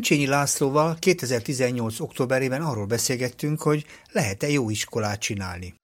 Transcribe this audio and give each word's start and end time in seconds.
Bencsényi 0.00 0.26
Lászlóval 0.26 0.96
2018. 0.98 2.00
októberében 2.00 2.62
arról 2.62 2.86
beszélgettünk, 2.86 3.62
hogy 3.62 3.84
lehet-e 4.12 4.48
jó 4.48 4.70
iskolát 4.70 5.20
csinálni. 5.20 5.74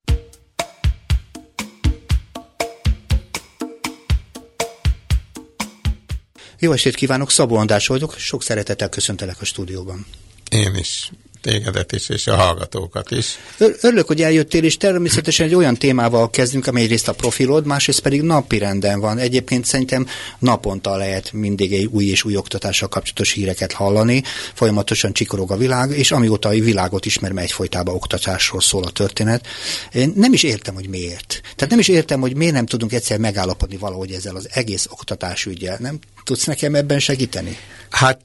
Jó 6.58 6.72
estét 6.72 6.94
kívánok, 6.94 7.30
Szabó 7.30 7.56
András 7.56 7.86
vagyok, 7.86 8.14
sok 8.18 8.42
szeretettel 8.42 8.88
köszöntelek 8.88 9.40
a 9.40 9.44
stúdióban. 9.44 10.06
Én 10.50 10.74
is 10.74 11.12
tégedet 11.40 11.92
is, 11.92 12.08
és 12.08 12.26
a 12.26 12.36
hallgatókat 12.36 13.10
is. 13.10 13.38
Örülök, 13.80 14.06
hogy 14.06 14.22
eljöttél, 14.22 14.64
és 14.64 14.76
természetesen 14.76 15.46
egy 15.46 15.54
olyan 15.54 15.76
témával 15.76 16.30
kezdünk, 16.30 16.66
amely 16.66 16.82
egyrészt 16.82 17.08
a 17.08 17.12
profilod, 17.12 17.66
másrészt 17.66 18.00
pedig 18.00 18.22
napi 18.22 18.58
renden 18.58 19.00
van. 19.00 19.18
Egyébként 19.18 19.64
szerintem 19.64 20.06
naponta 20.38 20.96
lehet 20.96 21.32
mindig 21.32 21.72
egy 21.72 21.84
új 21.84 22.04
és 22.04 22.24
új 22.24 22.36
oktatással 22.36 22.88
kapcsolatos 22.88 23.32
híreket 23.32 23.72
hallani, 23.72 24.22
folyamatosan 24.54 25.12
csikorog 25.12 25.50
a 25.50 25.56
világ, 25.56 25.90
és 25.90 26.12
amióta 26.12 26.48
a 26.48 26.52
világot 26.52 27.06
ismerem, 27.06 27.38
egyfolytában 27.38 27.94
oktatásról 27.94 28.60
szól 28.60 28.84
a 28.84 28.90
történet. 28.90 29.46
Én 29.92 30.12
nem 30.16 30.32
is 30.32 30.42
értem, 30.42 30.74
hogy 30.74 30.88
miért. 30.88 31.40
Tehát 31.42 31.70
nem 31.70 31.78
is 31.78 31.88
értem, 31.88 32.20
hogy 32.20 32.36
miért 32.36 32.54
nem 32.54 32.66
tudunk 32.66 32.92
egyszer 32.92 33.18
megállapodni 33.18 33.76
valahogy 33.76 34.10
ezzel 34.10 34.36
az 34.36 34.48
egész 34.52 34.86
oktatásügyel. 34.90 35.76
Nem 35.80 35.98
tudsz 36.26 36.44
nekem 36.44 36.74
ebben 36.74 36.98
segíteni? 36.98 37.56
Hát 37.90 38.20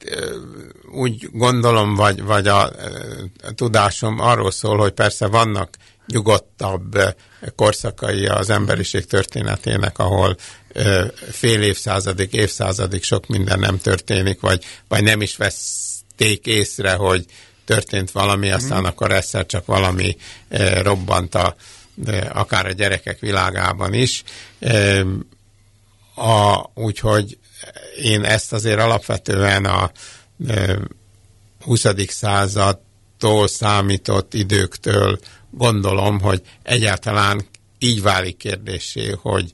úgy 0.91 1.29
gondolom, 1.31 1.95
vagy, 1.95 2.23
vagy 2.23 2.47
a, 2.47 2.63
a 3.43 3.51
tudásom 3.55 4.19
arról 4.19 4.51
szól, 4.51 4.77
hogy 4.77 4.91
persze 4.91 5.27
vannak 5.27 5.77
nyugodtabb 6.07 6.97
korszakai 7.55 8.25
az 8.25 8.49
emberiség 8.49 9.05
történetének, 9.05 9.99
ahol 9.99 10.37
fél 11.31 11.61
évszázadig, 11.61 12.33
évszázadig 12.33 13.03
sok 13.03 13.27
minden 13.27 13.59
nem 13.59 13.77
történik, 13.77 14.39
vagy, 14.39 14.65
vagy 14.87 15.03
nem 15.03 15.21
is 15.21 15.35
veszték 15.35 16.45
észre, 16.45 16.93
hogy 16.93 17.25
történt 17.65 18.11
valami, 18.11 18.47
mhm. 18.47 18.55
aztán 18.55 18.85
akkor 18.85 19.11
egyszer 19.11 19.45
csak 19.45 19.65
valami 19.65 20.17
robbant 20.81 21.35
a, 21.35 21.55
akár 22.29 22.65
a 22.65 22.71
gyerekek 22.71 23.19
világában 23.19 23.93
is. 23.93 24.23
A, 26.15 26.69
úgyhogy 26.73 27.37
én 28.01 28.23
ezt 28.23 28.53
azért 28.53 28.79
alapvetően 28.79 29.65
a 29.65 29.91
20. 31.63 31.85
századtól 32.07 33.47
számított 33.47 34.33
időktől 34.33 35.19
gondolom, 35.49 36.19
hogy 36.19 36.41
egyáltalán 36.63 37.45
így 37.79 38.01
válik 38.01 38.37
kérdésé, 38.37 39.15
hogy 39.21 39.51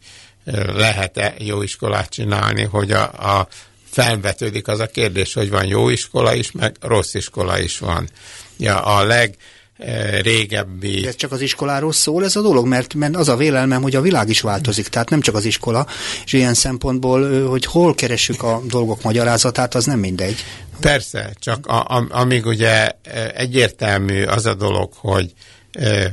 lehet-e 0.73 1.33
jó 1.37 1.61
iskolát 1.61 2.09
csinálni, 2.09 2.63
hogy 2.63 2.91
a, 2.91 3.37
a 3.37 3.47
felvetődik 3.89 4.67
az 4.67 4.79
a 4.79 4.87
kérdés, 4.87 5.33
hogy 5.33 5.49
van 5.49 5.65
jó 5.65 5.89
iskola 5.89 6.33
is, 6.33 6.51
meg 6.51 6.75
rossz 6.81 7.13
iskola 7.13 7.59
is 7.59 7.79
van. 7.79 8.09
Ja, 8.57 8.81
a 8.81 9.03
leg 9.03 9.35
régebbi... 10.21 10.99
De 10.99 11.07
ez 11.07 11.15
csak 11.15 11.31
az 11.31 11.41
iskoláról 11.41 11.91
szól 11.91 12.23
ez 12.23 12.35
a 12.35 12.41
dolog, 12.41 12.65
mert, 12.67 12.93
mert 12.93 13.15
az 13.15 13.29
a 13.29 13.35
vélelmem, 13.35 13.81
hogy 13.81 13.95
a 13.95 14.01
világ 14.01 14.29
is 14.29 14.41
változik, 14.41 14.87
tehát 14.87 15.09
nem 15.09 15.21
csak 15.21 15.35
az 15.35 15.45
iskola, 15.45 15.87
és 16.25 16.33
ilyen 16.33 16.53
szempontból, 16.53 17.47
hogy 17.47 17.65
hol 17.65 17.95
keressük 17.95 18.43
a 18.43 18.61
dolgok 18.67 19.01
magyarázatát, 19.01 19.75
az 19.75 19.85
nem 19.85 19.99
mindegy. 19.99 20.43
Persze, 20.79 21.33
csak 21.39 21.65
a, 21.65 21.85
a, 21.85 22.07
amíg 22.09 22.45
ugye 22.45 22.89
egyértelmű 23.35 24.23
az 24.23 24.45
a 24.45 24.53
dolog, 24.53 24.93
hogy 24.93 25.33
e, 25.71 26.11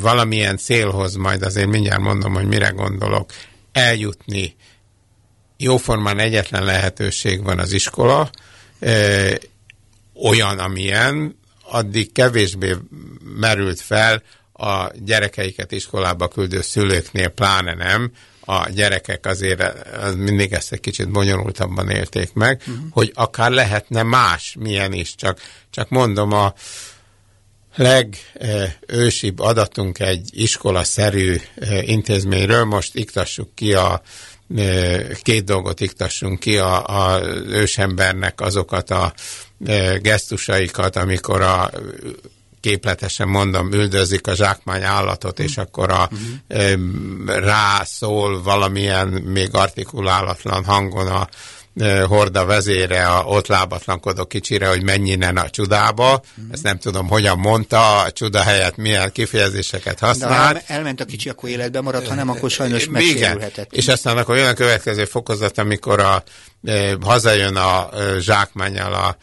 valamilyen 0.00 0.56
célhoz, 0.56 1.14
majd 1.14 1.42
azért 1.42 1.68
mindjárt 1.68 2.00
mondom, 2.00 2.34
hogy 2.34 2.46
mire 2.46 2.68
gondolok, 2.68 3.32
eljutni 3.72 4.56
jóformán 5.56 6.18
egyetlen 6.18 6.64
lehetőség 6.64 7.42
van 7.42 7.58
az 7.58 7.72
iskola, 7.72 8.30
e, 8.80 8.92
olyan, 10.22 10.58
amilyen, 10.58 11.38
addig 11.70 12.12
kevésbé 12.12 12.76
merült 13.36 13.80
fel 13.80 14.22
a 14.52 14.90
gyerekeiket 15.04 15.72
iskolába 15.72 16.28
küldő 16.28 16.60
szülőknél, 16.60 17.28
pláne 17.28 17.74
nem, 17.74 18.12
a 18.44 18.68
gyerekek 18.68 19.26
azért 19.26 19.62
az 20.02 20.14
mindig 20.14 20.52
ezt 20.52 20.72
egy 20.72 20.80
kicsit 20.80 21.10
bonyolultabban 21.10 21.90
élték 21.90 22.32
meg, 22.32 22.60
uh-huh. 22.60 22.84
hogy 22.90 23.12
akár 23.14 23.50
lehetne 23.50 24.02
más, 24.02 24.56
milyen 24.58 24.92
is, 24.92 25.14
csak, 25.14 25.40
csak 25.70 25.88
mondom, 25.88 26.32
a 26.32 26.54
legősibb 27.76 29.38
adatunk 29.38 29.98
egy 29.98 30.28
iskolaszerű 30.32 31.36
intézményről, 31.80 32.64
most 32.64 32.94
iktassuk 32.94 33.54
ki 33.54 33.72
a 33.72 34.02
két 35.22 35.44
dolgot 35.44 35.80
iktassunk 35.80 36.40
ki 36.40 36.58
a, 36.58 36.86
a 36.86 37.22
ősembernek 37.46 38.40
azokat 38.40 38.90
a 38.90 39.12
gesztusaikat, 40.02 40.96
amikor 40.96 41.40
a 41.40 41.70
képletesen 42.60 43.28
mondom, 43.28 43.72
üldözik 43.72 44.26
a 44.26 44.34
zsákmány 44.34 44.82
állatot, 44.82 45.38
és 45.38 45.56
mhm. 45.56 45.60
akkor 45.60 45.90
a, 45.90 46.10
uh-huh. 46.12 47.36
rászól 47.38 48.42
valamilyen 48.42 49.08
még 49.08 49.54
artikulálatlan 49.54 50.64
hangon 50.64 51.06
a 51.06 51.28
horda 52.06 52.44
vezére 52.44 53.06
a 53.06 53.24
ott 53.24 53.46
lábatlankodó 53.46 54.24
kicsire, 54.24 54.68
hogy 54.68 54.82
menjinen 54.82 55.36
a 55.36 55.50
csudába. 55.50 56.10
Uh-huh. 56.10 56.52
Ezt 56.52 56.62
nem 56.62 56.78
tudom, 56.78 57.08
hogyan 57.08 57.38
mondta, 57.38 57.98
a 57.98 58.10
csuda 58.10 58.42
helyett 58.42 58.76
milyen 58.76 59.12
kifejezéseket 59.12 59.98
használt. 59.98 60.54
De 60.54 60.62
elment 60.66 61.00
a 61.00 61.04
kicsi, 61.04 61.28
akkor 61.28 61.48
életben 61.48 61.82
maradt, 61.82 62.08
ha 62.08 62.14
nem, 62.14 62.28
akkor 62.28 62.50
sajnos 62.50 62.88
megsérülhetett. 62.88 63.72
És 63.72 63.88
aztán 63.88 64.16
akkor 64.16 64.36
jön 64.36 64.48
a 64.48 64.52
következő 64.52 65.04
fokozat, 65.04 65.58
amikor 65.58 66.00
a, 66.00 66.22
e, 66.64 66.96
hazajön 67.00 67.56
a 67.56 67.88
e, 67.92 68.18
zsákmányal 68.18 68.94
a 68.94 69.16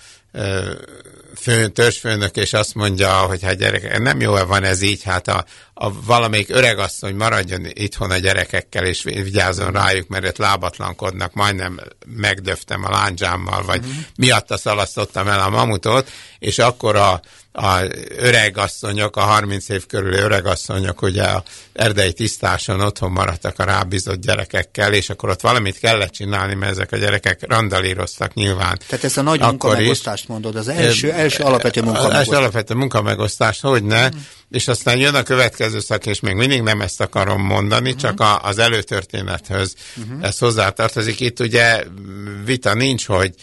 fő, 1.36 1.68
törzsfőnök, 1.68 2.36
és 2.36 2.54
azt 2.54 2.76
mondja, 2.76 3.12
hogy 3.12 3.44
hát 3.44 3.58
gyerek, 3.58 4.00
nem 4.00 4.22
jó 4.22 4.34
van 4.34 4.64
ez 4.64 4.82
így, 4.82 5.04
hát 5.04 5.28
a, 5.28 5.46
a 5.74 6.02
valamelyik 6.04 6.50
öregasszony 6.50 7.16
maradjon 7.16 7.66
itthon 7.74 8.12
a 8.12 8.18
gyerekekkel, 8.18 8.86
és 8.86 9.04
vigyázzon 9.04 9.72
rájuk, 9.72 10.08
mert 10.08 10.26
ott 10.26 10.38
lábatlankodnak, 10.38 11.34
majdnem 11.34 11.80
megdöftem 12.06 12.86
a 12.86 12.90
lándzsámmal, 12.90 13.64
vagy 13.64 13.80
uh-huh. 13.80 14.04
miatta 14.18 14.58
szalasztottam 14.58 15.28
el 15.28 15.40
a 15.40 15.50
mamutot, 15.50 16.12
és 16.40 16.60
akkor 16.60 16.96
a, 16.96 17.22
a 17.60 17.82
öregasszonyok, 18.18 19.16
a 19.16 19.22
30 19.22 19.70
év 19.70 19.86
körüli 19.86 20.18
öregasszonyok 20.18 21.02
ugye 21.02 21.24
a 21.24 21.44
erdei 21.74 22.14
tisztáson 22.14 22.82
otthon 22.82 23.12
maradtak 23.12 23.60
a 23.60 23.64
rábízott 23.64 24.22
gyerekekkel, 24.22 24.94
és 24.94 25.10
akkor 25.10 25.30
ott 25.30 25.42
valamit 25.42 25.80
kellett 25.80 26.12
csinálni, 26.12 26.54
mert 26.54 26.72
ezek 26.72 26.92
a 26.92 26.98
gyerekek 26.98 27.40
randalíroztak 27.48 28.34
nyilván. 28.34 28.80
Tehát 28.88 29.04
ezt 29.04 29.18
a 29.18 29.22
nagy 29.22 29.40
munkamegosztást 29.40 30.28
mondod, 30.28 30.56
az 30.56 30.68
első, 30.68 31.12
első 31.12 31.44
alapvető 31.44 31.82
munkamegosztást. 31.82 32.22
Az 32.22 32.28
első 32.28 32.42
alapvető 32.42 32.74
munkamegosztást, 32.74 33.62
hogy 33.62 33.84
ne, 33.84 34.08
mm. 34.08 34.18
és 34.50 34.68
aztán 34.68 34.98
jön 34.98 35.16
a 35.16 35.24
következő 35.24 35.80
szak, 35.80 36.06
és 36.06 36.20
még 36.20 36.36
mindig 36.36 36.62
nem 36.62 36.82
ezt 36.82 37.02
akarom 37.02 37.42
mondani, 37.42 37.92
mm. 37.92 37.98
csak 37.98 38.20
a, 38.20 38.44
az 38.44 38.58
előtörténethöz 38.58 39.76
mm. 40.00 40.24
ez 40.24 40.38
hozzátartozik. 40.38 41.20
Itt 41.20 41.40
ugye 41.40 41.84
vita 42.46 42.74
nincs, 42.74 43.06
hogy 43.06 43.34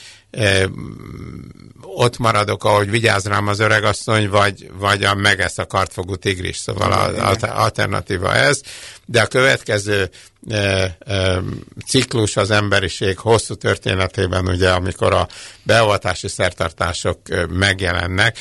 ott 1.81 2.19
maradok, 2.19 2.65
ahogy 2.65 2.91
vigyáz 2.91 3.25
rám 3.27 3.47
az 3.47 3.59
öregasszony, 3.59 4.29
vagy, 4.29 4.71
vagy 4.79 5.05
a 5.05 5.15
megesz 5.15 5.59
a 5.59 5.67
kartfogú 5.67 6.17
tigris, 6.17 6.57
szóval 6.57 6.93
az 6.93 7.43
alternatíva 7.43 8.35
ez. 8.35 8.61
De 9.07 9.23
a 9.23 9.27
következő 9.27 10.11
e, 10.51 10.97
e, 10.99 11.41
ciklus 11.87 12.37
az 12.37 12.51
emberiség 12.51 13.19
hosszú 13.19 13.55
történetében, 13.55 14.49
ugye, 14.49 14.71
amikor 14.71 15.13
a 15.13 15.29
beavatási 15.63 16.29
szertartások 16.29 17.19
megjelennek, 17.49 18.37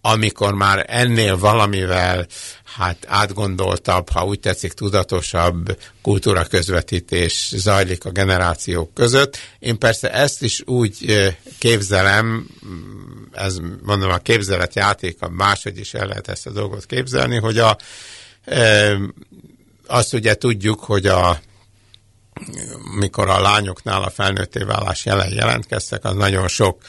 amikor 0.00 0.54
már 0.54 0.84
ennél 0.88 1.38
valamivel 1.38 2.26
hát 2.64 3.06
átgondoltabb, 3.06 4.08
ha 4.08 4.24
úgy 4.24 4.40
tetszik, 4.40 4.72
tudatosabb 4.72 5.78
kultúra 6.02 6.44
közvetítés 6.44 7.52
zajlik 7.56 8.04
a 8.04 8.10
generációk 8.10 8.94
között. 8.94 9.36
Én 9.58 9.78
persze 9.78 10.12
ezt 10.12 10.42
is 10.42 10.62
úgy 10.66 11.26
képzelem, 11.58 12.46
ez 13.32 13.58
mondom 13.82 14.10
a 14.10 14.18
képzelet 14.18 14.74
játéka, 14.74 15.28
máshogy 15.28 15.78
is 15.78 15.94
el 15.94 16.06
lehet 16.06 16.28
ezt 16.28 16.46
a 16.46 16.50
dolgot 16.50 16.86
képzelni, 16.86 17.36
hogy 17.36 17.58
a, 17.58 17.76
azt 19.86 20.14
ugye 20.14 20.34
tudjuk, 20.34 20.80
hogy 20.80 21.06
a 21.06 21.40
mikor 22.98 23.28
a 23.28 23.40
lányoknál 23.40 24.02
a 24.02 24.10
felnőtté 24.10 24.62
válás 24.62 25.04
jelen 25.04 25.32
jelentkeztek, 25.32 26.04
az 26.04 26.14
nagyon 26.14 26.48
sok 26.48 26.82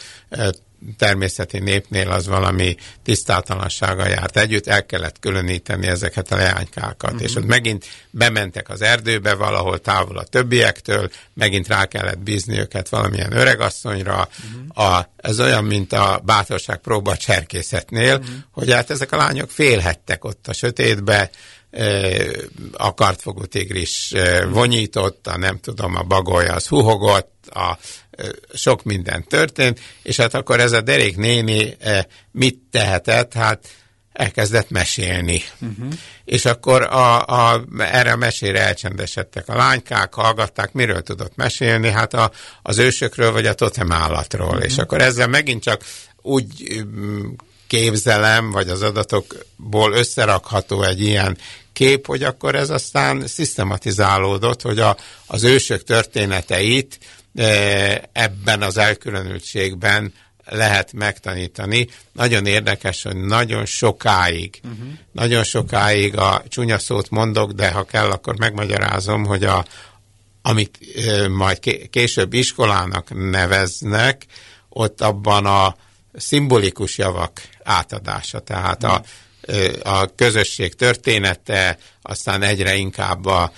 természeti 0.98 1.60
népnél 1.60 2.10
az 2.10 2.28
valami 2.28 2.76
tisztátalansága 3.04 4.08
járt 4.08 4.38
együtt, 4.38 4.68
el 4.68 4.86
kellett 4.86 5.20
különíteni 5.20 5.88
ezeket 5.88 6.32
a 6.32 6.36
leánykákat, 6.36 7.12
uh-huh. 7.12 7.28
és 7.28 7.36
ott 7.36 7.46
megint 7.46 7.86
bementek 8.10 8.70
az 8.70 8.82
erdőbe 8.82 9.34
valahol 9.34 9.80
távol 9.80 10.18
a 10.18 10.24
többiektől, 10.24 11.10
megint 11.34 11.68
rá 11.68 11.86
kellett 11.86 12.20
bízni 12.20 12.60
őket 12.60 12.90
valamilyen 12.90 13.38
öregasszonyra. 13.38 14.30
Uh-huh. 14.46 14.94
A, 14.94 15.10
ez 15.18 15.40
olyan, 15.40 15.64
mint 15.64 15.94
a 15.94 16.22
bátorság 16.26 16.78
próba 16.78 17.18
cserkészetnél, 17.18 18.16
uh-huh. 18.16 18.36
hogy 18.52 18.72
hát 18.72 18.90
ezek 18.90 19.12
a 19.12 19.18
lányok 19.18 19.50
félhettek 19.50 20.26
ott 20.26 20.48
a 20.48 20.54
sötétbe, 20.54 21.30
a 22.74 22.94
kartfogó 22.94 23.46
tigris 23.46 24.14
vonyított, 24.50 25.28
a 25.28 25.38
nem 25.38 25.60
tudom, 25.60 25.96
a 25.96 26.04
bagoly 26.04 26.48
az 26.48 26.68
huhogott, 26.68 27.32
ott 27.42 27.56
a, 27.56 27.78
sok 28.54 28.84
minden 28.84 29.24
történt, 29.28 29.80
és 30.04 30.18
hát 30.18 30.34
akkor 30.34 30.60
ez 30.60 30.72
a 30.72 30.82
derék 30.82 31.18
néni 31.18 31.78
mit 32.32 32.60
tehetett? 32.72 33.34
Hát 33.34 33.68
elkezdett 34.14 34.70
mesélni. 34.70 35.44
Uh-huh. 35.60 35.94
És 36.26 36.46
akkor 36.46 36.82
a, 36.82 37.26
a, 37.26 37.66
erre 37.78 38.12
a 38.12 38.16
mesére 38.16 38.60
elcsendesedtek 38.60 39.50
a 39.50 39.56
lánykák, 39.56 40.14
hallgatták, 40.14 40.74
miről 40.74 41.02
tudott 41.02 41.36
mesélni, 41.36 41.90
hát 41.90 42.14
a, 42.14 42.32
az 42.62 42.78
ősökről 42.78 43.32
vagy 43.32 43.46
a 43.46 43.54
totem 43.54 43.92
állatról. 43.92 44.48
Uh-huh. 44.48 44.66
És 44.66 44.78
akkor 44.78 45.02
ezzel 45.02 45.28
megint 45.28 45.64
csak 45.64 45.82
úgy 46.22 46.84
mm, 46.84 47.30
képzelem, 47.68 48.52
vagy 48.52 48.70
az 48.70 48.82
adatokból 48.82 49.94
összerakható 49.94 50.84
egy 50.84 51.02
ilyen 51.02 51.38
kép, 51.74 52.06
hogy 52.06 52.24
akkor 52.24 52.56
ez 52.56 52.70
aztán 52.70 53.28
szisztematizálódott, 53.28 54.62
hogy 54.62 54.80
a, 54.80 54.98
az 55.26 55.44
ősök 55.44 55.84
történeteit 55.84 57.00
ebben 58.12 58.62
az 58.62 58.78
elkülönültségben 58.78 60.14
lehet 60.46 60.94
megtanítani. 60.94 61.88
Nagyon 62.12 62.46
érdekes, 62.46 63.04
hogy 63.04 63.16
nagyon 63.16 63.66
sokáig, 63.66 64.60
uh-huh. 64.64 64.88
nagyon 65.12 65.44
sokáig 65.44 66.18
a 66.18 66.44
csúnya 66.48 66.80
szót 66.80 67.10
mondok, 67.10 67.52
de 67.52 67.72
ha 67.72 67.84
kell, 67.84 68.10
akkor 68.10 68.38
megmagyarázom, 68.38 69.26
hogy 69.26 69.44
a, 69.44 69.66
amit 70.42 70.80
e, 70.96 71.28
majd 71.28 71.60
később 71.90 72.34
iskolának 72.34 73.30
neveznek, 73.30 74.26
ott 74.70 75.02
abban 75.02 75.46
a 75.46 75.76
szimbolikus 76.14 76.98
javak 76.98 77.42
átadása, 77.64 78.40
tehát 78.40 78.84
a, 78.84 79.04
a 79.84 80.16
közösség 80.16 80.76
története, 80.76 81.78
aztán 82.02 82.42
egyre 82.42 82.76
inkább 82.76 83.26
a 83.26 83.52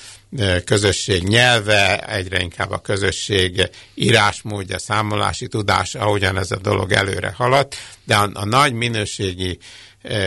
közösség 0.65 1.23
nyelve, 1.23 2.07
egyre 2.07 2.41
inkább 2.41 2.71
a 2.71 2.77
közösség 2.77 3.69
írásmódja, 3.93 4.79
számolási 4.79 5.47
tudása, 5.47 5.99
ahogyan 5.99 6.37
ez 6.37 6.51
a 6.51 6.57
dolog 6.57 6.91
előre 6.91 7.33
haladt, 7.37 7.75
de 8.03 8.15
a, 8.15 8.29
a 8.33 8.45
nagy 8.45 8.73
minőségi 8.73 9.57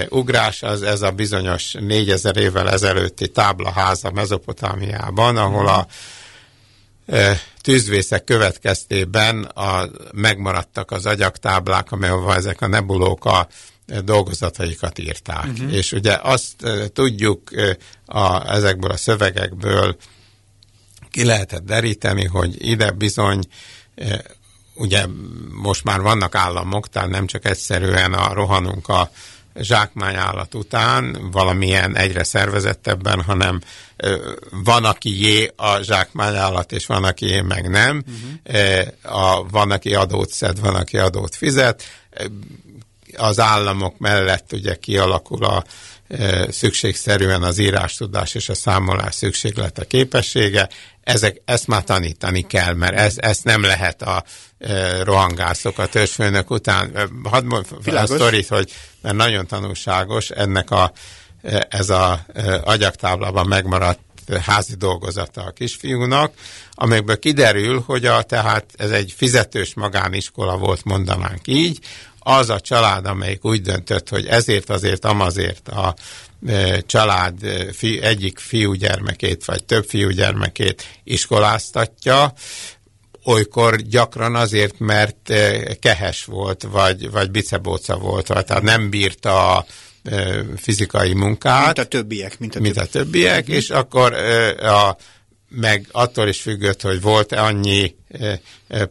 ugrás 0.08 0.62
az 0.62 0.82
ez 0.82 1.02
a 1.02 1.10
bizonyos 1.10 1.72
4000 1.78 2.36
évvel 2.36 2.70
ezelőtti 2.70 3.28
táblaháza 3.28 4.10
Mezopotámiában, 4.10 5.36
ahol 5.36 5.68
a 5.68 5.86
tűzvészek 7.60 8.24
következtében 8.24 9.42
a, 9.42 9.88
megmaradtak 10.12 10.90
az 10.90 11.06
agyaktáblák, 11.06 11.92
amelyek 11.92 12.36
ezek 12.36 12.60
a 12.60 12.66
nebulók 12.66 13.24
a 13.24 13.48
dolgozataikat 14.04 14.98
írták. 14.98 15.46
Uh-huh. 15.46 15.72
És 15.72 15.92
ugye 15.92 16.18
azt 16.22 16.54
tudjuk 16.92 17.50
a, 18.06 18.52
ezekből 18.52 18.90
a 18.90 18.96
szövegekből 18.96 19.96
ki 21.10 21.24
lehetett 21.24 21.64
deríteni, 21.64 22.24
hogy 22.24 22.68
ide 22.68 22.90
bizony 22.90 23.40
ugye 24.74 25.06
most 25.62 25.84
már 25.84 26.00
vannak 26.00 26.34
államok, 26.34 26.88
tehát 26.88 27.08
nem 27.08 27.26
csak 27.26 27.44
egyszerűen 27.44 28.12
a 28.12 28.32
rohanunk 28.32 28.88
a 28.88 29.10
zsákmányállat 29.60 30.54
után, 30.54 31.18
valamilyen 31.32 31.96
egyre 31.96 32.24
szervezettebben, 32.24 33.22
hanem 33.22 33.60
van, 34.50 34.84
aki 34.84 35.22
jé 35.22 35.52
a 35.56 35.82
zsákmányállat, 35.82 36.72
és 36.72 36.86
van, 36.86 37.04
aki 37.04 37.26
jé 37.26 37.40
meg 37.40 37.70
nem. 37.70 38.04
Uh-huh. 38.06 38.86
A, 39.02 39.46
van, 39.50 39.70
aki 39.70 39.94
adót 39.94 40.30
szed, 40.30 40.60
van, 40.60 40.74
aki 40.74 40.98
adót 40.98 41.34
fizet. 41.34 41.82
Az 43.18 43.40
államok 43.40 43.98
mellett 43.98 44.52
ugye 44.52 44.74
kialakul 44.74 45.44
a 45.44 45.64
szükségszerűen 46.48 47.42
az 47.42 47.58
írástudás 47.58 48.34
és 48.34 48.48
a 48.48 48.54
számolás 48.54 49.14
szükséglete 49.14 49.84
képessége. 49.84 50.68
Ezek, 51.02 51.42
ezt 51.44 51.66
már 51.66 51.84
tanítani 51.84 52.42
kell, 52.42 52.74
mert 52.74 52.94
ez, 52.94 53.14
ezt 53.16 53.44
nem 53.44 53.62
lehet 53.62 54.02
a 54.02 54.24
rohangászok 55.02 55.78
a 55.78 55.86
törzsfőnök 55.86 56.50
után. 56.50 57.10
Hadd 57.24 57.44
mondjam 57.44 57.96
a 57.96 58.06
sztorit, 58.06 58.48
hogy 58.48 58.72
mert 59.02 59.16
nagyon 59.16 59.46
tanulságos, 59.46 60.30
ennek 60.30 60.70
a, 60.70 60.92
ez 61.68 61.90
a 61.90 62.26
agyaktáblában 62.64 63.46
megmaradt 63.46 64.00
házi 64.40 64.74
dolgozata 64.74 65.42
a 65.42 65.50
kisfiúnak, 65.50 66.32
amelyekből 66.70 67.18
kiderül, 67.18 67.82
hogy 67.86 68.04
a, 68.04 68.22
tehát 68.22 68.64
ez 68.76 68.90
egy 68.90 69.14
fizetős 69.16 69.74
magániskola 69.74 70.56
volt, 70.56 70.84
mondanánk 70.84 71.46
így, 71.46 71.78
az 72.28 72.50
a 72.50 72.60
család, 72.60 73.06
amelyik 73.06 73.44
úgy 73.44 73.62
döntött, 73.62 74.08
hogy 74.08 74.26
ezért 74.26 74.70
azért, 74.70 75.04
amazért 75.04 75.68
a 75.68 75.94
család 76.86 77.34
fi, 77.72 78.02
egyik 78.02 78.38
fiúgyermekét, 78.38 79.44
vagy 79.44 79.64
több 79.64 79.84
fiúgyermekét 79.84 81.00
iskoláztatja, 81.04 82.32
olykor 83.24 83.76
gyakran 83.76 84.34
azért, 84.34 84.78
mert 84.78 85.32
kehes 85.80 86.24
volt, 86.24 86.66
vagy, 86.70 87.10
vagy 87.10 87.30
bicebóca 87.30 87.96
volt, 87.96 88.26
vagy 88.26 88.44
tehát 88.44 88.62
nem 88.62 88.90
bírta 88.90 89.56
a 89.56 89.66
fizikai 90.56 91.14
munkát. 91.14 91.64
Mint 91.64 91.78
a 91.78 91.84
többiek. 91.84 92.38
Mint 92.38 92.56
a, 92.56 92.60
mint 92.60 92.76
a 92.76 92.86
többiek, 92.86 93.48
és 93.48 93.70
akkor 93.70 94.12
a, 94.62 94.96
meg 95.48 95.86
attól 95.90 96.28
is 96.28 96.40
függött, 96.40 96.82
hogy 96.82 97.00
volt-e 97.00 97.42
annyi 97.42 97.94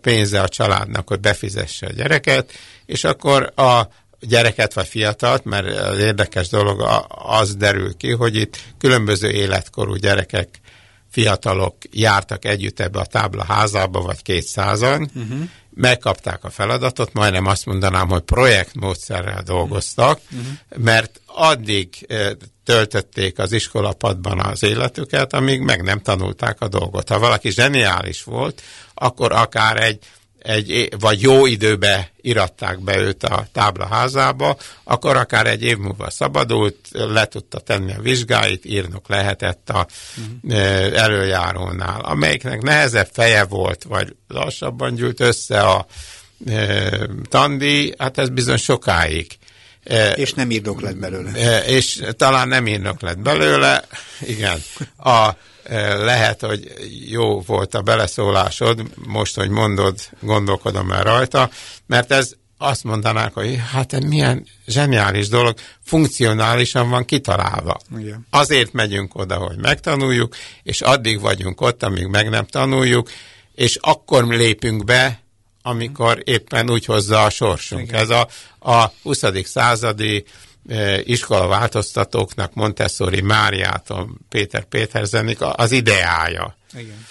pénze 0.01 0.41
a 0.41 0.47
családnak, 0.47 1.07
hogy 1.07 1.19
befizesse 1.19 1.87
a 1.87 1.91
gyereket, 1.91 2.51
és 2.85 3.03
akkor 3.03 3.53
a 3.55 3.87
gyereket 4.19 4.73
vagy 4.73 4.87
fiatalt, 4.87 5.43
mert 5.43 5.79
az 5.79 5.99
érdekes 5.99 6.49
dolog 6.49 7.07
az 7.07 7.55
derül 7.55 7.97
ki, 7.97 8.11
hogy 8.11 8.35
itt 8.35 8.57
különböző 8.77 9.29
életkorú 9.29 9.95
gyerekek 9.95 10.59
fiatalok 11.11 11.75
jártak 11.91 12.45
együtt 12.45 12.79
ebbe 12.79 12.99
a 12.99 13.05
tábla 13.05 13.43
házába, 13.43 14.01
vagy 14.01 14.21
kétszázan, 14.21 15.09
uh-huh. 15.15 15.39
megkapták 15.69 16.43
a 16.43 16.49
feladatot, 16.49 17.13
majdnem 17.13 17.45
azt 17.45 17.65
mondanám, 17.65 18.07
hogy 18.07 18.21
projektmódszerrel 18.21 19.43
dolgoztak, 19.43 20.19
uh-huh. 20.31 20.83
mert 20.83 21.21
addig 21.25 22.05
eh, 22.07 22.29
töltötték 22.65 23.39
az 23.39 23.51
iskolapadban 23.51 24.39
az 24.39 24.63
életüket, 24.63 25.33
amíg 25.33 25.61
meg 25.61 25.83
nem 25.83 26.01
tanulták 26.01 26.61
a 26.61 26.67
dolgot. 26.67 27.09
Ha 27.09 27.19
valaki 27.19 27.51
zseniális 27.51 28.23
volt, 28.23 28.61
akkor 28.93 29.31
akár 29.31 29.83
egy 29.83 29.99
egy, 30.45 30.89
vagy 30.99 31.21
jó 31.21 31.45
időbe 31.45 32.11
iratták 32.21 32.79
be 32.79 32.97
őt 32.97 33.23
a 33.23 33.47
táblaházába, 33.51 34.57
akkor 34.83 35.17
akár 35.17 35.47
egy 35.47 35.63
év 35.63 35.77
múlva 35.77 36.09
szabadult, 36.09 36.75
le 36.91 37.25
tudta 37.25 37.59
tenni 37.59 37.93
a 37.93 38.01
vizsgáit, 38.01 38.65
írnok 38.65 39.09
lehetett 39.09 39.69
a 39.69 39.87
uh-huh. 40.17 40.99
előjárónál, 40.99 42.01
amelyiknek 42.01 42.61
nehezebb 42.61 43.09
feje 43.11 43.45
volt, 43.45 43.83
vagy 43.83 44.15
lassabban 44.27 44.95
gyűlt 44.95 45.19
össze 45.19 45.61
a 45.61 45.85
e, 46.45 46.89
tandi, 47.29 47.93
hát 47.97 48.17
ez 48.17 48.29
bizony 48.29 48.57
sokáig. 48.57 49.37
És 50.15 50.33
nem 50.33 50.51
írnok 50.51 50.81
lett 50.81 50.97
belőle. 50.97 51.63
És 51.65 52.03
talán 52.17 52.47
nem 52.47 52.67
írnok 52.67 53.01
lett 53.01 53.19
belőle, 53.19 53.83
igen. 54.21 54.57
A, 54.97 55.29
lehet, 56.03 56.41
hogy 56.41 56.73
jó 57.09 57.41
volt 57.41 57.73
a 57.73 57.81
beleszólásod, 57.81 58.81
most, 58.95 59.35
hogy 59.35 59.49
mondod, 59.49 59.99
gondolkodom 60.19 60.91
el 60.91 61.03
rajta, 61.03 61.49
mert 61.87 62.11
ez 62.11 62.31
azt 62.57 62.83
mondanák, 62.83 63.33
hogy 63.33 63.61
hát 63.71 64.03
milyen 64.03 64.45
zseniális 64.67 65.27
dolog, 65.27 65.57
funkcionálisan 65.83 66.89
van 66.89 67.05
kitalálva. 67.05 67.79
Igen. 67.99 68.27
Azért 68.29 68.73
megyünk 68.73 69.15
oda, 69.15 69.35
hogy 69.35 69.57
megtanuljuk, 69.57 70.35
és 70.63 70.81
addig 70.81 71.19
vagyunk 71.19 71.61
ott, 71.61 71.83
amíg 71.83 72.05
meg 72.05 72.29
nem 72.29 72.45
tanuljuk, 72.45 73.09
és 73.55 73.77
akkor 73.81 74.27
lépünk 74.27 74.83
be, 74.83 75.23
amikor 75.67 76.21
éppen 76.23 76.69
úgy 76.69 76.85
hozza 76.85 77.23
a 77.23 77.29
sorsunk. 77.29 77.87
Igen. 77.87 78.01
Ez 78.01 78.09
a, 78.09 78.27
a 78.59 78.91
20. 79.03 79.23
századi 79.43 80.25
iskola 81.03 81.47
változtatóknak 81.47 82.53
Montessori 82.53 83.21
Máriától 83.21 84.09
Péter 84.29 84.63
Péterzenik 84.63 85.37
az 85.41 85.71
ideája. 85.71 86.57
Igen. 86.73 87.05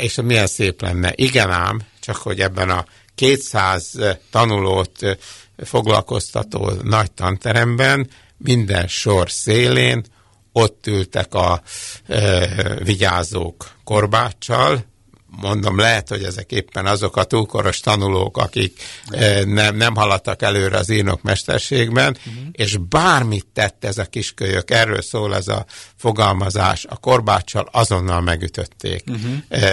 És 0.00 0.14
milyen 0.14 0.46
szép 0.46 0.82
lenne. 0.82 1.12
Igen 1.14 1.50
ám, 1.50 1.80
csak 2.00 2.16
hogy 2.16 2.40
ebben 2.40 2.70
a 2.70 2.84
200 3.14 3.98
tanulót 4.30 5.18
foglalkoztató 5.56 6.72
nagy 6.82 7.12
tanteremben 7.12 8.10
minden 8.36 8.88
sor 8.88 9.30
szélén 9.30 10.04
ott 10.52 10.86
ültek 10.86 11.34
a 11.34 11.62
e, 12.06 12.48
vigyázók 12.84 13.70
korbáccsal, 13.84 14.84
mondom, 15.30 15.78
lehet, 15.78 16.08
hogy 16.08 16.22
ezek 16.22 16.52
éppen 16.52 16.86
azok 16.86 17.16
a 17.16 17.24
túlkoros 17.24 17.80
tanulók, 17.80 18.36
akik 18.36 18.82
eh, 19.08 19.44
nem, 19.44 19.76
nem 19.76 19.94
haladtak 19.94 20.42
előre 20.42 20.76
az 20.76 20.90
írnok 20.90 21.22
mesterségben, 21.22 22.16
uh-huh. 22.26 22.42
és 22.52 22.76
bármit 22.76 23.46
tett 23.52 23.84
ez 23.84 23.98
a 23.98 24.04
kiskölyök, 24.04 24.70
erről 24.70 25.02
szól 25.02 25.34
ez 25.34 25.48
a 25.48 25.66
fogalmazás, 25.96 26.84
a 26.84 26.96
korbáccsal 26.96 27.68
azonnal 27.72 28.20
megütötték. 28.20 29.04
Uh-huh. 29.06 29.72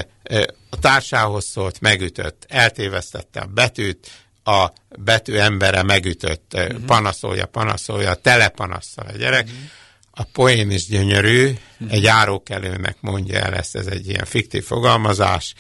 A 0.69 0.79
társához 0.79 1.45
szólt, 1.45 1.79
megütött, 1.79 2.45
eltévesztette 2.47 3.39
a 3.39 3.45
betűt, 3.45 4.11
a 4.43 4.67
betű 4.99 5.35
embere 5.35 5.83
megütött, 5.83 6.53
uh-huh. 6.53 6.79
panaszolja, 6.85 7.45
panaszolja, 7.45 8.13
telepanasszal 8.13 9.05
a 9.07 9.17
gyerek, 9.17 9.45
uh-huh 9.45 9.59
a 10.15 10.23
poén 10.23 10.71
is 10.71 10.87
gyönyörű, 10.87 11.51
egy 11.89 12.03
járókelőnek 12.03 12.97
mondja 12.99 13.39
el 13.39 13.53
ezt, 13.53 13.75
ez 13.75 13.85
egy 13.85 14.07
ilyen 14.07 14.25
fiktív 14.25 14.63
fogalmazás, 14.63 15.53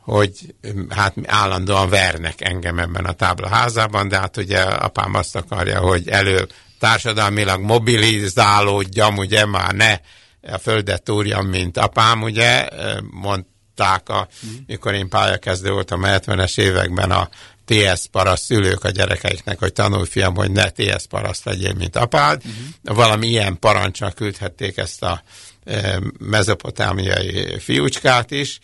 hogy 0.00 0.54
hát 0.88 1.14
állandóan 1.26 1.88
vernek 1.88 2.40
engem 2.40 2.78
ebben 2.78 3.04
a 3.04 3.12
táblaházában, 3.12 4.08
de 4.08 4.18
hát 4.18 4.36
ugye 4.36 4.60
apám 4.60 5.14
azt 5.14 5.36
akarja, 5.36 5.80
hogy 5.80 6.08
elő 6.08 6.46
társadalmilag 6.78 7.60
mobilizálódjam, 7.60 9.16
ugye 9.16 9.46
már 9.46 9.74
ne 9.74 9.98
a 10.42 10.58
földet 10.58 11.02
túrjam, 11.02 11.46
mint 11.46 11.76
apám, 11.76 12.22
ugye, 12.22 12.68
mondták, 13.10 14.08
a, 14.08 14.28
mikor 14.66 14.94
én 14.94 15.08
pályakezdő 15.08 15.70
voltam 15.70 16.02
a 16.02 16.06
70-es 16.06 16.58
években 16.60 17.10
a 17.10 17.28
TS 17.68 18.06
paraszt 18.10 18.44
szülők 18.44 18.84
a 18.84 18.90
gyerekeiknek, 18.90 19.58
hogy 19.58 19.72
tanulj 19.72 20.06
fiam, 20.06 20.34
hogy 20.34 20.50
ne 20.50 20.70
TS 20.70 21.06
paraszt 21.08 21.44
legyél, 21.44 21.72
mint 21.72 21.96
apád. 21.96 22.42
Uh-huh. 22.44 22.96
Valami 22.96 23.26
ilyen 23.26 23.58
parancsal 23.58 24.12
küldhették 24.12 24.76
ezt 24.76 25.02
a 25.02 25.22
e, 25.64 26.00
mezopotámiai 26.18 27.58
fiúcskát 27.58 28.30
is, 28.30 28.58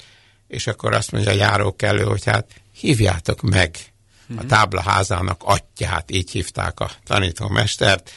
és 0.49 0.67
akkor 0.67 0.95
azt 0.95 1.11
mondja 1.11 1.31
a 1.31 1.35
járókelő, 1.35 2.03
hogy 2.03 2.25
hát 2.25 2.51
hívjátok 2.73 3.41
meg 3.41 3.77
a 4.37 4.47
táblaházának 4.47 5.41
atyát, 5.45 6.11
így 6.11 6.31
hívták 6.31 6.81
a 6.81 6.91
tanítómestert, 7.05 8.11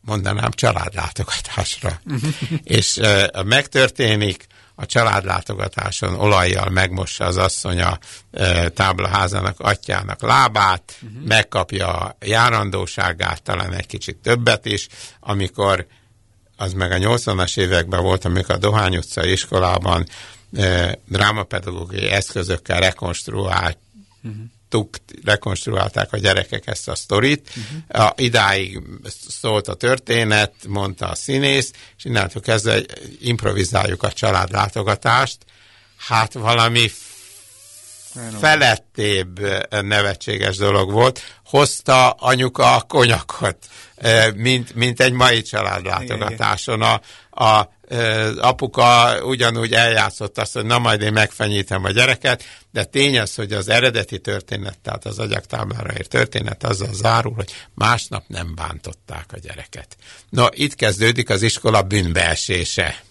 mondanám 0.00 0.50
családlátogatásra. 0.50 2.00
Uh-huh. 2.04 2.30
és 2.62 2.96
e, 2.96 3.42
megtörténik, 3.44 4.46
a 4.78 4.86
családlátogatáson 4.86 6.14
olajjal 6.14 6.68
megmossa 6.68 7.24
az 7.24 7.36
asszony 7.36 7.80
a 7.80 7.98
e, 8.32 8.68
táblaházának 8.68 9.60
atyának 9.60 10.22
lábát, 10.22 10.98
uh-huh. 11.02 11.26
megkapja 11.26 11.88
a 11.88 12.16
járandóságát, 12.20 13.42
talán 13.42 13.72
egy 13.72 13.86
kicsit 13.86 14.16
többet 14.16 14.66
is, 14.66 14.88
amikor 15.20 15.86
az 16.56 16.72
meg 16.72 16.92
a 16.92 16.96
80-as 16.96 17.58
években 17.58 18.02
volt, 18.02 18.24
amikor 18.24 18.54
a 18.54 18.58
Dohány 18.58 18.96
utca 18.96 19.24
iskolában 19.24 20.06
e, 20.56 20.98
drámapedagógiai 21.08 22.10
eszközökkel 22.10 22.80
rekonstruált 22.80 23.78
uh-huh 24.22 24.42
tuk, 24.68 24.96
rekonstruálták 25.24 26.12
a 26.12 26.18
gyerekek 26.18 26.66
ezt 26.66 26.88
a 26.88 26.94
sztorit. 26.94 27.50
Uh-huh. 27.56 28.06
A, 28.06 28.14
idáig 28.16 28.82
szólt 29.28 29.68
a 29.68 29.74
történet, 29.74 30.52
mondta 30.68 31.08
a 31.08 31.14
színész, 31.14 31.70
és 31.96 32.04
innentől 32.04 32.42
kezdve 32.42 32.80
improvizáljuk 33.20 34.02
a 34.02 34.12
családlátogatást. 34.12 35.38
Hát 35.96 36.32
valami 36.32 36.90
felettébb 38.40 39.40
nevetséges 39.70 40.56
dolog 40.56 40.90
volt. 40.92 41.20
Hozta 41.44 42.10
anyuka 42.10 42.74
a 42.74 42.80
konyakot, 42.80 43.56
mint, 44.34 44.74
mint 44.74 45.00
egy 45.00 45.12
mai 45.12 45.42
családlátogatáson. 45.42 46.82
A, 46.82 47.00
a 47.44 47.74
apuka 48.38 49.18
ugyanúgy 49.24 49.72
eljátszott 49.72 50.38
azt, 50.38 50.52
hogy 50.52 50.64
na 50.64 50.78
majd 50.78 51.00
én 51.00 51.12
megfenyítem 51.12 51.84
a 51.84 51.90
gyereket, 51.90 52.44
de 52.72 52.84
tény 52.84 53.18
az, 53.18 53.34
hogy 53.34 53.52
az 53.52 53.68
eredeti 53.68 54.18
történet, 54.18 54.78
tehát 54.78 55.04
az 55.04 55.18
agyaktáblára 55.18 55.92
ért 55.92 56.08
történet 56.08 56.64
azzal 56.64 56.92
zárul, 56.92 57.34
hogy 57.34 57.52
másnap 57.74 58.24
nem 58.26 58.54
bántották 58.54 59.26
a 59.32 59.38
gyereket. 59.38 59.96
No, 60.28 60.46
itt 60.50 60.74
kezdődik 60.74 61.30
az 61.30 61.42
iskola 61.42 61.82
bűnbeesése. 61.82 63.04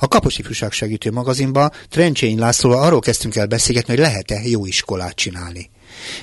A 0.00 0.08
Kapos 0.08 0.38
Ifjúság 0.38 0.72
Segítő 0.72 1.10
magazinban 1.10 1.72
Trencsény 1.88 2.38
Lászlóval 2.38 2.82
arról 2.82 3.00
kezdtünk 3.00 3.36
el 3.36 3.46
beszélgetni, 3.46 3.94
hogy 3.94 4.02
lehet-e 4.02 4.40
jó 4.44 4.66
iskolát 4.66 5.14
csinálni. 5.14 5.70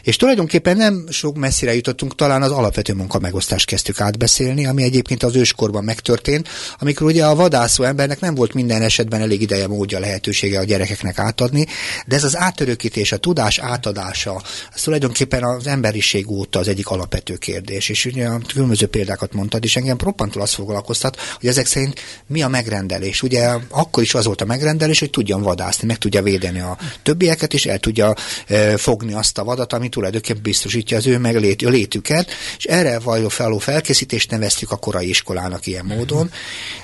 És 0.03 0.15
tulajdonképpen 0.15 0.77
nem 0.77 1.05
sok 1.09 1.35
messzire 1.35 1.75
jutottunk, 1.75 2.15
talán 2.15 2.41
az 2.41 2.51
alapvető 2.51 2.93
munkamegosztást 2.93 3.65
kezdtük 3.65 4.01
átbeszélni, 4.01 4.65
ami 4.65 4.83
egyébként 4.83 5.23
az 5.23 5.35
őskorban 5.35 5.83
megtörtént, 5.83 6.47
amikor 6.79 7.07
ugye 7.07 7.25
a 7.25 7.35
vadászó 7.35 7.83
embernek 7.83 8.19
nem 8.19 8.35
volt 8.35 8.53
minden 8.53 8.81
esetben 8.81 9.21
elég 9.21 9.41
ideje, 9.41 9.67
módja, 9.67 9.99
lehetősége 9.99 10.59
a 10.59 10.63
gyerekeknek 10.63 11.19
átadni, 11.19 11.65
de 12.07 12.15
ez 12.15 12.23
az 12.23 12.37
átörökítés, 12.37 13.11
a 13.11 13.17
tudás 13.17 13.59
átadása, 13.59 14.41
ez 14.73 14.81
tulajdonképpen 14.81 15.43
az 15.43 15.67
emberiség 15.67 16.29
óta 16.29 16.59
az 16.59 16.67
egyik 16.67 16.87
alapvető 16.87 17.35
kérdés. 17.35 17.89
És 17.89 18.05
ugye 18.05 18.27
a 18.27 18.39
különböző 18.53 18.87
példákat 18.87 19.33
mondtad, 19.33 19.63
és 19.63 19.75
engem 19.75 19.97
proppantul 19.97 20.41
azt 20.41 20.53
foglalkoztat, 20.53 21.19
hogy 21.39 21.49
ezek 21.49 21.65
szerint 21.65 21.99
mi 22.27 22.41
a 22.41 22.47
megrendelés. 22.47 23.21
Ugye 23.21 23.49
akkor 23.69 24.03
is 24.03 24.13
az 24.13 24.25
volt 24.25 24.41
a 24.41 24.45
megrendelés, 24.45 24.99
hogy 24.99 25.09
tudjon 25.09 25.41
vadászni, 25.41 25.87
meg 25.87 25.97
tudja 25.97 26.21
védeni 26.21 26.59
a 26.59 26.77
többieket, 27.03 27.53
és 27.53 27.65
el 27.65 27.79
tudja 27.79 28.13
e, 28.47 28.77
fogni 28.77 29.13
azt 29.13 29.37
a 29.37 29.43
vadat, 29.43 29.64
ami 29.73 29.89
tulajdonképpen 29.89 30.41
biztosítja 30.41 30.97
az 30.97 31.07
ő 31.07 31.17
meglét, 31.17 31.61
a 31.61 31.69
létüket, 31.69 32.31
és 32.57 32.63
erre 32.63 32.99
való 32.99 33.29
feló 33.29 33.57
felkészítést 33.57 34.31
neveztük 34.31 34.71
a 34.71 34.75
korai 34.75 35.09
iskolának 35.09 35.67
ilyen 35.67 35.85
módon, 35.85 36.31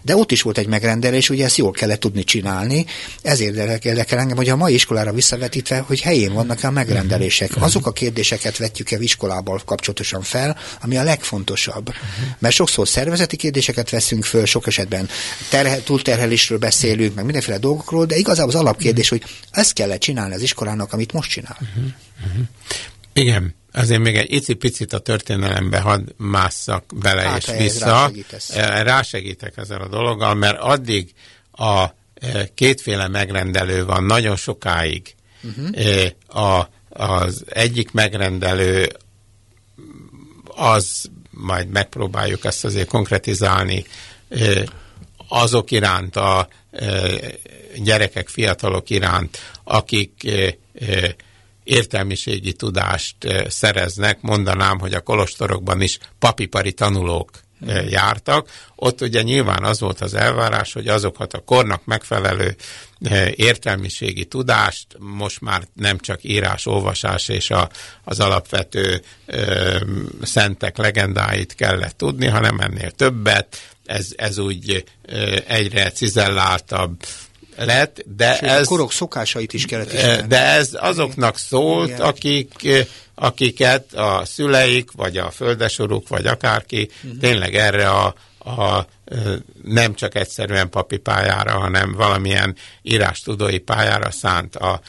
de 0.01 0.15
ott 0.15 0.31
is 0.31 0.41
volt 0.41 0.57
egy 0.57 0.67
megrendelés, 0.67 1.29
ugye 1.29 1.45
ezt 1.45 1.57
jól 1.57 1.71
kellett 1.71 1.99
tudni 1.99 2.23
csinálni, 2.23 2.85
ezért 3.21 3.55
érdekel 3.83 4.19
engem, 4.19 4.37
hogy 4.37 4.49
a 4.49 4.55
mai 4.55 4.73
iskolára 4.73 5.13
visszavetítve, 5.13 5.79
hogy 5.79 6.01
helyén 6.01 6.33
vannak 6.33 6.63
a 6.63 6.71
megrendelések. 6.71 7.51
Azok 7.59 7.85
a 7.85 7.91
kérdéseket 7.91 8.57
vetjük 8.57 8.91
el 8.91 9.01
iskolával 9.01 9.61
kapcsolatosan 9.65 10.21
fel, 10.21 10.57
ami 10.81 10.97
a 10.97 11.03
legfontosabb. 11.03 11.93
Mert 12.39 12.55
sokszor 12.55 12.87
szervezeti 12.87 13.35
kérdéseket 13.35 13.89
veszünk 13.89 14.23
föl, 14.23 14.45
sok 14.45 14.67
esetben 14.67 15.09
terhe, 15.49 15.83
túlterhelésről 15.83 16.57
beszélünk, 16.57 17.15
meg 17.15 17.23
mindenféle 17.23 17.57
dolgokról, 17.57 18.05
de 18.05 18.15
igazából 18.15 18.53
az 18.53 18.59
alapkérdés, 18.59 19.09
hogy 19.09 19.23
ezt 19.51 19.73
kellett 19.73 19.99
csinálni 19.99 20.33
az 20.33 20.41
iskolának, 20.41 20.93
amit 20.93 21.13
most 21.13 21.29
csinál. 21.29 21.57
Uh-huh. 21.61 21.91
Uh-huh. 22.25 22.45
Igen, 23.13 23.55
azért 23.73 24.01
még 24.01 24.15
egy 24.15 24.33
icipicit 24.33 24.93
a 24.93 24.99
történelembe 24.99 25.79
hadd 25.79 26.01
másszak 26.17 26.83
bele 26.95 27.21
hát, 27.21 27.37
és 27.37 27.57
vissza. 27.57 28.11
Eh, 28.49 28.83
rásegítek 28.83 29.57
ezzel 29.57 29.81
a 29.81 29.87
dologgal, 29.87 30.33
mert 30.33 30.59
addig 30.59 31.13
a 31.51 31.83
eh, 32.13 32.45
kétféle 32.53 33.07
megrendelő 33.07 33.85
van 33.85 34.03
nagyon 34.03 34.35
sokáig. 34.35 35.15
Uh-huh. 35.43 36.05
A, 36.43 36.69
az 36.89 37.43
egyik 37.49 37.91
megrendelő 37.91 38.89
az, 40.45 41.09
majd 41.29 41.67
megpróbáljuk 41.69 42.45
ezt 42.45 42.65
azért 42.65 42.87
konkretizálni, 42.87 43.85
azok 45.27 45.71
iránt, 45.71 46.15
a 46.15 46.47
gyerekek, 47.75 48.27
fiatalok 48.27 48.89
iránt, 48.89 49.37
akik 49.63 50.31
értelmiségi 51.63 52.53
tudást 52.53 53.15
szereznek, 53.47 54.21
mondanám, 54.21 54.79
hogy 54.79 54.93
a 54.93 55.01
kolostorokban 55.01 55.81
is 55.81 55.97
papipari 56.19 56.73
tanulók 56.73 57.29
jártak. 57.89 58.49
Ott 58.75 59.01
ugye 59.01 59.21
nyilván 59.21 59.63
az 59.63 59.79
volt 59.79 60.01
az 60.01 60.13
elvárás, 60.13 60.73
hogy 60.73 60.87
azokat 60.87 61.33
a 61.33 61.39
kornak 61.39 61.85
megfelelő 61.85 62.55
értelmiségi 63.35 64.25
tudást 64.25 64.87
most 64.99 65.41
már 65.41 65.63
nem 65.73 65.99
csak 65.99 66.23
írás, 66.23 66.65
olvasás 66.65 67.27
és 67.27 67.49
a, 67.49 67.69
az 68.03 68.19
alapvető 68.19 69.01
ö, 69.25 69.77
szentek 70.21 70.77
legendáit 70.77 71.55
kellett 71.55 71.97
tudni, 71.97 72.27
hanem 72.27 72.59
ennél 72.59 72.91
többet. 72.91 73.57
Ez, 73.85 74.07
ez 74.15 74.37
úgy 74.37 74.83
ö, 75.01 75.37
egyre 75.47 75.91
cizelláltabb 75.91 77.03
lett, 77.65 78.03
de 78.15 78.33
Sőt, 78.33 78.49
ez... 78.49 78.65
A 78.65 78.69
korok 78.69 78.91
szokásait 78.91 79.53
is 79.53 79.65
kellett 79.65 79.93
ismerni. 79.93 80.27
De 80.27 80.39
ez 80.39 80.69
azoknak 80.73 81.37
szólt, 81.37 81.87
Igen. 81.87 82.01
akik, 82.01 82.53
akiket 83.15 83.93
a 83.93 84.21
szüleik, 84.25 84.91
vagy 84.91 85.17
a 85.17 85.31
földesoruk, 85.31 86.07
vagy 86.07 86.25
akárki 86.25 86.89
uh-huh. 87.03 87.19
tényleg 87.19 87.55
erre 87.55 87.89
a, 87.89 88.15
a 88.39 88.87
nem 89.63 89.93
csak 89.93 90.15
egyszerűen 90.15 90.69
papi 90.69 90.97
pályára, 90.97 91.59
hanem 91.59 91.93
valamilyen 91.93 92.55
írástudói 92.81 93.57
pályára 93.57 94.11
szánt 94.11 94.55
a 94.55 94.81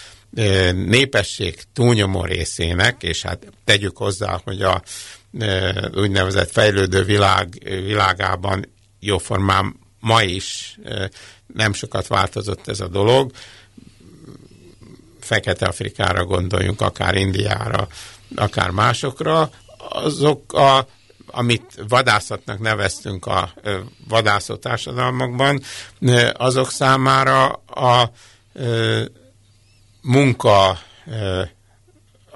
népesség 0.73 1.63
túlnyomó 1.73 2.25
részének, 2.25 3.03
és 3.03 3.23
hát 3.23 3.47
tegyük 3.65 3.97
hozzá, 3.97 4.41
hogy 4.45 4.63
a 4.63 4.83
úgynevezett 5.95 6.51
fejlődő 6.51 7.05
világ, 7.05 7.59
világában 7.65 8.73
jóformán 9.01 9.77
ma 10.01 10.23
is 10.23 10.79
nem 11.55 11.73
sokat 11.73 12.07
változott 12.07 12.69
ez 12.69 12.81
a 12.81 12.89
dolog. 12.89 13.31
Fekete-Afrikára 15.21 16.25
gondoljunk, 16.25 16.81
akár 16.81 17.15
Indiára, 17.15 17.89
akár 18.37 18.71
másokra. 18.71 19.51
Azok 19.89 20.53
a 20.53 20.87
amit 21.33 21.83
vadászatnak 21.89 22.59
neveztünk 22.59 23.27
a 23.27 23.53
vadászó 24.09 24.57
társadalmakban, 24.57 25.61
azok 26.33 26.71
számára 26.71 27.49
a 27.67 28.13
munka 30.01 30.69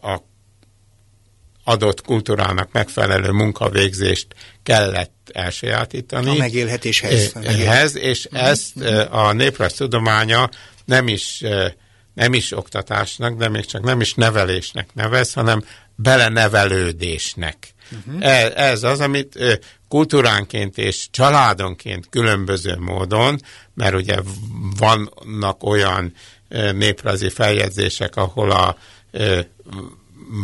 a 0.01 0.21
adott 1.65 2.01
kultúrának 2.01 2.73
megfelelő 2.73 3.31
munkavégzést 3.31 4.35
kellett 4.67 5.31
elsajátítani. 5.33 6.29
A 6.29 6.35
megélhetéshez. 6.35 7.33
Ehhez, 7.43 7.97
és 7.97 8.29
mm-hmm. 8.35 8.45
ezt 8.45 8.77
a 9.11 9.33
néprajz 9.33 9.73
tudománya 9.73 10.51
nem 10.85 11.09
is 11.09 11.43
nem 12.15 12.35
is 12.35 12.53
oktatásnak, 12.53 13.37
de 13.37 13.49
még 13.49 13.65
csak 13.65 13.83
nem 13.83 14.01
is 14.01 14.15
nevelésnek 14.15 14.89
nevez, 14.95 15.33
hanem 15.33 15.65
belenevelődésnek. 15.95 17.75
Uh-huh. 17.91 18.27
Ez, 18.27 18.53
ez 18.53 18.83
az, 18.83 19.01
amit 19.01 19.61
kultúránként 19.89 20.79
és 20.79 21.07
családonként 21.11 22.09
különböző 22.11 22.77
módon, 22.79 23.41
mert 23.75 23.95
ugye 23.95 24.17
vannak 24.79 25.65
olyan 25.65 26.15
néprajzi 26.73 27.29
feljegyzések, 27.29 28.17
ahol 28.17 28.51
a 28.51 28.77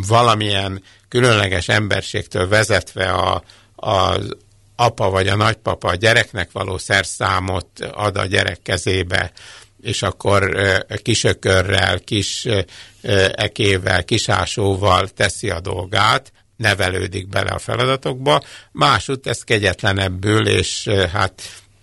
valamilyen 0.07 0.83
különleges 1.09 1.67
emberségtől 1.67 2.47
vezetve 2.47 3.11
a, 3.11 3.43
az 3.83 4.35
apa 4.75 5.09
vagy 5.09 5.27
a 5.27 5.35
nagypapa 5.35 5.89
a 5.89 5.95
gyereknek 5.95 6.51
való 6.51 6.77
szerszámot 6.77 7.67
ad 7.79 8.17
a 8.17 8.25
gyerek 8.25 8.61
kezébe, 8.61 9.31
és 9.81 10.01
akkor 10.01 10.57
kisökörrel, 11.01 11.99
kis 11.99 12.47
ekével, 13.31 14.03
kisásóval 14.03 15.07
teszi 15.07 15.49
a 15.49 15.59
dolgát, 15.59 16.31
nevelődik 16.57 17.27
bele 17.27 17.51
a 17.51 17.59
feladatokba, 17.59 18.43
másút 18.71 19.27
ez 19.27 19.43
kegyetlenebbül, 19.43 20.47
és 20.47 20.87
hát 21.13 21.41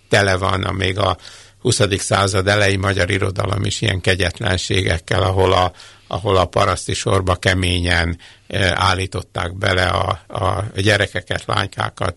tele 0.09 0.35
van 0.35 0.63
a 0.63 0.71
még 0.71 0.97
a 0.97 1.17
20. 1.61 1.81
század 1.97 2.47
elejé 2.47 2.75
magyar 2.75 3.09
irodalom 3.09 3.63
is 3.63 3.81
ilyen 3.81 4.01
kegyetlenségekkel, 4.01 5.21
ahol 5.21 5.53
a, 5.53 5.71
ahol 6.07 6.37
a 6.37 6.45
paraszti 6.45 6.93
sorba 6.93 7.35
keményen 7.35 8.17
állították 8.73 9.57
bele 9.57 9.85
a, 9.85 10.21
a 10.27 10.63
gyerekeket, 10.75 11.43
lánykákat, 11.45 12.15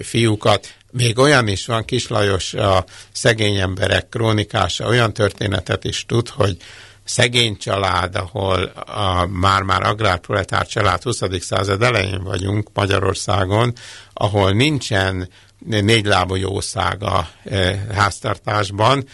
fiúkat. 0.00 0.74
Még 0.90 1.18
olyan 1.18 1.48
is 1.48 1.66
van, 1.66 1.84
Kislajos 1.84 2.54
a 2.54 2.84
szegény 3.12 3.56
emberek 3.56 4.08
krónikása 4.08 4.86
olyan 4.86 5.12
történetet 5.12 5.84
is 5.84 6.06
tud, 6.06 6.28
hogy 6.28 6.56
szegény 7.04 7.56
család, 7.56 8.16
ahol 8.16 8.62
a 8.86 9.26
már-már 9.26 9.82
agrárproletár 9.82 10.66
család 10.66 11.02
20. 11.02 11.20
század 11.40 11.82
elején 11.82 12.22
vagyunk 12.22 12.70
Magyarországon, 12.74 13.72
ahol 14.12 14.50
nincsen 14.50 15.28
négylábú 15.58 16.34
jószág 16.34 17.02
a 17.02 17.28
e, 17.44 17.84
háztartásban, 17.94 19.04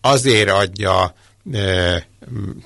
azért 0.00 0.50
adja 0.50 1.14
e, 1.52 2.06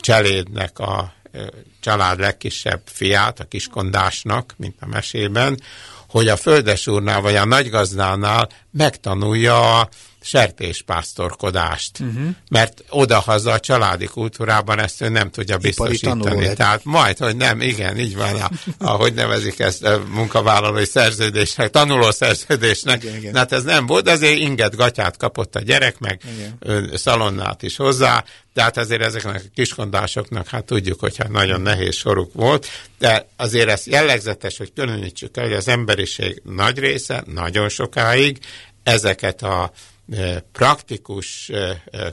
cselédnek 0.01 0.79
a 0.79 1.13
e, 1.33 1.39
család 1.81 2.19
legkisebb 2.19 2.83
fiát, 2.85 3.41
a 3.41 3.45
kiskondásnak, 3.45 4.55
mint 4.57 4.77
a 4.81 4.87
mesében, 4.87 5.61
hogy 6.09 6.29
a 6.29 6.37
földesúrnál 6.37 7.21
vagy 7.21 7.37
a 7.37 7.45
nagygazdánál 7.45 8.49
megtanulja 8.71 9.81
a 9.81 9.89
sertéspásztorkodást, 10.25 12.01
uh-huh. 12.01 12.29
mert 12.51 12.85
odahaza 12.89 13.53
a 13.53 13.61
családi 13.61 14.07
kultúrában 14.07 14.81
ezt 14.81 15.01
ő 15.01 15.09
nem 15.09 15.31
tudja 15.31 15.59
biztosítani. 15.59 16.53
Tehát 16.53 16.85
majd, 16.85 17.19
hogy 17.19 17.37
nem, 17.37 17.61
igen, 17.61 17.99
így 17.99 18.17
van, 18.17 18.35
a, 18.35 18.51
ahogy 18.79 19.15
nevezik 19.15 19.59
ezt 19.59 19.85
a 19.85 20.03
munkavállalói 20.11 20.85
szerződésnek, 20.85 21.71
tanuló 21.71 22.11
szerződésnek. 22.11 23.03
Igen, 23.03 23.17
igen. 23.17 23.35
Hát 23.35 23.53
ez 23.53 23.63
nem 23.63 23.87
volt, 23.87 24.09
azért 24.09 24.39
inget 24.39 24.77
gatyát 24.77 25.17
kapott 25.17 25.57
a 25.57 25.61
gyerek, 25.61 25.99
meg 25.99 26.21
igen. 26.63 26.91
szalonnát 26.95 27.63
is 27.63 27.77
hozzá, 27.77 28.25
de 28.55 28.63
hát 28.63 28.77
azért 28.77 29.03
ezeknek 29.03 29.43
a 29.47 29.51
kiskondásoknak, 29.55 30.49
hát 30.49 30.65
tudjuk, 30.65 31.01
hogy 31.01 31.17
hát 31.17 31.31
nagyon 31.31 31.61
nehéz 31.61 31.95
soruk 31.95 32.33
volt, 32.33 32.67
de 32.99 33.29
azért 33.37 33.69
ez 33.69 33.87
jellegzetes, 33.87 34.57
hogy 34.57 34.73
különítsük 34.75 35.37
el, 35.37 35.45
hogy 35.45 35.53
az 35.53 35.69
emberiség 35.69 36.43
nagy 36.45 36.79
része, 36.79 37.25
nagyon 37.27 37.69
sokáig 37.69 38.39
ezeket 38.83 39.43
a 39.43 39.73
praktikus 40.53 41.51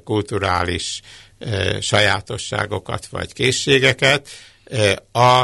kulturális 0.03 1.01
sajátosságokat 1.79 3.07
vagy 3.07 3.33
készségeket 3.33 4.27
a 5.11 5.43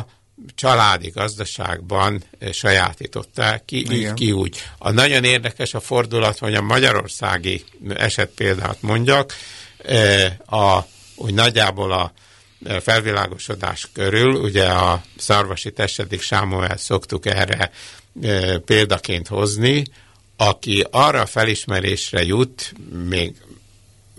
családi 0.55 1.09
gazdaságban 1.09 2.23
sajátították 2.51 3.65
ki, 3.65 3.91
így 3.91 4.13
ki 4.13 4.31
úgy. 4.31 4.57
A 4.77 4.91
nagyon 4.91 5.23
érdekes 5.23 5.73
a 5.73 5.79
fordulat, 5.79 6.37
hogy 6.37 6.53
a 6.53 6.61
magyarországi 6.61 7.63
esetpéldát 7.89 8.81
mondjak, 8.81 9.33
a, 10.45 10.79
úgy 11.15 11.33
nagyjából 11.33 11.91
a 11.91 12.11
felvilágosodás 12.79 13.89
körül, 13.93 14.35
ugye 14.35 14.65
a 14.65 15.03
szarvasi 15.17 15.71
tessedik 15.71 16.21
Sámuel 16.21 16.77
szoktuk 16.77 17.25
erre 17.25 17.71
példaként 18.65 19.27
hozni, 19.27 19.83
aki 20.37 20.85
arra 20.91 21.25
felismerésre 21.25 22.23
jut, 22.23 22.73
még 23.07 23.35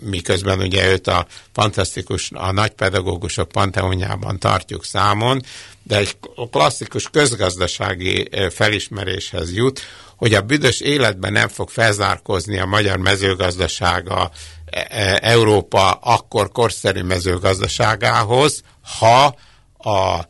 miközben 0.01 0.59
ugye 0.59 0.91
őt 0.91 1.07
a 1.07 1.27
fantasztikus, 1.51 2.31
a 2.33 2.51
nagy 2.51 2.71
pedagógusok 2.71 3.47
panteonjában 3.47 4.39
tartjuk 4.39 4.85
számon, 4.85 5.41
de 5.83 5.97
egy 5.97 6.17
klasszikus 6.51 7.09
közgazdasági 7.09 8.29
felismeréshez 8.49 9.53
jut, 9.53 9.81
hogy 10.15 10.33
a 10.33 10.41
büdös 10.41 10.79
életben 10.79 11.31
nem 11.31 11.47
fog 11.47 11.69
felzárkozni 11.69 12.59
a 12.59 12.65
magyar 12.65 12.97
mezőgazdasága 12.97 14.31
e, 14.65 14.87
e, 14.89 15.19
Európa 15.21 15.91
akkor 15.91 16.51
korszerű 16.51 17.01
mezőgazdaságához, 17.01 18.61
ha 18.99 19.35
a 19.77 20.27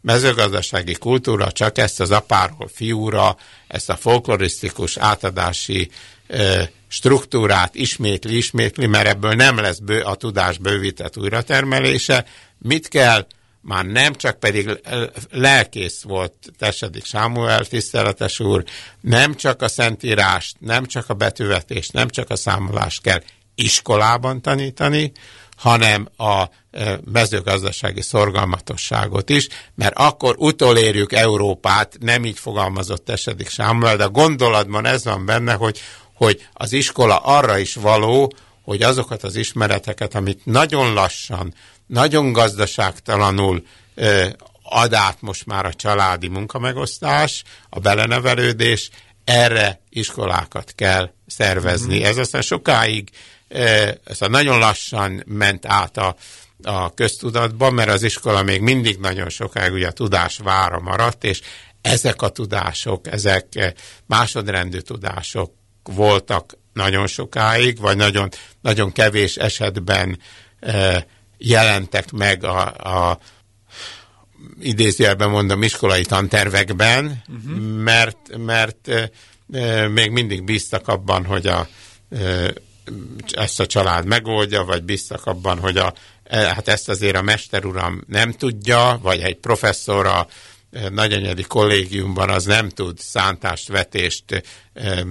mezőgazdasági 0.00 0.92
kultúra 0.92 1.52
csak 1.52 1.78
ezt 1.78 2.00
az 2.00 2.10
apáról 2.10 2.68
fiúra, 2.72 3.36
ezt 3.74 3.90
a 3.90 3.96
folklorisztikus 3.96 4.96
átadási 4.96 5.90
struktúrát 6.88 7.74
ismétli, 7.74 8.36
ismétli, 8.36 8.86
mert 8.86 9.06
ebből 9.06 9.32
nem 9.32 9.56
lesz 9.56 9.78
bő, 9.78 10.00
a 10.00 10.14
tudás 10.14 10.58
bővített 10.58 11.16
újratermelése. 11.16 12.24
Mit 12.58 12.88
kell? 12.88 13.26
Már 13.60 13.84
nem 13.84 14.14
csak 14.14 14.38
pedig 14.38 14.80
lelkész 15.30 16.02
volt 16.02 16.32
Tessedik 16.58 17.04
Sámuel, 17.04 17.64
tiszteletes 17.64 18.40
úr, 18.40 18.64
nem 19.00 19.34
csak 19.34 19.62
a 19.62 19.68
szentírást, 19.68 20.56
nem 20.60 20.86
csak 20.86 21.08
a 21.08 21.14
betűvetést, 21.14 21.92
nem 21.92 22.08
csak 22.08 22.30
a 22.30 22.36
számolást 22.36 23.02
kell 23.02 23.22
iskolában 23.54 24.42
tanítani, 24.42 25.12
hanem 25.56 26.08
a 26.16 26.44
mezőgazdasági 27.12 28.02
szorgalmatosságot 28.02 29.30
is, 29.30 29.48
mert 29.74 29.94
akkor 29.96 30.34
utolérjük 30.38 31.12
Európát, 31.12 31.96
nem 32.00 32.24
így 32.24 32.38
fogalmazott 32.38 33.08
esedik 33.08 33.48
Sámuel, 33.48 33.96
de 33.96 34.04
a 34.04 34.08
gondolatban 34.08 34.86
ez 34.86 35.04
van 35.04 35.26
benne, 35.26 35.52
hogy, 35.52 35.80
hogy 36.14 36.48
az 36.52 36.72
iskola 36.72 37.16
arra 37.16 37.58
is 37.58 37.74
való, 37.74 38.32
hogy 38.62 38.82
azokat 38.82 39.22
az 39.22 39.36
ismereteket, 39.36 40.14
amit 40.14 40.44
nagyon 40.44 40.92
lassan, 40.92 41.54
nagyon 41.86 42.32
gazdaságtalanul 42.32 43.62
ad 44.62 44.92
át 44.92 45.16
most 45.20 45.46
már 45.46 45.66
a 45.66 45.74
családi 45.74 46.28
munkamegosztás, 46.28 47.42
a 47.68 47.78
belenevelődés, 47.78 48.90
erre 49.24 49.80
iskolákat 49.88 50.72
kell 50.74 51.10
szervezni. 51.26 51.96
Mm-hmm. 51.96 52.04
Ez 52.04 52.16
aztán 52.16 52.42
sokáig 52.42 53.10
ez 54.04 54.20
a 54.20 54.28
nagyon 54.28 54.58
lassan 54.58 55.22
ment 55.26 55.66
át 55.66 55.96
a, 55.96 56.16
a 56.62 56.94
köztudatba, 56.94 57.70
mert 57.70 57.90
az 57.90 58.02
iskola 58.02 58.42
még 58.42 58.60
mindig 58.60 58.98
nagyon 58.98 59.28
sokáig 59.28 59.72
ugye 59.72 59.86
a 59.86 59.92
tudás 59.92 60.38
vára 60.38 60.80
maradt, 60.80 61.24
és 61.24 61.40
ezek 61.80 62.22
a 62.22 62.28
tudások, 62.28 63.06
ezek 63.06 63.74
másodrendű 64.06 64.78
tudások 64.78 65.52
voltak 65.82 66.56
nagyon 66.72 67.06
sokáig, 67.06 67.78
vagy 67.80 67.96
nagyon, 67.96 68.28
nagyon 68.60 68.92
kevés 68.92 69.36
esetben 69.36 70.18
e, 70.60 71.06
jelentek 71.38 72.10
meg 72.10 72.44
a, 72.44 72.66
a 73.10 73.18
idézőjelben 74.60 75.30
mondom 75.30 75.62
iskolai 75.62 76.04
tantervekben, 76.04 77.22
uh-huh. 77.28 77.60
mert, 77.64 78.36
mert 78.36 78.88
e, 79.52 79.88
még 79.88 80.10
mindig 80.10 80.44
bíztak 80.44 80.88
abban, 80.88 81.24
hogy 81.24 81.46
a 81.46 81.68
e, 82.10 82.52
ezt 83.32 83.60
a 83.60 83.66
család 83.66 84.06
megoldja, 84.06 84.64
vagy 84.64 84.82
biztos 84.82 85.20
abban, 85.24 85.58
hogy 85.58 85.76
a, 85.76 85.94
e, 86.24 86.54
hát 86.54 86.68
ezt 86.68 86.88
azért 86.88 87.16
a 87.16 87.22
mesteruram 87.22 88.04
nem 88.06 88.32
tudja, 88.32 88.98
vagy 89.02 89.20
egy 89.20 89.36
professzor 89.36 90.06
a 90.06 90.26
e, 90.72 90.88
nagyanyedi 90.88 91.42
kollégiumban 91.42 92.30
az 92.30 92.44
nem 92.44 92.68
tud 92.68 92.98
szántást, 92.98 93.68
vetést, 93.68 94.44
e, 94.74 95.04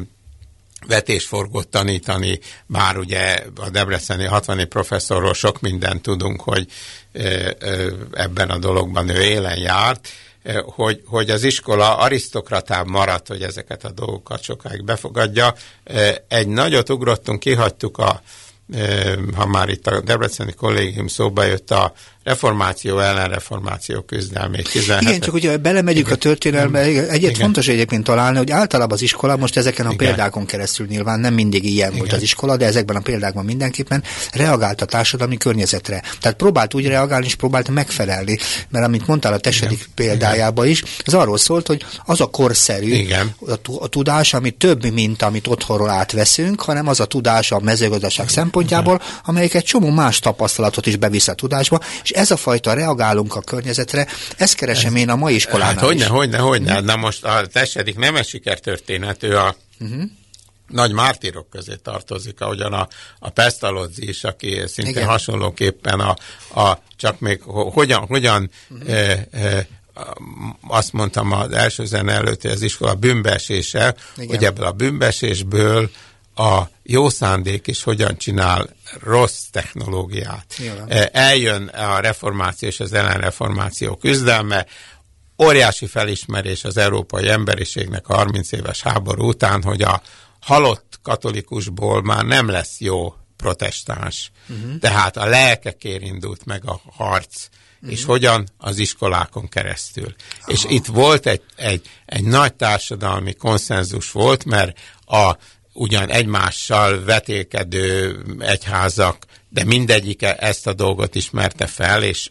vetésforgót 0.88 1.68
tanítani, 1.68 2.40
bár 2.66 2.98
ugye 2.98 3.44
a 3.56 3.70
Debreceni 3.70 4.26
60 4.26 4.70
professzorról 4.70 5.34
sok 5.34 5.62
mindent 5.62 6.02
tudunk, 6.02 6.42
hogy 6.42 6.68
ebben 8.12 8.50
a 8.50 8.58
dologban 8.58 9.10
ő 9.10 9.22
élen 9.22 9.58
járt, 9.58 10.10
hogy, 10.66 11.02
hogy 11.06 11.30
az 11.30 11.44
iskola 11.44 11.98
arisztokratább 11.98 12.88
maradt, 12.88 13.28
hogy 13.28 13.42
ezeket 13.42 13.84
a 13.84 13.92
dolgokat 13.92 14.42
sokáig 14.42 14.84
befogadja. 14.84 15.54
Eh, 15.84 16.16
egy 16.28 16.48
nagyot 16.48 16.90
ugrottunk, 16.90 17.40
kihagytuk 17.40 17.98
a, 17.98 18.22
eh, 18.74 19.14
ha 19.36 19.46
már 19.46 19.70
itt 19.70 19.88
a 19.88 20.02
Debreceni 20.02 20.54
kollégium 20.54 21.08
szóba 21.08 21.44
jött 21.44 21.72
a 21.72 21.94
reformáció 22.24 23.00
ellen 23.00 23.30
reformáció 23.30 24.02
küzdelmét. 24.02 24.72
17. 24.72 25.10
Igen, 25.10 25.20
csak 25.20 25.34
ugye 25.34 25.58
belemegyünk 25.58 26.06
igen. 26.06 26.18
a 26.18 26.22
történelme, 26.22 26.80
egyet 26.80 27.16
igen. 27.16 27.34
fontos 27.34 27.68
egyébként 27.68 28.04
találni, 28.04 28.38
hogy 28.38 28.52
általában 28.52 28.94
az 28.94 29.02
iskola, 29.02 29.38
most 29.38 29.58
ezeken 29.58 29.86
a 29.86 29.92
igen. 29.92 30.08
példákon 30.08 30.46
keresztül 30.46 30.88
nyilván 30.88 31.20
nem 31.20 31.34
mindig 31.34 31.64
ilyen 31.64 31.88
igen. 31.88 32.00
volt 32.00 32.14
az 32.14 32.22
iskola, 32.22 32.58
de 32.58 32.66
ezekben 32.66 32.96
a 32.96 33.00
példákban 33.00 33.46
mindenképpen 33.46 34.04
reagált 34.32 34.82
a 34.82 34.86
társadalmi 34.86 35.38
környezetre. 35.38 36.04
Tehát 36.20 36.38
próbált 36.38 36.74
úgy 36.74 36.88
reagálni, 36.88 37.26
és 37.26 37.36
próbált 37.36 37.70
megfelelni, 37.70 38.38
mert 38.70 38.86
amit 38.86 39.08
mondtál 39.08 39.34
a 39.34 39.38
tesedik 39.38 39.90
példájában 39.96 40.68
is, 40.68 40.84
az 41.06 41.14
arról 41.14 41.38
szólt, 41.38 41.68
hogy 41.68 41.86
az 42.06 42.22
a 42.22 42.26
korszerű 42.26 42.94
igen. 42.94 43.36
A, 43.40 43.54
a 43.80 43.88
tudás, 43.88 44.34
ami 44.34 44.52
több, 44.52 44.92
mint 44.92 45.22
amit 45.22 45.48
otthonról 45.48 45.90
átveszünk, 45.90 46.62
hanem 46.62 46.88
az 46.88 47.00
a 47.00 47.06
tudás 47.06 47.52
a 47.52 47.60
mezőgazdaság 47.60 48.30
szempontjából, 48.30 49.02
amelyik 49.26 49.54
egy 49.54 49.64
csomó 49.64 49.90
más 49.90 50.20
tapasztalatot 50.20 50.86
is 50.86 50.96
bevisz 50.96 51.28
a 51.28 51.34
tudásba, 51.34 51.80
és 52.04 52.12
ez 52.14 52.32
a 52.32 52.38
fajta 52.38 52.74
reagálunk 52.74 53.36
a 53.36 53.42
környezetre, 53.42 54.08
ezt 54.38 54.56
keresem 54.56 54.94
ez, 54.94 55.00
én 55.00 55.10
a 55.10 55.16
mai 55.16 55.36
iskolánál 55.36 55.74
hát, 55.74 55.84
hogyne, 55.84 56.04
is. 56.04 56.10
hogyne, 56.10 56.38
hogyne. 56.38 56.80
Na 56.80 56.96
most 56.96 57.24
a 57.24 57.46
tesedik 57.48 57.98
nem 57.98 58.16
egy 58.16 58.28
sikertörténet, 58.28 59.24
ő 59.24 59.38
a 59.38 59.56
uh-huh. 59.80 60.04
nagy 60.68 60.92
mártírok 60.92 61.50
közé 61.50 61.76
tartozik, 61.84 62.42
ahogyan 62.42 62.74
a, 62.74 62.88
a 63.20 63.30
Pestalozzi 63.30 64.08
is, 64.08 64.24
aki 64.24 64.62
szintén 64.66 64.94
Igen. 64.94 65.08
hasonlóképpen 65.08 66.00
a, 66.00 66.16
a 66.62 66.78
csak 66.98 67.20
még 67.20 67.42
hogyan, 67.74 68.06
hogyan 68.06 68.50
uh-huh. 68.70 68.90
e, 68.90 69.28
e, 69.32 69.68
azt 70.68 70.94
mondtam 70.94 71.32
az 71.32 71.52
első 71.52 71.86
zene 71.86 72.14
előtt, 72.14 72.42
hogy 72.42 72.52
az 72.52 72.62
iskola 72.62 72.94
bűnbesése, 72.94 73.96
hogy 74.16 74.44
ebből 74.44 74.66
a 74.66 74.72
bűnbesésből 74.72 75.90
a 76.36 76.62
jó 76.84 77.10
szándék 77.10 77.68
is 77.68 77.84
hogyan 77.84 78.18
csinál 78.18 78.70
rossz 79.02 79.44
technológiát. 79.52 80.56
Nyilván. 80.58 80.90
E, 80.90 81.10
eljön 81.12 81.68
a 81.68 82.00
reformáció 82.00 82.68
és 82.68 82.80
az 82.80 82.94
ellenreformáció 82.94 83.96
küzdelme, 83.96 84.66
óriási 85.44 85.86
felismerés 85.86 86.64
az 86.64 86.78
európai 86.78 87.30
emberiségnek 87.30 88.08
a 88.08 88.16
30 88.16 88.52
éves 88.52 88.82
háború 88.82 89.28
után, 89.28 89.64
hogy 89.64 89.82
a 89.82 90.02
halott 90.40 91.00
katolikusból 91.02 92.02
már 92.02 92.24
nem 92.24 92.50
lesz 92.50 92.80
jó 92.80 93.14
protestáns. 93.38 94.32
Uh-huh. 94.50 94.80
Tehát 94.80 95.18
a 95.18 95.26
lelkekért 95.26 96.04
indult 96.04 96.46
meg 96.46 96.66
a 96.66 96.82
harc, 96.92 97.48
uh-huh. 97.76 97.92
és 97.92 98.04
hogyan 98.04 98.48
az 98.58 98.78
iskolákon 98.78 99.50
keresztül. 99.50 100.16
Aha. 100.42 100.52
És 100.52 100.66
itt 100.68 100.86
volt 100.86 101.26
egy, 101.26 101.42
egy, 101.56 101.90
egy 102.06 102.24
nagy 102.24 102.54
társadalmi 102.54 103.34
konszenzus 103.34 104.12
volt, 104.12 104.46
mert 104.46 104.80
a 105.06 105.38
ugyan 105.74 106.10
egymással 106.10 107.04
vetélkedő 107.04 108.20
egyházak, 108.40 109.26
de 109.50 109.64
mindegyike 109.64 110.36
ezt 110.36 110.68
a 110.68 110.74
dolgot 110.74 111.16
ismerte 111.16 111.68
fel, 111.68 112.04
és 112.04 112.30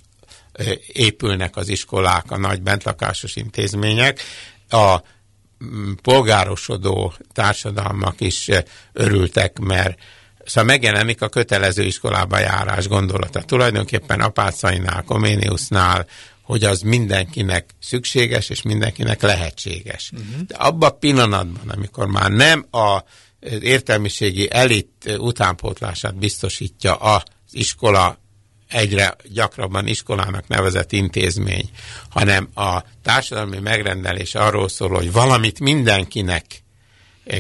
épülnek 0.87 1.57
az 1.57 1.69
iskolák, 1.69 2.31
a 2.31 2.39
nagy 2.39 2.63
bentlakásos 2.63 3.37
intézmények. 3.37 4.21
A 4.69 4.97
polgárosodó 6.03 7.15
társadalmak 7.33 8.21
is 8.21 8.49
örültek, 8.93 9.59
mert 9.59 9.99
Szóval 10.45 10.65
megjelenik 10.65 11.23
a 11.23 11.29
kötelező 11.29 11.83
iskolába 11.83 12.39
járás 12.39 12.89
gondolata. 12.89 13.43
Tulajdonképpen 13.43 14.21
Apácainál, 14.21 15.03
Koméniusnál, 15.03 16.07
hogy 16.43 16.65
az 16.65 16.81
mindenkinek 16.81 17.71
szükséges, 17.81 18.49
és 18.49 18.63
mindenkinek 18.63 19.23
lehetséges. 19.23 20.11
Uh-huh. 20.13 20.47
De 20.47 20.55
abban 20.55 20.91
a 20.91 20.93
pillanatban, 20.93 21.69
amikor 21.69 22.07
már 22.07 22.31
nem 22.31 22.67
a 22.71 23.03
értelmiségi 23.61 24.49
elit 24.51 25.17
utánpótlását 25.19 26.17
biztosítja 26.17 26.95
az 26.95 27.23
iskola 27.51 28.19
egyre 28.69 29.17
gyakrabban 29.25 29.87
iskolának 29.87 30.49
nevezett 30.49 30.93
intézmény, 30.93 31.71
hanem 32.11 32.49
a 32.55 32.83
társadalmi 33.03 33.59
megrendelés 33.59 34.35
arról 34.35 34.69
szól, 34.69 34.89
hogy 34.89 35.13
valamit 35.13 35.61
mindenkinek 35.61 36.62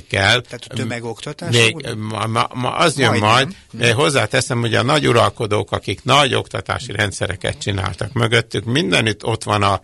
kell. 0.08 0.40
Tehát 0.40 0.66
a 0.68 0.74
tömegoktatás? 0.74 1.54
Még, 1.54 1.86
ma, 1.96 2.26
ma, 2.26 2.48
ma 2.54 2.70
az 2.70 2.98
jön 2.98 3.18
majd, 3.18 3.56
majd 3.70 3.92
hozzáteszem, 3.92 4.60
hogy 4.60 4.74
a 4.74 4.82
nagy 4.82 5.08
uralkodók, 5.08 5.72
akik 5.72 6.04
nagy 6.04 6.34
oktatási 6.34 6.92
rendszereket 6.92 7.58
csináltak 7.58 8.12
mögöttük, 8.12 8.64
mindenütt 8.64 9.24
ott 9.24 9.44
van 9.44 9.62
a 9.62 9.80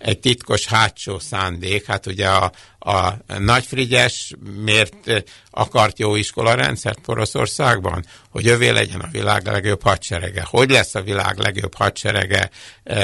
egy 0.00 0.18
titkos 0.18 0.66
hátsó 0.66 1.18
szándék. 1.18 1.86
Hát 1.86 2.06
ugye 2.06 2.28
a, 2.28 2.52
a 2.78 3.12
Nagy 3.38 3.64
Frigyes 3.64 4.34
miért 4.64 5.24
akart 5.50 5.98
jó 5.98 6.14
iskolarendszert 6.14 6.98
Poroszországban? 6.98 8.04
Hogy 8.30 8.46
övé 8.46 8.68
legyen 8.68 9.00
a 9.00 9.08
világ 9.12 9.46
legjobb 9.46 9.82
hadserege. 9.82 10.46
Hogy 10.50 10.70
lesz 10.70 10.94
a 10.94 11.02
világ 11.02 11.38
legjobb 11.38 11.74
hadserege 11.74 12.50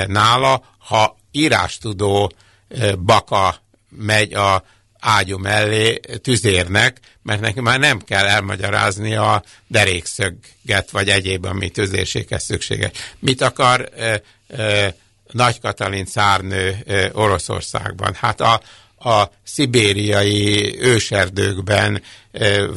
nála, 0.06 0.64
ha 0.78 1.16
írástudó 1.30 2.32
baka 2.98 3.56
megy 3.88 4.34
a 4.34 4.64
ágyú 5.06 5.38
mellé 5.38 6.00
tüzérnek, 6.22 7.00
mert 7.22 7.40
neki 7.40 7.60
már 7.60 7.78
nem 7.78 7.98
kell 7.98 8.26
elmagyarázni 8.26 9.14
a 9.14 9.42
derékszöget, 9.66 10.90
vagy 10.90 11.08
egyéb, 11.08 11.44
ami 11.44 11.68
tüzérséghez 11.68 12.44
szükséges. 12.44 12.90
Mit 13.18 13.40
akar 13.40 13.88
e, 13.96 14.22
e, 14.48 14.94
nagy 15.32 15.60
Katalin 15.60 16.06
cárnő 16.06 16.76
Oroszországban. 17.12 18.14
Hát 18.14 18.40
a, 18.40 18.60
a 19.10 19.30
szibériai 19.44 20.76
őserdőkben 20.80 22.02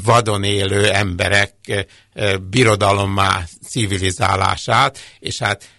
vadon 0.04 0.44
élő 0.44 0.92
emberek 0.92 1.54
birodalommá 2.50 3.44
civilizálását, 3.68 5.00
és 5.20 5.38
hát 5.38 5.70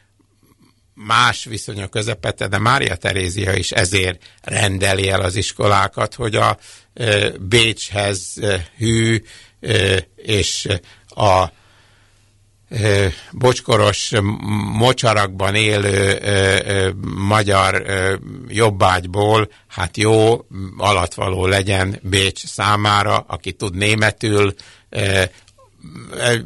más 1.07 1.45
viszonyok 1.45 1.91
közepette, 1.91 2.49
de 2.49 2.59
Mária 2.59 2.97
Terézia 2.97 3.53
is 3.53 3.71
ezért 3.71 4.23
rendeli 4.43 5.09
el 5.09 5.21
az 5.21 5.37
iskolákat, 5.37 6.15
hogy 6.15 6.35
a 6.35 6.59
Bécshez 7.41 8.35
hű 8.77 9.23
és 10.17 10.69
a 11.09 11.45
bocskoros 13.33 14.13
mocsarakban 14.73 15.55
élő 15.55 16.19
magyar 17.17 17.85
jobbágyból, 18.49 19.51
hát 19.67 19.97
jó 19.97 20.47
alatvaló 20.77 21.47
legyen 21.47 21.99
Bécs 22.03 22.47
számára, 22.47 23.19
aki 23.19 23.53
tud 23.53 23.75
németül, 23.75 24.55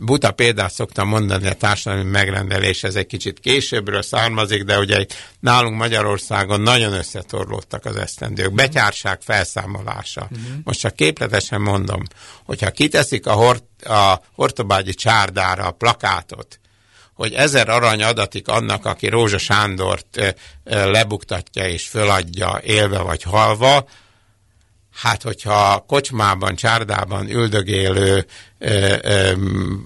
buta 0.01 0.31
példát 0.31 0.73
szoktam 0.73 1.09
mondani, 1.09 1.47
a 1.47 1.55
társadalmi 1.55 2.11
megrendelés, 2.11 2.83
ez 2.83 2.95
egy 2.95 3.07
kicsit 3.07 3.41
későbbről 3.41 4.03
származik, 4.03 4.63
de 4.63 4.79
ugye 4.79 5.07
nálunk 5.41 5.77
Magyarországon 5.77 6.61
nagyon 6.61 6.93
összetorlódtak 6.93 7.85
az 7.85 7.97
esztendők. 7.97 8.47
Mhm. 8.47 8.57
Betyárság 8.57 9.21
felszámolása. 9.21 10.21
Uh-huh. 10.31 10.47
Most 10.65 10.81
csak 10.81 10.95
képletesen 10.95 11.61
mondom, 11.61 12.03
hogyha 12.45 12.71
kiteszik 12.71 13.27
a, 13.27 13.33
hort, 13.33 13.83
a 13.83 14.23
hortobágyi 14.35 14.95
csárdára 14.95 15.67
a 15.67 15.71
plakátot, 15.71 16.59
hogy 17.15 17.33
ezer 17.33 17.69
arany 17.69 18.03
adatik 18.03 18.49
annak, 18.49 18.87
aki 18.87 19.09
Rózsa 19.09 19.39
Sándort 19.39 20.35
lebuktatja 20.65 21.69
és 21.69 21.89
föladja 21.89 22.61
élve 22.65 22.99
vagy 22.99 23.23
halva, 23.23 23.89
Hát, 24.95 25.23
hogyha 25.23 25.85
kocsmában, 25.87 26.57
csárdában 26.57 27.31
üldögélő 27.31 28.27
ö, 28.59 28.97
ö, 29.03 29.33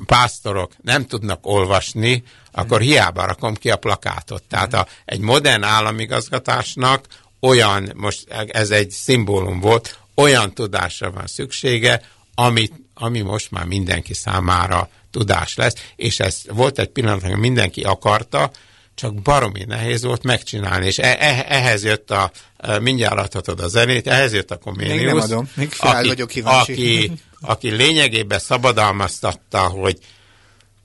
pásztorok 0.07 0.73
nem 0.83 1.07
tudnak 1.07 1.47
olvasni, 1.47 2.23
akkor 2.53 2.81
hiába 2.81 3.27
rakom 3.27 3.55
ki 3.55 3.71
a 3.71 3.77
plakátot. 3.77 4.42
Tehát 4.42 4.75
a, 4.75 4.87
egy 5.05 5.21
modern 5.21 5.62
államigazgatásnak 5.62 7.07
olyan, 7.40 7.92
most 7.94 8.27
ez 8.49 8.71
egy 8.71 8.90
szimbólum 8.90 9.61
volt, 9.61 9.99
olyan 10.14 10.55
tudásra 10.55 11.11
van 11.11 11.27
szüksége, 11.27 12.03
amit, 12.35 12.73
ami 12.94 13.21
most 13.21 13.51
már 13.51 13.64
mindenki 13.64 14.14
számára 14.14 14.88
tudás 15.11 15.55
lesz, 15.55 15.75
és 15.97 16.21
ez 16.21 16.42
volt 16.49 16.79
egy 16.79 16.88
pillanat, 16.88 17.23
hogy 17.23 17.37
mindenki 17.37 17.83
akarta, 17.83 18.51
csak 18.98 19.14
baromi 19.14 19.64
nehéz 19.64 20.02
volt 20.02 20.22
megcsinálni, 20.22 20.87
és 20.87 20.98
e- 20.98 21.16
e- 21.20 21.44
ehhez 21.48 21.84
jött 21.84 22.11
a, 22.11 22.30
e, 22.56 22.78
mindjárt 22.78 23.18
adhatod 23.18 23.61
a 23.61 23.68
zenét, 23.68 24.06
ehhez 24.06 24.32
jött 24.32 24.50
a 24.50 24.56
Comenius, 24.56 24.96
még 24.96 25.06
nem 25.06 25.16
adom, 25.16 25.50
még 25.54 25.72
aki, 25.78 26.08
vagyok 26.08 26.28
kíváncsi. 26.28 26.72
Aki, 26.72 27.12
aki 27.40 27.70
lényegében 27.70 28.38
szabadalmaztatta, 28.38 29.61
hogy 29.61 29.98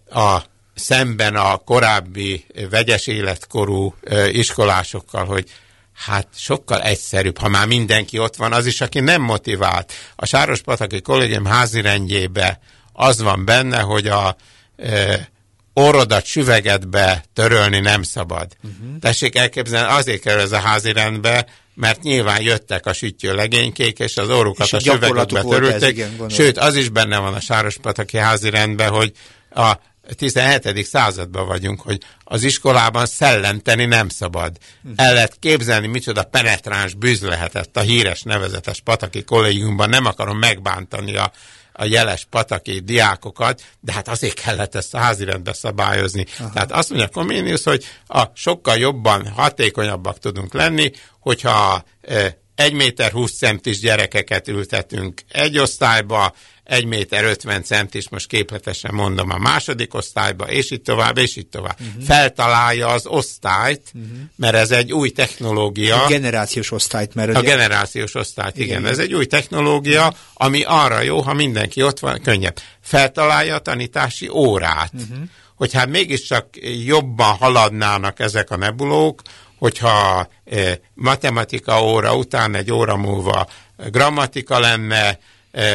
a 0.10 0.38
szemben 0.76 1.36
a 1.36 1.58
korábbi 1.58 2.45
vegyes 2.69 3.08
életkorú 3.08 3.95
e, 4.04 4.30
iskolásokkal, 4.30 5.26
hogy 5.26 5.49
hát 5.93 6.28
sokkal 6.36 6.82
egyszerűbb, 6.82 7.38
ha 7.38 7.47
már 7.47 7.67
mindenki 7.67 8.19
ott 8.19 8.36
van, 8.36 8.54
az 8.54 8.65
is, 8.65 8.82
aki 8.82 8.99
nem 8.99 9.21
motivált. 9.21 9.93
A 10.15 10.26
Sárospataki 10.26 11.02
kollégium 11.02 11.45
házirendjébe 11.45 12.60
az 12.93 13.21
van 13.21 13.45
benne, 13.45 13.80
hogy 13.80 14.08
a 14.08 14.36
e, 14.78 15.32
orrodat 15.74 16.26
süvegetbe 16.26 17.24
törölni 17.34 17.80
nem 17.80 18.04
szabad. 18.04 18.48
Uh-huh. 18.64 19.00
Tessék 19.00 19.36
elképzelni, 19.36 19.92
azért 19.92 20.22
kerül 20.22 20.42
ez 20.42 20.52
a 20.52 20.60
házi 20.60 20.92
rendbe, 20.92 21.48
mert 21.76 22.02
nyilván 22.02 22.42
jöttek 22.42 22.86
a 22.86 22.94
süttyő 22.94 23.36
legénykék, 23.36 24.00
és 24.00 24.18
az 24.18 24.30
orrukat 24.30 24.66
és 24.66 24.74
a, 24.74 24.78
a 24.78 24.80
süvegetbe 24.80 25.42
törölték. 25.42 26.06
Sőt, 26.30 26.58
az 26.58 26.76
is 26.76 26.90
benne 26.90 27.18
van 27.18 27.34
a 27.34 27.40
Sárospataki 27.40 28.18
házi 28.18 28.50
rendben, 28.50 28.90
hogy 28.90 29.12
a 29.50 29.80
17. 30.16 30.86
században 30.86 31.48
vagyunk, 31.48 31.82
hogy 31.82 31.98
az 32.24 32.44
iskolában 32.44 33.06
szellenteni 33.06 33.86
nem 33.86 34.10
szabad. 34.10 34.58
El 34.96 35.14
lehet 35.14 35.36
képzelni, 35.40 35.88
micsoda 35.88 36.24
penetráns 36.24 36.94
bűz 36.94 37.22
lehetett 37.22 37.78
a 37.78 37.82
híres 37.82 38.22
nevezetes 38.22 38.82
Pataki 38.82 39.24
kollégiumban. 39.24 39.90
Nem 39.90 40.06
akarom 40.06 40.38
megbántani 40.38 41.16
a, 41.16 41.32
a 41.74 41.86
jeles 41.86 42.28
pataki 42.30 42.80
diákokat, 42.80 43.64
de 43.80 43.94
hát 43.94 44.08
azért 44.08 44.40
kellett 44.40 44.76
ezt 44.76 44.94
a 44.94 44.98
házirendbe 44.98 45.54
szabályozni. 45.54 46.26
Aha. 46.40 46.50
Tehát 46.50 46.72
azt 46.72 46.90
mondja 46.90 47.08
Comenius, 47.08 47.64
hogy 47.64 47.86
a 48.08 48.24
sokkal 48.34 48.78
jobban, 48.78 49.28
hatékonyabbak 49.28 50.20
tudunk 50.20 50.54
lenni, 50.54 50.92
hogyha 51.20 51.84
e, 52.02 52.38
1 52.56 52.74
méter 52.74 53.12
20 53.12 53.38
centis 53.38 53.80
gyerekeket 53.80 54.48
ültetünk 54.48 55.22
egy 55.30 55.58
osztályba, 55.58 56.34
1 56.63 56.86
méter 56.86 57.23
50 57.23 57.63
centis, 57.63 58.10
most 58.10 58.28
képletesen 58.28 58.93
mondom, 58.93 59.30
a 59.30 59.38
második 59.38 59.93
osztályba, 59.93 60.45
és 60.45 60.71
így 60.71 60.82
tovább, 60.82 61.17
és 61.17 61.36
így 61.36 61.47
tovább. 61.47 61.78
Uh-huh. 61.80 62.04
Feltalálja 62.04 62.88
az 62.88 63.06
osztályt, 63.06 63.91
uh-huh. 63.93 64.12
mert 64.36 64.56
ez 64.56 64.71
egy 64.71 64.93
új 64.93 65.10
technológia. 65.10 66.04
A 66.04 66.08
generációs 66.08 66.71
osztályt, 66.71 67.15
mert... 67.15 67.36
A 67.36 67.39
ugye... 67.39 67.49
generációs 67.49 68.15
osztályt, 68.15 68.58
igen. 68.58 68.80
igen. 68.80 68.91
Ez 68.91 68.99
egy 68.99 69.13
új 69.13 69.26
technológia, 69.26 70.13
ami 70.34 70.63
arra 70.63 71.02
jó, 71.02 71.21
ha 71.21 71.34
mindenki 71.34 71.84
ott 71.84 71.99
van, 71.99 72.21
könnyebb. 72.21 72.56
Feltalálja 72.82 73.56
a 73.56 73.60
tanítási 73.60 74.30
órát. 74.30 74.91
Uh-huh. 74.93 75.23
Hogy 75.56 75.73
hát 75.73 75.89
mégiscsak 75.89 76.47
jobban 76.86 77.36
haladnának 77.36 78.19
ezek 78.19 78.52
a 78.52 78.58
nebulók, 78.58 79.21
hogyha 79.58 80.28
eh, 80.45 80.73
matematika 80.93 81.84
óra 81.84 82.15
után 82.15 82.56
egy 82.56 82.71
óra 82.71 82.97
múlva 82.97 83.47
grammatika 83.78 84.60
lenne, 84.60 85.08
eh, 85.08 85.15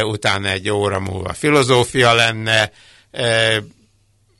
utána 0.02 0.48
egy 0.48 0.70
óra 0.70 1.00
múlva 1.00 1.32
filozófia 1.32 2.14
lenne, 2.14 2.70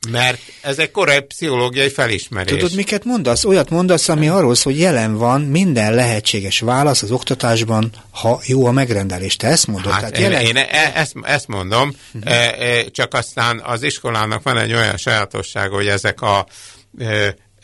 mert 0.09 0.39
ez 0.61 0.79
egy 0.79 0.91
korai 0.91 1.19
pszichológiai 1.19 1.89
felismerés. 1.89 2.59
Tudod, 2.59 2.75
miket 2.75 3.03
mondasz? 3.03 3.43
Olyat 3.43 3.69
mondasz, 3.69 4.09
ami 4.09 4.27
arról 4.27 4.55
szól, 4.55 4.73
hogy 4.73 4.81
jelen 4.81 5.17
van 5.17 5.41
minden 5.41 5.93
lehetséges 5.93 6.59
válasz 6.59 7.01
az 7.01 7.11
oktatásban, 7.11 7.91
ha 8.11 8.41
jó 8.45 8.65
a 8.65 8.71
megrendelés. 8.71 9.35
Te 9.35 9.47
ezt 9.47 9.67
mondod? 9.67 9.91
Hát 9.91 9.99
Tehát 9.99 10.17
én, 10.17 10.23
jelen... 10.23 10.45
én 10.45 10.57
e- 10.57 10.91
ezt, 10.95 11.13
ezt 11.21 11.47
mondom, 11.47 11.95
uh-huh. 12.13 12.85
csak 12.91 13.13
aztán 13.13 13.61
az 13.63 13.83
iskolának 13.83 14.43
van 14.43 14.57
egy 14.57 14.73
olyan 14.73 14.97
sajátossága, 14.97 15.75
hogy 15.75 15.87
ezek 15.87 16.21
a 16.21 16.45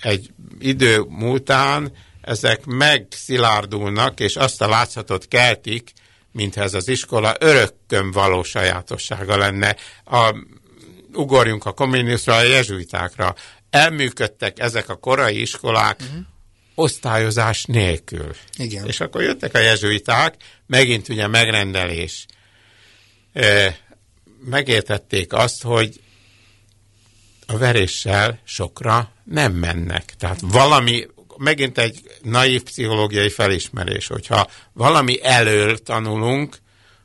egy 0.01 0.29
idő 0.59 1.05
múltán 1.09 1.91
ezek 2.21 2.65
megszilárdulnak, 2.65 4.19
és 4.19 4.35
azt 4.35 4.61
a 4.61 4.67
látszatot 4.67 5.27
keltik, 5.27 5.91
mintha 6.35 6.61
ez 6.61 6.73
az 6.73 6.87
iskola 6.87 7.35
örökkön 7.39 8.11
való 8.11 8.43
sajátossága 8.43 9.37
lenne. 9.37 9.75
A, 10.05 10.35
ugorjunk 11.13 11.65
a 11.65 11.73
kommunisztra, 11.73 12.35
a 12.35 12.41
jezsuitákra. 12.41 13.35
Elműködtek 13.69 14.59
ezek 14.59 14.89
a 14.89 14.95
korai 14.95 15.41
iskolák 15.41 15.99
uh-huh. 15.99 16.25
osztályozás 16.75 17.63
nélkül. 17.63 18.35
Igen. 18.57 18.85
És 18.87 18.99
akkor 18.99 19.21
jöttek 19.21 19.53
a 19.53 19.59
jezsuiták, 19.59 20.35
megint 20.67 21.09
ugye 21.09 21.27
megrendelés. 21.27 22.25
E, 23.33 23.77
megértették 24.45 25.33
azt, 25.33 25.63
hogy 25.63 26.01
a 27.45 27.57
veréssel 27.57 28.39
sokra 28.43 29.11
nem 29.23 29.53
mennek. 29.53 30.13
Tehát 30.17 30.39
valami, 30.41 31.05
megint 31.37 31.77
egy 31.77 32.01
naív 32.21 32.63
pszichológiai 32.63 33.29
felismerés, 33.29 34.07
hogyha 34.07 34.47
valami 34.73 35.23
elől 35.23 35.77
tanulunk, 35.77 36.57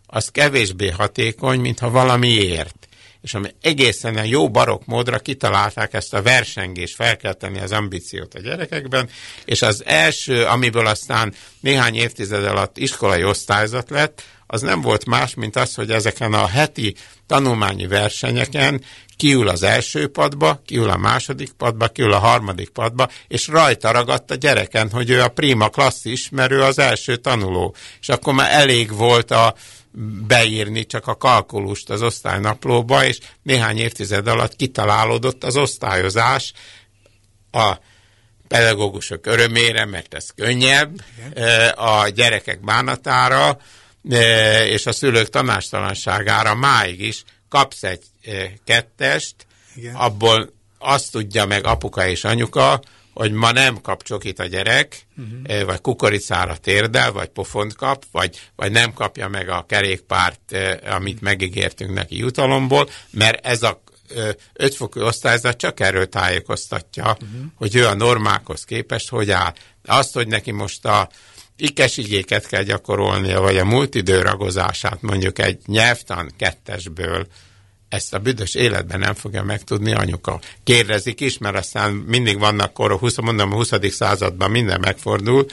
az 0.06 0.28
kevésbé 0.28 0.88
hatékony, 0.88 1.60
mint 1.60 1.78
ha 1.78 1.90
valamiért. 1.90 2.88
És 3.20 3.34
ami 3.34 3.48
egészen 3.60 4.16
a 4.16 4.22
jó 4.22 4.50
barok 4.50 4.86
módra 4.86 5.18
kitalálták 5.18 5.94
ezt 5.94 6.14
a 6.14 6.22
versengést, 6.22 6.94
fel 6.94 7.16
kell 7.16 7.32
tenni 7.32 7.60
az 7.60 7.72
ambíciót 7.72 8.34
a 8.34 8.40
gyerekekben, 8.40 9.08
és 9.44 9.62
az 9.62 9.82
első, 9.86 10.44
amiből 10.44 10.86
aztán 10.86 11.34
néhány 11.60 11.94
évtized 11.94 12.44
alatt 12.44 12.78
iskolai 12.78 13.24
osztályzat 13.24 13.90
lett, 13.90 14.22
az 14.52 14.60
nem 14.60 14.80
volt 14.80 15.06
más, 15.06 15.34
mint 15.34 15.56
az, 15.56 15.74
hogy 15.74 15.90
ezeken 15.90 16.32
a 16.32 16.46
heti 16.46 16.94
tanulmányi 17.26 17.86
versenyeken 17.86 18.84
kiül 19.16 19.48
az 19.48 19.62
első 19.62 20.08
padba, 20.08 20.62
kiül 20.66 20.90
a 20.90 20.96
második 20.96 21.52
padba, 21.52 21.88
kiül 21.88 22.12
a 22.12 22.18
harmadik 22.18 22.68
padba, 22.68 23.08
és 23.28 23.46
rajta 23.48 23.90
ragadt 23.90 24.30
a 24.30 24.34
gyereken, 24.34 24.90
hogy 24.90 25.10
ő 25.10 25.22
a 25.22 25.28
prima 25.28 25.68
klasszis, 25.68 26.28
mert 26.28 26.50
ő 26.50 26.62
az 26.62 26.78
első 26.78 27.16
tanuló. 27.16 27.74
És 28.00 28.08
akkor 28.08 28.34
már 28.34 28.50
elég 28.52 28.92
volt 28.94 29.30
a 29.30 29.54
beírni 30.26 30.86
csak 30.86 31.06
a 31.06 31.16
kalkulust 31.16 31.90
az 31.90 32.02
osztálynaplóba, 32.02 33.04
és 33.04 33.18
néhány 33.42 33.78
évtized 33.78 34.26
alatt 34.26 34.56
kitalálódott 34.56 35.44
az 35.44 35.56
osztályozás 35.56 36.52
a 37.50 37.72
pedagógusok 38.48 39.26
örömére, 39.26 39.84
mert 39.84 40.14
ez 40.14 40.30
könnyebb, 40.36 41.00
Igen. 41.30 41.68
a 41.68 42.08
gyerekek 42.08 42.60
bánatára, 42.60 43.58
és 44.64 44.86
a 44.86 44.92
szülők 44.92 45.28
tanástalanságára 45.28 46.54
máig 46.54 47.00
is 47.00 47.24
kapsz 47.48 47.82
egy 47.82 48.02
kettest, 48.64 49.34
Igen. 49.74 49.94
abból 49.94 50.52
azt 50.78 51.10
tudja 51.10 51.46
meg 51.46 51.66
apuka 51.66 52.06
és 52.06 52.24
anyuka, 52.24 52.80
hogy 53.14 53.32
ma 53.32 53.52
nem 53.52 53.80
kap 53.80 54.02
csokit 54.02 54.38
a 54.38 54.46
gyerek, 54.46 55.06
uh-huh. 55.16 55.64
vagy 55.64 55.80
kukoricára 55.80 56.56
térdel, 56.56 57.12
vagy 57.12 57.28
pofont 57.28 57.76
kap, 57.76 58.04
vagy, 58.12 58.40
vagy 58.56 58.72
nem 58.72 58.92
kapja 58.92 59.28
meg 59.28 59.48
a 59.48 59.64
kerékpárt, 59.68 60.56
amit 60.90 61.20
megígértünk 61.20 61.94
neki 61.94 62.16
jutalomból, 62.16 62.88
mert 63.10 63.46
ez 63.46 63.62
a 63.62 63.82
ötfokú 64.52 65.00
osztályzat 65.00 65.56
csak 65.56 65.80
erről 65.80 66.08
tájékoztatja, 66.08 67.04
uh-huh. 67.04 67.28
hogy 67.54 67.76
ő 67.76 67.86
a 67.86 67.94
normákhoz 67.94 68.64
képest 68.64 69.08
hogy 69.08 69.30
áll. 69.30 69.54
Azt, 69.84 70.12
hogy 70.12 70.26
neki 70.26 70.50
most 70.50 70.84
a 70.84 71.08
ikesigéket 71.60 72.46
kell 72.46 72.62
gyakorolnia, 72.62 73.40
vagy 73.40 73.56
a 73.56 73.64
multidő 73.64 74.22
ragozását 74.22 75.02
mondjuk 75.02 75.38
egy 75.38 75.58
nyelvtan 75.66 76.30
kettesből, 76.36 77.26
ezt 77.88 78.14
a 78.14 78.18
büdös 78.18 78.54
életben 78.54 78.98
nem 78.98 79.14
fogja 79.14 79.42
megtudni 79.42 79.92
anyuka. 79.92 80.40
Kérdezik 80.64 81.20
is, 81.20 81.38
mert 81.38 81.56
aztán 81.56 81.92
mindig 81.92 82.38
vannak 82.38 82.72
kor, 82.72 82.98
20, 82.98 83.16
mondom, 83.16 83.52
a 83.52 83.54
20. 83.54 83.70
században 83.90 84.50
minden 84.50 84.80
megfordul, 84.80 85.46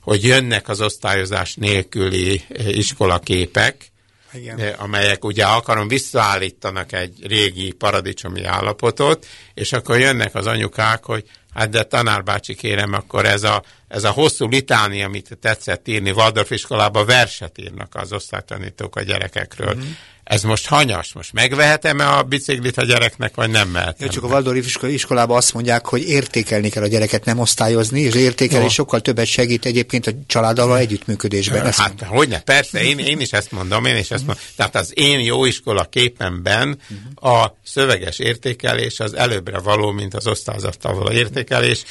hogy 0.00 0.24
jönnek 0.24 0.68
az 0.68 0.80
osztályozás 0.80 1.54
nélküli 1.54 2.42
iskolaképek, 2.66 3.92
igen. 4.36 4.58
Eh, 4.58 4.82
amelyek 4.82 5.24
ugye 5.24 5.44
akarom 5.44 5.88
visszaállítanak 5.88 6.92
egy 6.92 7.26
régi 7.26 7.72
paradicsomi 7.72 8.44
állapotot, 8.44 9.26
és 9.54 9.72
akkor 9.72 9.98
jönnek 9.98 10.34
az 10.34 10.46
anyukák, 10.46 11.04
hogy 11.04 11.24
hát 11.54 11.68
de 11.68 11.82
tanárbácsi 11.82 12.54
kérem, 12.54 12.92
akkor 12.92 13.24
ez 13.24 13.42
a, 13.42 13.62
ez 13.88 14.04
a 14.04 14.10
hosszú 14.10 14.48
litáni, 14.48 15.02
amit 15.02 15.38
tetszett 15.40 15.88
írni, 15.88 16.10
Waldorf 16.10 16.50
iskolában 16.50 17.06
verset 17.06 17.58
írnak 17.58 17.94
az 17.94 18.12
osztálytanítók 18.12 18.96
a 18.96 19.02
gyerekekről. 19.02 19.74
Mm-hmm 19.74 19.90
ez 20.26 20.42
most 20.42 20.66
hanyas, 20.66 21.12
most 21.12 21.32
megvehetem-e 21.32 22.16
a 22.16 22.22
biciklit 22.22 22.78
a 22.78 22.84
gyereknek, 22.84 23.34
vagy 23.34 23.50
nem 23.50 23.68
mehetem? 23.68 24.06
Ja, 24.06 24.12
csak 24.12 24.22
a 24.22 24.26
Waldorf 24.26 24.82
iskolában 24.82 25.36
azt 25.36 25.54
mondják, 25.54 25.86
hogy 25.86 26.08
értékelni 26.08 26.68
kell 26.68 26.82
a 26.82 26.86
gyereket, 26.86 27.24
nem 27.24 27.38
osztályozni, 27.38 28.00
és 28.00 28.14
értékelni 28.14 28.68
sokkal 28.68 29.00
többet 29.00 29.26
segít 29.26 29.64
egyébként 29.66 30.06
a 30.06 30.10
családdal 30.26 30.78
együttműködésben. 30.78 31.64
Hát, 31.64 31.74
hát 31.74 32.02
hogyne, 32.06 32.40
persze, 32.40 32.82
én, 32.82 32.98
én 32.98 33.20
is 33.20 33.30
ezt 33.30 33.52
mondom, 33.52 33.84
én 33.84 33.96
is 33.96 34.10
ezt 34.10 34.26
mondom. 34.26 34.44
Tehát 34.56 34.74
az 34.74 34.92
én 34.94 35.20
jó 35.20 35.44
iskola 35.44 35.84
képemben 35.84 36.78
a 37.14 37.46
szöveges 37.64 38.18
értékelés 38.18 39.00
az 39.00 39.14
előbbre 39.14 39.58
való, 39.58 39.90
mint 39.90 40.14
az 40.14 40.26
osztályzattal 40.26 40.94
való 40.94 41.10
értékelés, 41.10 41.84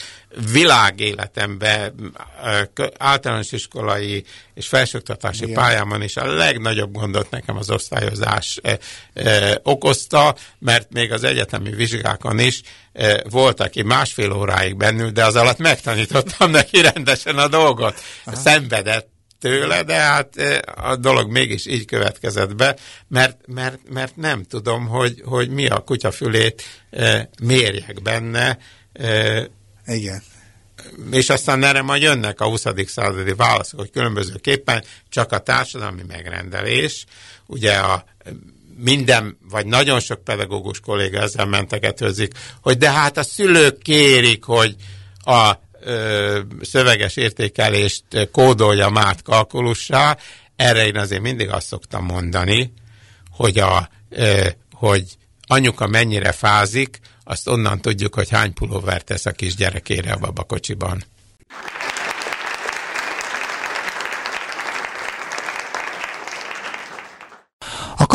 világéletemben, 0.52 2.14
általános 2.98 3.52
iskolai 3.52 4.24
és 4.54 4.68
felsőoktatási 4.68 5.44
Igen. 5.44 5.56
pályámon 5.56 6.02
is 6.02 6.18
a 6.18 6.34
legnagyobb 6.34 6.92
gondot 6.92 7.30
nekem 7.30 7.58
az 7.58 7.70
osztályozás 7.70 8.25
e, 8.62 8.80
e, 9.14 9.60
okozta, 9.64 10.36
mert 10.60 10.94
még 10.94 11.12
az 11.12 11.24
egyetemi 11.24 11.70
vizsgákon 11.70 12.40
is 12.40 12.62
e, 12.94 13.24
volt, 13.30 13.60
aki 13.60 13.82
másfél 13.82 14.32
óráig 14.32 14.78
bennül, 14.78 15.10
de 15.10 15.26
az 15.26 15.36
alatt 15.36 15.58
megtanítottam 15.58 16.52
neki 16.52 16.82
rendesen 16.82 17.38
a 17.38 17.48
dolgot. 17.48 18.02
Aha. 18.26 18.36
Szenvedett 18.36 19.14
tőle, 19.40 19.84
de 19.84 19.94
hát 19.94 20.36
a 20.76 20.96
dolog 20.96 21.32
mégis 21.32 21.66
így 21.66 21.86
következett 21.86 22.56
be, 22.56 22.76
mert, 23.08 23.38
mert, 23.48 23.80
mert 23.90 24.16
nem 24.16 24.44
tudom, 24.44 24.88
hogy, 24.88 25.22
hogy 25.26 25.50
mi 25.50 25.68
a 25.68 25.80
kutyafülét 25.80 26.64
mérjek 27.42 28.02
benne, 28.02 28.58
igen. 29.86 30.24
És 31.12 31.30
aztán 31.30 31.64
erre 31.64 31.82
majd 31.82 32.02
jönnek 32.02 32.42
a 32.42 32.46
20. 32.46 32.66
századi 32.86 33.34
válaszok, 33.34 33.80
hogy 33.80 33.92
különbözőképpen 33.92 34.84
csak 35.10 35.32
a 35.32 35.40
társadalmi 35.40 36.04
megrendelés, 36.08 37.06
ugye 37.46 37.74
a 37.74 38.06
minden, 38.78 39.38
vagy 39.50 39.66
nagyon 39.66 40.00
sok 40.00 40.24
pedagógus 40.24 40.80
kolléga 40.80 41.20
ezzel 41.20 41.46
mentegetőzik, 41.46 42.34
hogy 42.62 42.78
de 42.78 42.92
hát 42.92 43.18
a 43.18 43.24
szülők 43.24 43.78
kérik, 43.78 44.44
hogy 44.44 44.76
a 45.24 45.54
ö, 45.82 46.40
szöveges 46.62 47.16
értékelést 47.16 48.04
kódolja 48.32 48.90
mát 48.90 49.22
kalkulussá. 49.22 50.18
Erre 50.56 50.86
én 50.86 50.98
azért 50.98 51.22
mindig 51.22 51.50
azt 51.50 51.68
szoktam 51.68 52.06
mondani, 52.06 52.74
hogy, 53.30 53.60
a, 53.60 53.90
ö, 54.10 54.48
hogy 54.72 55.04
anyuka 55.48 55.88
mennyire 55.88 56.32
fázik, 56.32 57.00
azt 57.24 57.48
onnan 57.48 57.82
tudjuk, 57.82 58.16
hogy 58.16 58.30
hány 58.30 58.54
pulóvert 58.54 59.06
tesz 59.06 59.26
a 59.26 59.32
kis 59.32 59.56
gyerekére 59.56 60.12
a 60.12 60.18
babakocsiban. 60.18 61.04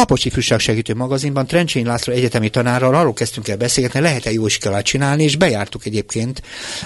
Kapocsi 0.01 0.31
Segítő 0.59 0.95
magazinban 0.95 1.47
Trencsén 1.47 1.87
László 1.87 2.13
egyetemi 2.13 2.49
tanárral 2.49 2.95
arról 2.95 3.13
kezdtünk 3.13 3.49
el 3.49 3.57
beszélgetni, 3.57 4.01
lehet-e 4.01 4.33
jó 4.33 4.47
iskolát 4.47 4.85
csinálni, 4.85 5.23
és 5.23 5.37
bejártuk 5.37 5.87
egyébként 5.87 6.43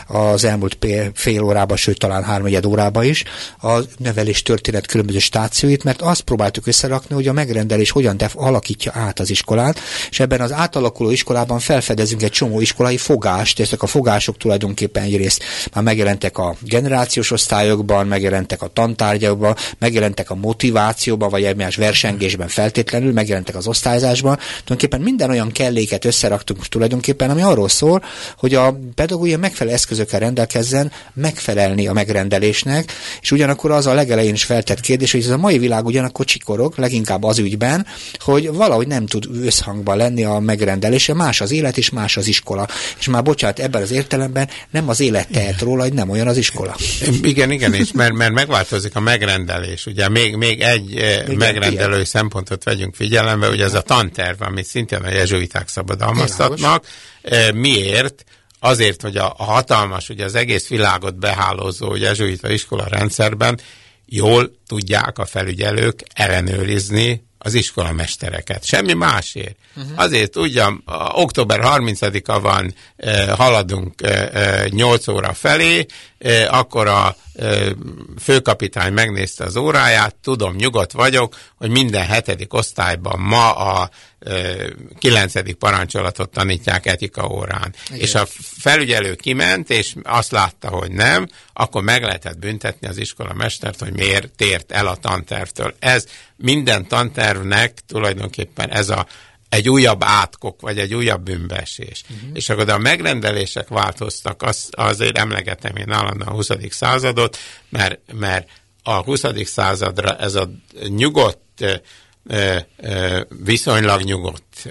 az 0.06 0.44
elmúlt 0.44 0.78
fél 1.14 1.42
órába, 1.42 1.76
sőt 1.76 1.98
talán 1.98 2.24
hármegyed 2.24 2.66
órába 2.66 3.04
is 3.04 3.24
a 3.62 3.78
nevelés 3.98 4.42
történet 4.42 4.86
különböző 4.86 5.18
stációit, 5.18 5.84
mert 5.84 6.02
azt 6.02 6.20
próbáltuk 6.20 6.66
összerakni, 6.66 7.14
hogy 7.14 7.28
a 7.28 7.32
megrendelés 7.32 7.90
hogyan 7.90 8.16
def 8.16 8.34
alakítja 8.36 8.92
át 8.94 9.20
az 9.20 9.30
iskolát, 9.30 9.80
és 10.10 10.20
ebben 10.20 10.40
az 10.40 10.52
átalakuló 10.52 11.10
iskolában 11.10 11.58
felfedezünk 11.58 12.22
egy 12.22 12.30
csomó 12.30 12.60
iskolai 12.60 12.96
fogást, 12.96 13.60
ezek 13.60 13.82
a 13.82 13.86
fogások 13.86 14.36
tulajdonképpen 14.36 15.02
egyrészt 15.02 15.42
már 15.74 15.84
megjelentek 15.84 16.38
a 16.38 16.54
generációs 16.60 17.30
osztályokban, 17.30 18.06
megjelentek 18.06 18.62
a 18.62 18.66
tantárgyakban, 18.66 19.56
megjelentek 19.78 20.30
a 20.30 20.34
motivációban, 20.34 21.30
vagy 21.30 21.44
egymás 21.44 21.76
versengésben 21.76 22.48
feltétlenül, 22.48 23.03
feltétlenül 23.04 23.12
megjelentek 23.12 23.56
az 23.56 23.66
osztályzásban. 23.66 24.36
Tulajdonképpen 24.36 25.00
minden 25.00 25.30
olyan 25.30 25.52
kelléket 25.52 26.04
összeraktunk 26.04 26.66
tulajdonképpen, 26.66 27.30
ami 27.30 27.42
arról 27.42 27.68
szól, 27.68 28.02
hogy 28.36 28.54
a 28.54 28.78
pedagógia 28.94 29.38
megfelelő 29.38 29.76
eszközökkel 29.76 30.20
rendelkezzen 30.20 30.92
megfelelni 31.14 31.86
a 31.86 31.92
megrendelésnek, 31.92 32.92
és 33.20 33.30
ugyanakkor 33.30 33.70
az 33.70 33.86
a 33.86 33.94
legelején 33.94 34.34
is 34.34 34.44
feltett 34.44 34.80
kérdés, 34.80 35.12
hogy 35.12 35.20
ez 35.20 35.28
a 35.28 35.36
mai 35.36 35.58
világ 35.58 35.84
ugyanakkor 35.84 36.24
csikorog, 36.24 36.74
leginkább 36.76 37.22
az 37.22 37.38
ügyben, 37.38 37.86
hogy 38.18 38.52
valahogy 38.52 38.86
nem 38.86 39.06
tud 39.06 39.26
összhangban 39.42 39.96
lenni 39.96 40.24
a 40.24 40.38
megrendelése, 40.38 41.14
más 41.14 41.40
az 41.40 41.50
élet 41.50 41.76
és 41.76 41.90
más 41.90 42.16
az 42.16 42.26
iskola. 42.26 42.68
És 42.98 43.08
már 43.08 43.22
bocsánat, 43.22 43.58
ebben 43.58 43.82
az 43.82 43.90
értelemben 43.90 44.48
nem 44.70 44.88
az 44.88 45.00
élet 45.00 45.28
tehet 45.28 45.60
róla, 45.60 45.82
hogy 45.82 45.92
nem 45.92 46.10
olyan 46.10 46.28
az 46.28 46.36
iskola. 46.36 46.76
Igen, 47.22 47.50
igen, 47.50 47.74
és 47.74 47.92
mert, 47.92 48.12
mert 48.12 48.32
megváltozik 48.32 48.96
a 48.96 49.00
megrendelés. 49.00 49.86
Ugye 49.86 50.08
még, 50.08 50.36
még 50.36 50.60
egy 50.60 50.96
eh, 50.96 51.22
igen, 51.22 51.36
megrendelő 51.36 51.92
ilyen. 51.92 52.04
szempontot 52.04 52.64
vegyünk 52.64 52.83
vegyünk 52.84 52.94
figyelembe, 52.94 53.46
hogy 53.46 53.60
ez 53.60 53.74
a 53.74 53.80
tanterv, 53.80 54.42
amit 54.42 54.64
szintén 54.64 54.98
a 54.98 55.08
jezsuiták 55.08 55.68
szabadalmaztatnak, 55.68 56.86
eh, 57.22 57.52
miért? 57.52 58.24
Azért, 58.60 59.02
hogy 59.02 59.16
a, 59.16 59.34
a 59.36 59.44
hatalmas, 59.44 60.08
ugye 60.08 60.24
az 60.24 60.34
egész 60.34 60.68
világot 60.68 61.18
behálózó 61.18 61.94
jezsuita 61.94 62.50
iskola 62.50 62.86
rendszerben 62.88 63.60
jól 64.06 64.50
tudják 64.66 65.18
a 65.18 65.26
felügyelők 65.26 66.02
ellenőrizni 66.14 67.26
az 67.44 67.54
iskolamestereket. 67.54 68.64
Semmi 68.64 68.92
másért. 68.92 69.56
Uh-huh. 69.76 69.92
Azért 70.00 70.30
tudjam, 70.30 70.82
október 71.12 71.60
30-a 71.62 72.40
van, 72.40 72.74
haladunk 73.36 74.02
eh, 74.02 74.66
8 74.68 75.08
óra 75.08 75.32
felé, 75.32 75.86
akkor 76.48 76.86
a 76.86 77.16
főkapitány 78.20 78.92
megnézte 78.92 79.44
az 79.44 79.56
óráját, 79.56 80.14
tudom, 80.14 80.54
nyugodt 80.54 80.92
vagyok, 80.92 81.36
hogy 81.56 81.70
minden 81.70 82.06
hetedik 82.06 82.54
osztályban 82.54 83.20
ma 83.20 83.52
a 83.52 83.90
kilencedik 84.98 85.54
parancsolatot 85.54 86.30
tanítják 86.30 86.86
etika 86.86 87.26
órán. 87.26 87.74
Igen. 87.88 88.00
És 88.00 88.14
a 88.14 88.26
felügyelő 88.58 89.14
kiment, 89.14 89.70
és 89.70 89.94
azt 90.02 90.30
látta, 90.30 90.68
hogy 90.68 90.90
nem, 90.90 91.28
akkor 91.52 91.82
meg 91.82 92.02
lehetett 92.02 92.38
büntetni 92.38 92.88
az 92.88 92.96
iskola 92.96 93.32
mestert, 93.32 93.80
hogy 93.80 93.92
miért 93.92 94.30
tért 94.36 94.72
el 94.72 94.86
a 94.86 94.96
tantervtől. 94.96 95.74
Ez 95.78 96.06
minden 96.36 96.86
tantervnek 96.88 97.80
tulajdonképpen 97.86 98.70
ez 98.70 98.88
a 98.88 99.06
egy 99.48 99.68
újabb 99.68 100.04
átkok, 100.04 100.60
vagy 100.60 100.78
egy 100.78 100.94
újabb 100.94 101.22
bűnbeesés. 101.22 102.02
Uh-huh. 102.10 102.28
És 102.32 102.48
akkor 102.48 102.68
a 102.68 102.78
megrendelések 102.78 103.68
változtak, 103.68 104.42
az, 104.42 104.68
azért 104.70 105.18
emlegetem 105.18 105.76
én 105.76 105.90
állandóan 105.90 106.28
a 106.28 106.34
20. 106.34 106.48
századot, 106.70 107.36
mert, 107.68 108.00
mert 108.12 108.48
a 108.82 109.02
20. 109.02 109.22
századra 109.44 110.16
ez 110.16 110.34
a 110.34 110.50
nyugodt 110.88 111.64
viszonylag 113.44 114.02
nyugodt 114.02 114.68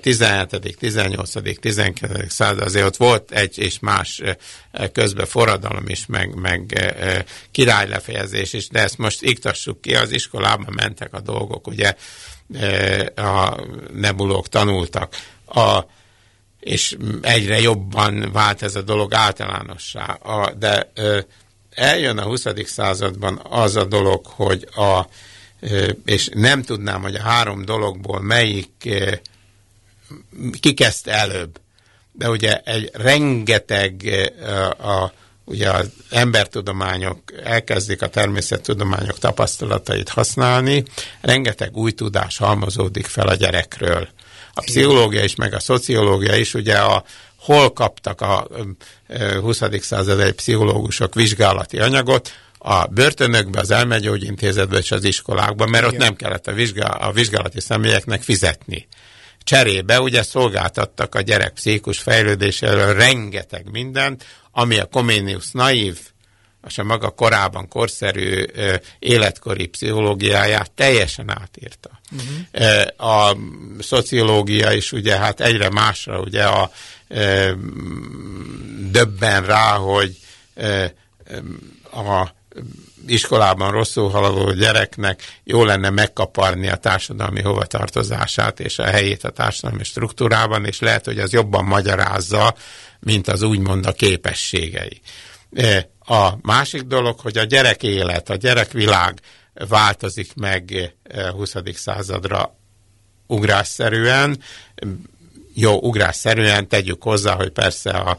17., 0.00 0.76
18., 0.78 1.60
19. 1.60 2.32
század, 2.32 2.60
azért 2.62 2.86
ott 2.86 2.96
volt 2.96 3.30
egy 3.30 3.58
és 3.58 3.78
más 3.78 4.22
közbe 4.92 5.24
forradalom 5.24 5.88
is, 5.88 6.06
meg, 6.06 6.34
meg 6.34 6.92
királylefejezés 7.50 8.52
is, 8.52 8.68
de 8.68 8.80
ezt 8.80 8.98
most 8.98 9.22
iktassuk 9.22 9.80
ki, 9.80 9.94
az 9.94 10.12
iskolában 10.12 10.74
mentek 10.74 11.14
a 11.14 11.20
dolgok, 11.20 11.66
ugye 11.66 11.94
a 13.14 13.60
nebulók 13.92 14.48
tanultak, 14.48 15.16
a, 15.46 15.80
és 16.60 16.96
egyre 17.22 17.60
jobban 17.60 18.32
vált 18.32 18.62
ez 18.62 18.74
a 18.74 18.82
dolog 18.82 19.14
általánossá. 19.14 20.04
A, 20.04 20.52
de 20.54 20.92
eljön 21.70 22.18
a 22.18 22.24
20. 22.24 22.44
században 22.64 23.40
az 23.48 23.76
a 23.76 23.84
dolog, 23.84 24.26
hogy 24.26 24.68
a 24.74 25.06
és 26.04 26.28
nem 26.34 26.62
tudnám, 26.62 27.02
hogy 27.02 27.14
a 27.14 27.22
három 27.22 27.64
dologból 27.64 28.20
melyik 28.20 28.88
ki 30.60 30.74
kezdte 30.74 31.12
előbb. 31.12 31.60
De 32.12 32.30
ugye 32.30 32.58
egy 32.58 32.90
rengeteg 32.92 34.02
a, 34.78 35.12
ugye 35.44 35.70
az 35.70 35.90
embertudományok 36.10 37.18
elkezdik 37.42 38.02
a 38.02 38.08
természettudományok 38.08 39.18
tapasztalatait 39.18 40.08
használni, 40.08 40.84
rengeteg 41.20 41.76
új 41.76 41.92
tudás 41.92 42.36
halmozódik 42.36 43.06
fel 43.06 43.28
a 43.28 43.34
gyerekről. 43.34 44.08
A 44.54 44.60
pszichológia 44.60 45.24
is, 45.24 45.34
meg 45.34 45.54
a 45.54 45.60
szociológia 45.60 46.36
is, 46.36 46.54
ugye 46.54 46.78
a, 46.78 47.04
hol 47.36 47.72
kaptak 47.72 48.20
a 48.20 48.48
20. 49.40 49.60
század 49.80 50.32
pszichológusok 50.32 51.14
vizsgálati 51.14 51.78
anyagot, 51.78 52.32
a 52.66 52.86
börtönökbe, 52.86 53.60
az 53.60 53.70
elmegyógyintézetbe 53.70 54.78
és 54.78 54.90
az 54.90 55.04
iskolákba, 55.04 55.66
mert 55.66 55.84
Igen. 55.84 55.94
ott 55.94 56.00
nem 56.00 56.16
kellett 56.16 56.46
a, 56.46 56.52
vizsgál, 56.52 56.96
a 57.00 57.12
vizsgálati 57.12 57.60
személyeknek 57.60 58.22
fizetni. 58.22 58.86
Cserébe 59.42 60.00
ugye 60.00 60.22
szolgáltattak 60.22 61.14
a 61.14 61.20
gyerek 61.20 61.52
pszichikus 61.52 61.98
fejlődéséről 61.98 62.94
rengeteg 62.94 63.70
mindent, 63.70 64.24
ami 64.50 64.78
a 64.78 64.84
Comenius 64.84 65.50
naív, 65.50 65.98
és 66.66 66.78
a 66.78 66.84
maga 66.84 67.10
korában 67.10 67.68
korszerű 67.68 68.44
életkori 68.98 69.66
pszichológiáját 69.66 70.70
teljesen 70.70 71.30
átírta. 71.30 72.00
Uh-huh. 72.12 73.10
A 73.10 73.36
szociológia 73.80 74.72
is 74.72 74.92
ugye 74.92 75.18
hát 75.18 75.40
egyre 75.40 75.70
másra 75.70 76.20
ugye 76.20 76.44
a 76.44 76.70
döbben 78.90 79.46
rá, 79.46 79.76
hogy 79.76 80.18
a 81.90 82.32
iskolában 83.06 83.70
rosszul 83.70 84.10
haladó 84.10 84.52
gyereknek 84.52 85.22
jó 85.44 85.64
lenne 85.64 85.90
megkaparni 85.90 86.68
a 86.68 86.76
társadalmi 86.76 87.42
hovatartozását 87.42 88.60
és 88.60 88.78
a 88.78 88.84
helyét 88.84 89.24
a 89.24 89.30
társadalmi 89.30 89.84
struktúrában, 89.84 90.64
és 90.64 90.80
lehet, 90.80 91.04
hogy 91.04 91.18
az 91.18 91.32
jobban 91.32 91.64
magyarázza, 91.64 92.54
mint 93.00 93.28
az 93.28 93.42
úgymond 93.42 93.86
a 93.86 93.92
képességei. 93.92 95.00
E, 95.52 95.90
a 95.98 96.30
másik 96.42 96.82
dolog, 96.82 97.20
hogy 97.20 97.38
a 97.38 97.44
gyerek 97.44 97.82
élet, 97.82 98.30
a 98.30 98.36
gyerekvilág 98.36 99.20
változik 99.68 100.34
meg 100.34 100.94
20. 101.32 101.54
E, 101.54 101.62
századra 101.74 102.56
ugrásszerűen. 103.26 104.38
Jó, 105.54 105.78
ugrásszerűen 105.80 106.68
tegyük 106.68 107.02
hozzá, 107.02 107.34
hogy 107.34 107.50
persze 107.50 107.90
a 107.90 108.18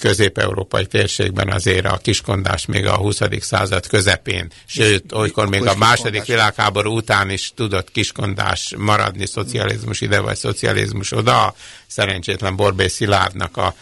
közép-európai 0.00 0.86
térségben 0.86 1.48
azért 1.48 1.86
a 1.86 1.96
kiskondás 1.96 2.66
még 2.66 2.86
a 2.86 2.96
20. 2.96 3.20
század 3.40 3.86
közepén, 3.86 4.50
sőt, 4.66 5.12
olykor 5.12 5.48
még 5.48 5.66
a 5.66 5.74
második 5.74 6.24
világháború 6.24 6.96
után 6.96 7.30
is 7.30 7.52
tudott 7.54 7.90
kiskondás 7.90 8.74
maradni, 8.76 9.26
szocializmus 9.26 10.00
ide 10.00 10.20
vagy 10.20 10.36
szocializmus 10.36 11.12
oda. 11.12 11.54
Szerencsétlen 11.86 12.56
Borbé 12.56 12.86
Szilárdnak 12.86 13.56
a 13.56 13.74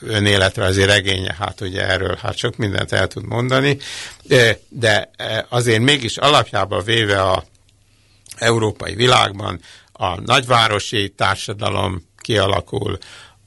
önéletrajzi 0.00 0.84
regénye, 0.84 1.34
hát 1.38 1.60
ugye 1.60 1.88
erről 1.88 2.18
hát 2.22 2.36
sok 2.36 2.56
mindent 2.56 2.92
el 2.92 3.06
tud 3.06 3.26
mondani, 3.26 3.78
de 4.68 5.10
azért 5.48 5.80
mégis 5.80 6.16
alapjába 6.16 6.80
véve 6.82 7.22
a 7.22 7.44
európai 8.36 8.94
világban 8.94 9.60
a 9.96 10.20
nagyvárosi 10.20 11.12
társadalom 11.16 12.02
kialakul, 12.18 12.98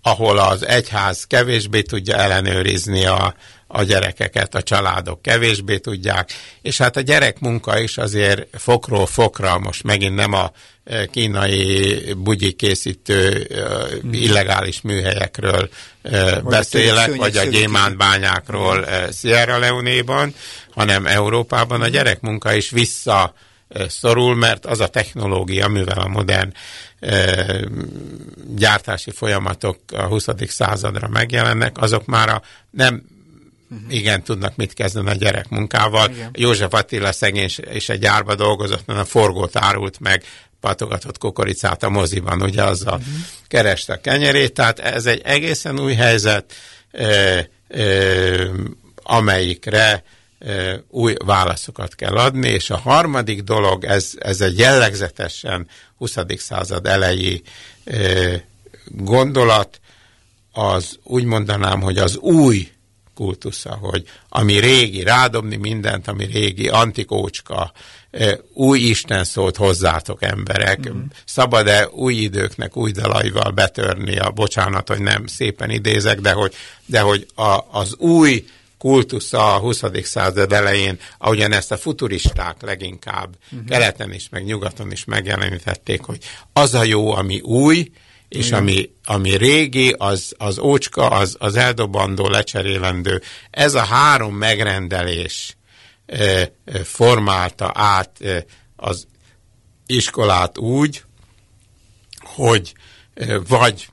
ahol 0.02 0.38
az 0.38 0.66
egyház 0.66 1.24
kevésbé 1.24 1.82
tudja 1.82 2.16
ellenőrizni 2.16 3.06
a, 3.06 3.36
a 3.68 3.84
gyerekeket, 3.84 4.56
a 4.56 4.62
családok 4.62 5.22
kevésbé 5.22 5.78
tudják, 5.78 6.32
és 6.62 6.78
hát 6.78 6.98
a 6.98 7.02
gyerekmunka 7.02 7.80
is 7.80 7.98
azért 7.98 8.48
fokról 8.60 9.06
fokra, 9.06 9.60
most 9.60 9.84
megint 9.84 10.16
nem 10.16 10.34
a 10.34 10.52
e, 10.84 11.06
kínai 11.06 12.14
bugyi 12.18 12.52
készítő 12.52 13.48
hmm. 14.02 14.14
illegális 14.14 14.82
műhelyekről 14.82 15.70
e, 16.02 16.40
vagy 16.40 16.44
beszélek, 16.44 17.14
a 17.14 17.16
vagy 17.16 17.38
a 17.38 17.44
gyémántbányákról 17.44 18.84
hmm. 18.84 19.12
Sierra 19.12 19.58
Leone-ban, 19.58 20.36
hanem 20.72 21.06
Európában 21.06 21.82
a 21.82 21.88
gyerekmunka 21.88 22.54
is 22.54 22.70
vissza 22.70 23.34
szorul, 23.88 24.36
mert 24.36 24.66
az 24.66 24.80
a 24.80 24.88
technológia, 24.88 25.66
amivel 25.66 26.00
a 26.00 26.08
modern 26.08 26.54
gyártási 28.56 29.12
folyamatok 29.12 29.80
a 29.94 30.02
20. 30.02 30.28
századra 30.48 31.08
megjelennek, 31.08 31.78
azok 31.78 32.06
már 32.06 32.30
a 32.30 32.42
nem 32.70 33.04
uh-huh. 33.70 33.94
igen 33.94 34.24
tudnak 34.24 34.56
mit 34.56 34.74
kezdeni 34.74 35.10
a 35.10 35.14
gyerekmunkával. 35.14 36.10
Igen. 36.10 36.30
József 36.34 36.74
Attila 36.74 37.12
szegény 37.12 37.50
és 37.72 37.90
egy 37.90 38.00
gyárba 38.00 38.36
dolgozott, 38.36 38.86
mert 38.86 39.00
a 39.00 39.06
forgót 39.06 39.56
árult 39.56 40.00
meg, 40.00 40.24
patogatott 40.60 41.18
kukoricát 41.18 41.84
a 41.84 41.90
moziban, 41.90 42.42
ugye 42.42 42.64
azzal 42.64 42.98
uh-huh. 42.98 43.14
kereste 43.48 43.94
a 43.94 44.02
kenyerét, 44.02 44.54
tehát 44.54 44.80
ez 44.80 45.06
egy 45.06 45.22
egészen 45.24 45.80
új 45.80 45.94
helyzet, 45.94 46.54
ö, 46.92 47.40
ö, 47.68 48.46
amelyikre 49.04 50.04
új 50.90 51.16
válaszokat 51.26 51.96
kell 51.96 52.18
adni, 52.18 52.50
és 52.50 52.70
a 52.70 52.78
harmadik 52.78 53.42
dolog, 53.42 53.84
ez, 53.84 54.12
ez 54.18 54.42
egy 54.42 54.58
jellegzetesen 54.58 55.68
20. 55.98 56.16
század 56.38 56.86
elejé 56.86 57.42
gondolat, 58.86 59.80
az 60.52 61.00
úgy 61.04 61.24
mondanám, 61.24 61.82
hogy 61.82 61.98
az 61.98 62.18
új 62.18 62.72
kultusza, 63.16 63.78
hogy 63.82 64.04
ami 64.30 64.60
régi, 64.60 65.04
rádobni 65.04 65.56
mindent, 65.56 66.08
ami 66.08 66.26
régi, 66.26 66.68
antikócska, 66.68 67.72
új 68.54 68.80
Isten 68.80 69.24
szót 69.24 69.56
hozzátok 69.56 70.24
emberek, 70.24 70.90
mm. 70.90 71.02
szabad-e 71.26 71.88
új 71.88 72.14
időknek 72.14 72.78
új 72.78 72.92
dalaival 72.92 73.52
betörni 73.52 74.18
a 74.18 74.32
bocsánat, 74.32 74.88
hogy 74.88 75.02
nem 75.02 75.28
szépen 75.28 75.70
idézek, 75.70 76.20
de 76.20 76.32
hogy, 76.32 76.54
de 76.86 77.00
hogy 77.00 77.28
a, 77.36 77.66
az 77.72 77.96
új 77.98 78.46
kultusza 78.80 79.56
a 79.56 79.60
20. 79.60 79.84
század 80.04 80.54
elején, 80.54 81.00
ahogyan 81.18 81.52
ezt 81.52 81.72
a 81.72 81.78
futuristák 81.78 82.62
leginkább 82.62 83.36
uh-huh. 83.52 83.68
keleten 83.68 84.14
is, 84.14 84.30
meg 84.30 84.46
nyugaton 84.46 84.92
is 84.92 85.06
megjelenítették, 85.06 86.02
hogy 86.02 86.18
az 86.54 86.74
a 86.74 86.84
jó, 86.84 87.12
ami 87.12 87.40
új, 87.40 87.92
és 88.30 88.48
Igen. 88.48 88.60
ami, 88.60 88.90
ami 89.06 89.38
régi, 89.38 89.96
az, 89.98 90.34
az 90.38 90.60
ócska, 90.60 91.08
az, 91.08 91.36
az 91.40 91.56
eldobandó, 91.56 92.28
lecserélendő. 92.28 93.22
Ez 93.52 93.74
a 93.74 93.84
három 93.84 94.36
megrendelés 94.36 95.58
e, 96.06 96.52
e, 96.66 96.84
formálta 96.84 97.72
át 97.76 98.22
e, 98.22 98.46
az 98.76 99.08
iskolát 99.86 100.58
úgy, 100.58 101.04
hogy 102.20 102.74
e, 103.14 103.40
vagy 103.40 103.90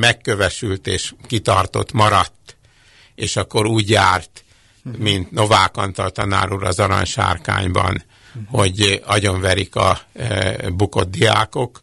megkövesült 0.00 0.86
és 0.86 1.14
kitartott, 1.26 1.92
maradt, 1.92 2.56
és 3.20 3.36
akkor 3.36 3.66
úgy 3.66 3.90
járt, 3.90 4.44
mint 4.98 5.30
Novák 5.30 5.76
Antal 5.76 6.10
tanár 6.10 6.52
úr 6.52 6.64
az 6.64 6.78
aranysárkányban, 6.78 8.04
hogy 8.46 9.02
agyonverik 9.04 9.76
a 9.76 10.00
e, 10.12 10.56
bukott 10.70 11.10
diákok, 11.10 11.82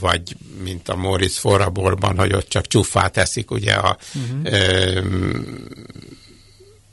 vagy 0.00 0.36
mint 0.62 0.88
a 0.88 0.96
Moritz 0.96 1.36
forraborban, 1.36 2.18
hogy 2.18 2.32
ott 2.32 2.48
csak 2.48 2.66
csufát 2.66 3.16
eszik, 3.16 3.50
ugye 3.50 3.72
a 3.72 3.96
uh-huh. 4.14 4.54
e, 4.54 5.02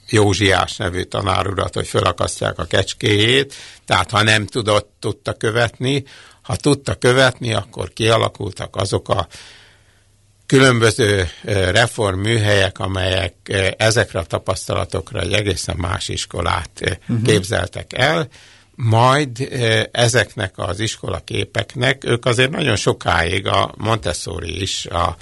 Józsiás 0.10 0.76
nevű 0.76 1.02
tanárurat, 1.02 1.74
hogy 1.74 1.88
felakasztják 1.88 2.60
a 2.60 2.66
kecskéjét, 2.66 3.54
tehát 3.86 4.12
ha 4.12 4.24
nem 4.24 4.46
tudott, 4.46 4.92
tudta 5.00 5.34
követni, 5.34 6.04
ha 6.42 6.56
tudta 6.56 6.96
követni, 6.96 7.54
akkor 7.54 7.94
kialakultak 7.94 8.76
azok 8.76 9.10
a 9.10 9.28
különböző 10.54 11.28
reformműhelyek, 11.72 12.80
amelyek 12.80 13.34
ezekre 13.78 14.20
a 14.20 14.24
tapasztalatokra 14.24 15.20
egy 15.20 15.34
egészen 15.34 15.76
más 15.78 16.08
iskolát 16.08 16.70
uh-huh. 16.82 17.26
képzeltek 17.26 17.94
el, 17.94 18.28
majd 18.76 19.50
ezeknek 19.92 20.54
az 20.56 20.80
iskolaképeknek, 20.80 22.04
ők 22.06 22.26
azért 22.26 22.50
nagyon 22.50 22.76
sokáig, 22.76 23.48
a 23.48 23.74
Montessori 23.78 24.62
is, 24.62 24.86
a, 24.86 25.18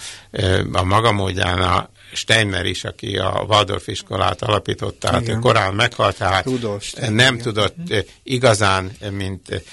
a 0.71 0.83
maga 0.83 1.11
módján 1.11 1.61
a 1.61 1.89
Steiner 2.13 2.65
is, 2.65 2.83
aki 2.83 3.17
a 3.17 3.45
Waldorf 3.47 3.87
iskolát 3.87 4.41
alapította, 4.41 5.11
hát 5.11 5.27
ő 5.27 5.33
korán 5.33 5.73
meghalt, 5.73 6.17
tehát 6.17 6.45
Rudolf, 6.45 6.93
nem 6.93 7.13
igen. 7.13 7.37
tudott 7.37 7.75
igazán, 8.23 8.91
mint 9.11 9.63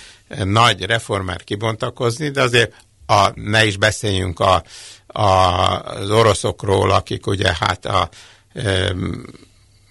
nagy 0.44 0.82
reformer 0.82 1.44
kibontakozni, 1.44 2.28
de 2.28 2.42
azért 2.42 2.72
a, 3.06 3.30
ne 3.34 3.66
is 3.66 3.76
beszéljünk 3.76 4.40
a, 4.40 4.62
az 5.18 6.10
oroszokról, 6.10 6.90
akik 6.90 7.26
ugye 7.26 7.56
hát 7.60 7.86
a 7.86 8.08
e, 8.54 8.94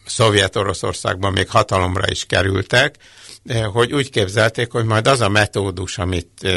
Szovjet-Oroszországban 0.05 1.31
még 1.31 1.49
hatalomra 1.49 2.09
is 2.09 2.25
kerültek, 2.25 2.95
hogy 3.73 3.93
úgy 3.93 4.09
képzelték, 4.09 4.71
hogy 4.71 4.85
majd 4.85 5.07
az 5.07 5.21
a 5.21 5.29
metódus, 5.29 5.97
amit 5.97 6.47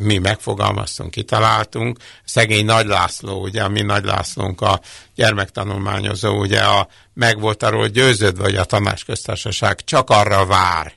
mi 0.00 0.18
megfogalmaztunk, 0.18 1.10
kitaláltunk. 1.10 1.98
Szegény 2.24 2.64
Nagy 2.64 2.86
László, 2.86 3.42
ugye, 3.42 3.62
a 3.62 3.68
mi 3.68 3.80
Nagy 3.80 4.04
Lászlónk 4.04 4.60
a 4.60 4.80
gyermektanulmányozó, 5.14 6.38
ugye 6.38 6.60
a, 6.60 6.88
meg 7.14 7.40
volt 7.40 7.62
arról 7.62 7.86
győződve, 7.86 8.42
hogy 8.42 8.56
a 8.56 8.64
tanácsköztársaság 8.64 9.84
csak 9.84 10.10
arra 10.10 10.46
vár, 10.46 10.92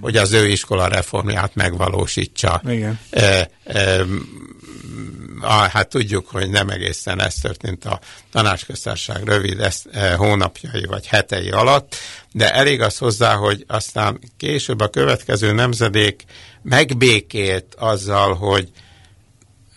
hogy 0.00 0.16
az 0.16 0.32
ő 0.32 0.46
iskola 0.46 0.86
reformját 0.86 1.54
megvalósítsa. 1.54 2.62
Igen. 2.68 2.98
E, 3.10 3.50
e, 3.64 4.04
hát 5.42 5.88
tudjuk, 5.88 6.28
hogy 6.28 6.50
nem 6.50 6.68
egészen 6.68 7.20
ez 7.20 7.34
történt 7.34 7.84
a 7.84 8.00
tanácsköztársaság 8.32 9.24
rövid 9.24 9.60
ezt, 9.60 9.86
e, 9.92 10.14
hónapjai 10.14 10.84
vagy 10.84 11.06
hetei 11.06 11.50
alatt, 11.50 11.96
de 12.32 12.54
elég 12.54 12.80
az 12.80 12.98
hozzá, 12.98 13.34
hogy 13.34 13.64
aztán 13.68 14.20
később 14.36 14.80
a 14.80 14.88
következő 14.88 15.52
nemzedék 15.52 16.24
megbékélt 16.62 17.74
azzal, 17.74 18.34
hogy 18.34 18.70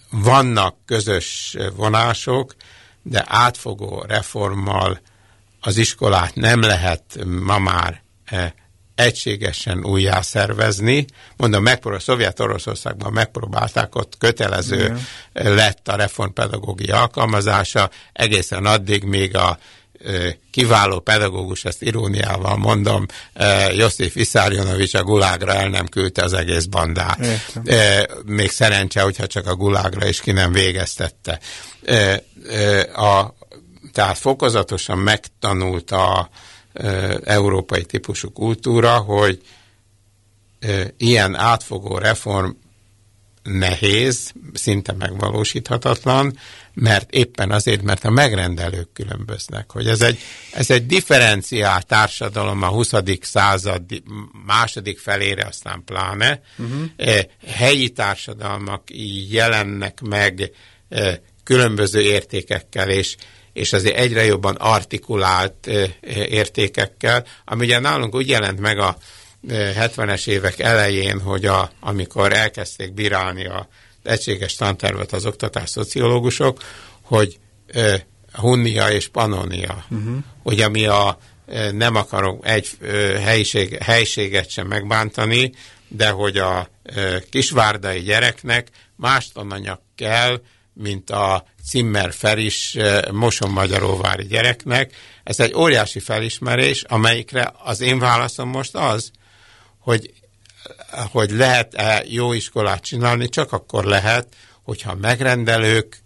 vannak 0.09 0.75
közös 0.85 1.57
vonások, 1.75 2.55
de 3.01 3.25
átfogó 3.27 4.05
reformmal 4.07 4.99
az 5.59 5.77
iskolát 5.77 6.35
nem 6.35 6.61
lehet 6.61 7.03
ma 7.25 7.59
már 7.59 8.01
e, 8.25 8.53
egységesen 9.01 9.85
újjá 9.85 10.21
szervezni. 10.21 11.05
Mondom, 11.37 11.63
megprób- 11.63 12.01
Szovjet-Oroszországban 12.01 13.13
megpróbálták, 13.13 13.95
ott 13.95 14.13
kötelező 14.17 14.75
Igen. 14.75 15.55
lett 15.55 15.87
a 15.87 15.95
reformpedagógia 15.95 17.01
alkalmazása, 17.01 17.89
egészen 18.13 18.65
addig 18.65 19.03
még 19.03 19.35
a 19.35 19.57
kiváló 20.51 20.99
pedagógus, 20.99 21.65
ezt 21.65 21.81
iróniával 21.81 22.57
mondom, 22.57 23.05
Josif 23.71 24.15
Iszárjonovics 24.15 24.93
a 24.93 25.03
gulágra 25.03 25.53
el 25.53 25.69
nem 25.69 25.87
küldte 25.87 26.23
az 26.23 26.33
egész 26.33 26.65
bandát. 26.65 27.19
Értem. 27.19 27.63
Még 28.25 28.51
szerencse, 28.51 29.01
hogyha 29.01 29.27
csak 29.27 29.47
a 29.47 29.55
gulágra 29.55 30.07
is 30.07 30.19
ki 30.19 30.31
nem 30.31 30.51
végeztette. 30.51 31.39
A, 32.95 33.33
tehát 33.93 34.17
fokozatosan 34.17 34.97
megtanult 34.97 35.91
a, 35.91 36.29
európai 37.23 37.83
típusú 37.83 38.31
kultúra, 38.31 38.97
hogy 38.97 39.41
ilyen 40.97 41.35
átfogó 41.35 41.97
reform 41.97 42.49
nehéz, 43.43 44.33
szinte 44.53 44.93
megvalósíthatatlan, 44.93 46.37
mert 46.73 47.11
éppen 47.11 47.51
azért, 47.51 47.81
mert 47.81 48.03
a 48.03 48.09
megrendelők 48.09 48.93
különböznek, 48.93 49.71
hogy 49.71 49.87
ez 49.87 50.01
egy, 50.01 50.19
ez 50.53 50.69
egy 50.69 50.85
differenciált 50.85 51.85
társadalom 51.85 52.61
a 52.61 52.67
20. 52.67 52.91
század 53.21 53.81
második 54.45 54.99
felére, 54.99 55.45
aztán 55.45 55.83
pláne. 55.85 56.41
Uh-huh. 56.57 57.19
Helyi 57.45 57.89
társadalmak 57.89 58.83
jelennek 59.29 60.01
meg 60.01 60.51
különböző 61.43 62.01
értékekkel, 62.01 62.89
és 62.89 63.15
és 63.53 63.73
azért 63.73 63.97
egyre 63.97 64.25
jobban 64.25 64.55
artikulált 64.55 65.67
értékekkel, 66.29 67.25
ami 67.45 67.65
ugye 67.65 67.79
nálunk 67.79 68.15
úgy 68.15 68.29
jelent 68.29 68.59
meg 68.59 68.79
a 68.79 68.97
70-es 69.49 70.27
évek 70.27 70.59
elején, 70.59 71.19
hogy 71.19 71.45
a, 71.45 71.71
amikor 71.79 72.33
elkezdték 72.33 72.93
bírálni 72.93 73.45
a 73.45 73.67
egységes 74.03 74.55
tantervet 74.55 75.13
az 75.13 75.25
oktatás 75.25 75.69
szociológusok, 75.69 76.63
hogy 77.01 77.39
Hunnia 78.33 78.91
és 78.91 79.07
Pannonia, 79.07 79.85
uh-huh. 79.89 80.17
hogy 80.43 80.61
ami 80.61 80.85
a 80.85 81.17
nem 81.71 81.95
akarok 81.95 82.47
egy 82.47 82.69
helyiség, 83.23 83.77
helységet 83.83 84.49
sem 84.49 84.67
megbántani, 84.67 85.51
de 85.87 86.09
hogy 86.09 86.37
a 86.37 86.69
kisvárdai 87.29 87.99
gyereknek 87.99 88.67
más 88.95 89.31
tananyag 89.31 89.79
kell, 89.95 90.41
mint 90.73 91.09
a 91.09 91.45
Cimmer 91.69 92.13
Feris 92.13 92.77
Moson 93.11 93.51
Magyaróvári 93.51 94.25
gyereknek. 94.25 94.93
Ez 95.23 95.39
egy 95.39 95.53
óriási 95.53 95.99
felismerés, 95.99 96.83
amelyikre 96.83 97.53
az 97.63 97.81
én 97.81 97.99
válaszom 97.99 98.49
most 98.49 98.75
az, 98.75 99.11
hogy, 99.79 100.13
hogy 101.11 101.31
lehet-e 101.31 102.03
jó 102.07 102.33
iskolát 102.33 102.83
csinálni, 102.83 103.29
csak 103.29 103.51
akkor 103.51 103.83
lehet, 103.83 104.27
hogyha 104.63 104.95
megrendelők 104.95 106.01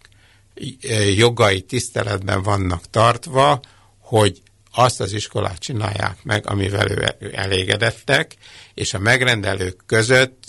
jogai 1.15 1.61
tiszteletben 1.61 2.43
vannak 2.43 2.89
tartva, 2.89 3.59
hogy 3.99 4.41
azt 4.71 4.99
az 4.99 5.13
iskolát 5.13 5.59
csinálják 5.59 6.23
meg, 6.23 6.47
amivel 6.47 6.91
ő 7.19 7.31
elégedettek, 7.33 8.35
és 8.73 8.93
a 8.93 8.99
megrendelők 8.99 9.83
között, 9.85 10.43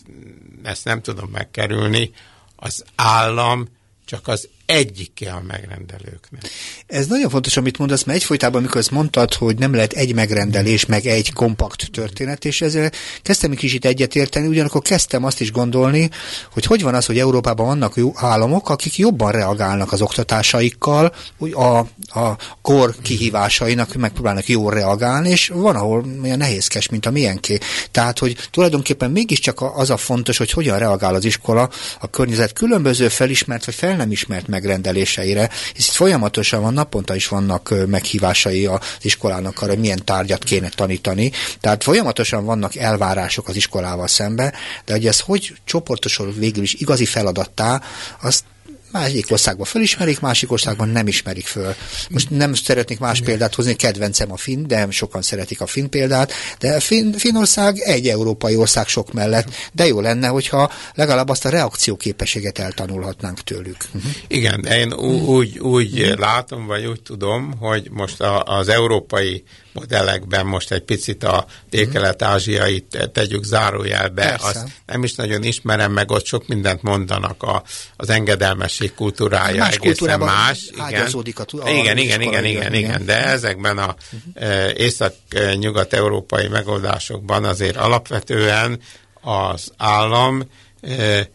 ezt 0.63 0.85
nem 0.85 1.03
tudom 1.03 1.31
megkerülni, 1.31 2.11
az 2.57 2.85
állam 2.95 3.76
csak 4.07 4.29
az 4.29 4.49
egyike 4.67 5.31
a 5.31 5.43
megrendelőknek. 5.47 6.51
Ez 6.87 7.07
nagyon 7.07 7.31
fontos, 7.31 7.57
amit 7.57 7.79
mondasz, 7.79 8.05
mert 8.05 8.19
egyfolytában, 8.19 8.61
amikor 8.61 8.81
ezt 8.81 8.91
mondtad, 8.91 9.35
hogy 9.35 9.59
nem 9.59 9.75
lehet 9.75 9.93
egy 9.93 10.15
megrendelés, 10.15 10.87
meg 10.87 11.07
egy 11.07 11.33
kompakt 11.33 11.91
történet, 11.91 12.45
és 12.45 12.61
ezzel 12.61 12.91
kezdtem 13.23 13.51
egy 13.51 13.59
kicsit 13.59 13.85
egyetérteni, 13.85 14.47
ugyanakkor 14.47 14.83
kezdtem 14.83 15.25
azt 15.25 15.41
is 15.41 15.53
gondolni, 15.53 16.11
hogy 16.53 16.65
hogy 16.65 16.83
van 16.83 16.95
az, 16.95 17.07
hogy 17.07 17.19
Európában 17.19 17.67
vannak 17.67 17.97
jó 17.97 18.13
államok, 18.15 18.69
akik 18.69 18.99
jobban 18.99 19.33
reagálnak 19.33 19.93
az 19.93 20.01
oktatásaikkal, 20.01 21.15
a, 21.53 21.79
a 22.21 22.37
kor 22.63 22.95
kihívásainak 23.03 23.95
megpróbálnak 23.95 24.49
jól 24.49 24.73
reagálni, 24.73 25.31
és 25.31 25.49
van, 25.49 25.77
ahol 25.77 26.05
olyan 26.23 26.39
nehézkes, 26.39 26.89
mint 26.89 27.07
a 27.07 27.11
miénké. 27.11 27.59
Tehát, 27.91 28.19
hogy 28.19 28.37
tulajdonképpen 28.51 29.11
mégiscsak 29.11 29.61
az 29.75 29.91
a 29.91 29.97
fontos, 29.97 30.37
hogy 30.37 30.51
hogyan 30.51 30.79
reagál 30.79 31.15
az 31.15 31.25
iskola 31.25 31.71
a 32.01 32.11
környezet 32.11 32.53
különböző 32.53 33.09
felismert 33.09 33.65
vagy 33.65 33.75
fel 33.75 33.97
nem 33.97 34.11
ismert 34.11 34.49
megrendeléseire, 34.57 35.51
hisz 35.75 35.89
itt 35.89 35.95
folyamatosan 35.95 36.61
van, 36.61 36.73
naponta 36.73 37.15
is 37.15 37.29
vannak 37.29 37.75
meghívásai 37.87 38.67
az 38.67 38.81
iskolának 39.03 39.63
arra, 39.63 39.71
hogy 39.71 39.81
milyen 39.81 40.05
tárgyat 40.05 40.45
kéne 40.45 40.69
tanítani, 40.69 41.33
tehát 41.61 41.83
folyamatosan 41.83 42.45
vannak 42.45 42.77
elvárások 42.77 43.49
az 43.49 43.57
iskolával 43.57 44.07
szembe, 44.07 44.53
de 44.85 44.93
hogy 44.93 45.07
ez 45.07 45.21
hogy 45.21 45.57
csoportosul 45.65 46.33
végül 46.33 46.63
is 46.63 46.75
igazi 46.75 47.05
feladattá, 47.05 47.83
azt 48.23 48.45
Másik 48.91 49.31
országban 49.31 49.67
felismerik, 49.67 50.21
másik 50.21 50.53
országban 50.53 50.89
nem 50.89 51.07
ismerik 51.07 51.47
föl. 51.47 51.75
Most 52.11 52.31
nem 52.31 52.55
szeretnék 52.55 52.99
más 52.99 53.21
példát 53.21 53.55
hozni, 53.55 53.75
kedvencem 53.75 54.33
a 54.33 54.37
finn, 54.37 54.67
de 54.67 54.87
sokan 54.91 55.23
szeretik 55.23 55.61
a 55.61 55.67
finn 55.67 55.89
példát, 55.89 56.33
de 56.59 56.81
finn, 56.81 57.13
Finnország 57.13 57.79
egy 57.79 58.09
európai 58.09 58.57
ország 58.57 58.89
sok 58.89 59.13
mellett, 59.13 59.49
de 59.73 59.87
jó 59.87 60.01
lenne, 60.01 60.29
hogyha 60.29 60.71
legalább 60.95 61.29
azt 61.29 61.45
a 61.45 61.49
reakcióképességet 61.49 62.59
eltanulhatnánk 62.59 63.41
tőlük. 63.41 63.77
Uh-huh. 63.95 64.11
Igen, 64.29 64.65
én 64.65 64.93
úgy, 64.93 65.59
úgy 65.59 66.01
uh-huh. 66.01 66.19
látom, 66.19 66.67
vagy 66.67 66.87
úgy 66.87 67.03
tudom, 67.03 67.55
hogy 67.59 67.89
most 67.91 68.21
a, 68.21 68.43
az 68.43 68.69
európai 68.69 69.45
modellekben 69.79 70.47
most 70.47 70.73
egy 70.73 70.83
picit 70.83 71.25
a 71.25 71.47
dél-kelet-ázsiait 71.71 73.11
tegyük 73.13 73.45
zárójelbe. 73.45 74.23
Persze. 74.23 74.47
Azt 74.47 74.67
nem 74.87 75.05
is 75.05 75.15
nagyon 75.15 75.43
ismerem, 75.43 75.93
meg 75.93 76.11
ott 76.11 76.25
sok 76.27 76.47
mindent 76.47 76.83
mondanak 76.83 77.43
a, 77.43 77.63
az 77.97 78.11
engedelmesség 78.11 78.95
kultúrája 78.95 79.63
más 79.63 79.75
egészen 79.75 80.19
más. 80.19 80.71
Igen. 80.73 81.07
A, 81.13 81.67
a 81.67 81.71
igen, 81.71 81.97
igen, 81.97 82.21
igen, 82.21 82.45
igen, 82.45 82.75
igen, 82.75 83.05
de 83.05 83.25
ezekben 83.25 83.79
a 83.79 83.95
uh-huh. 84.37 84.71
észak-nyugat-európai 84.77 86.49
megoldásokban 86.49 87.45
azért 87.45 87.77
alapvetően 87.77 88.81
az 89.21 89.73
állam 89.77 90.51
e, 90.81 91.29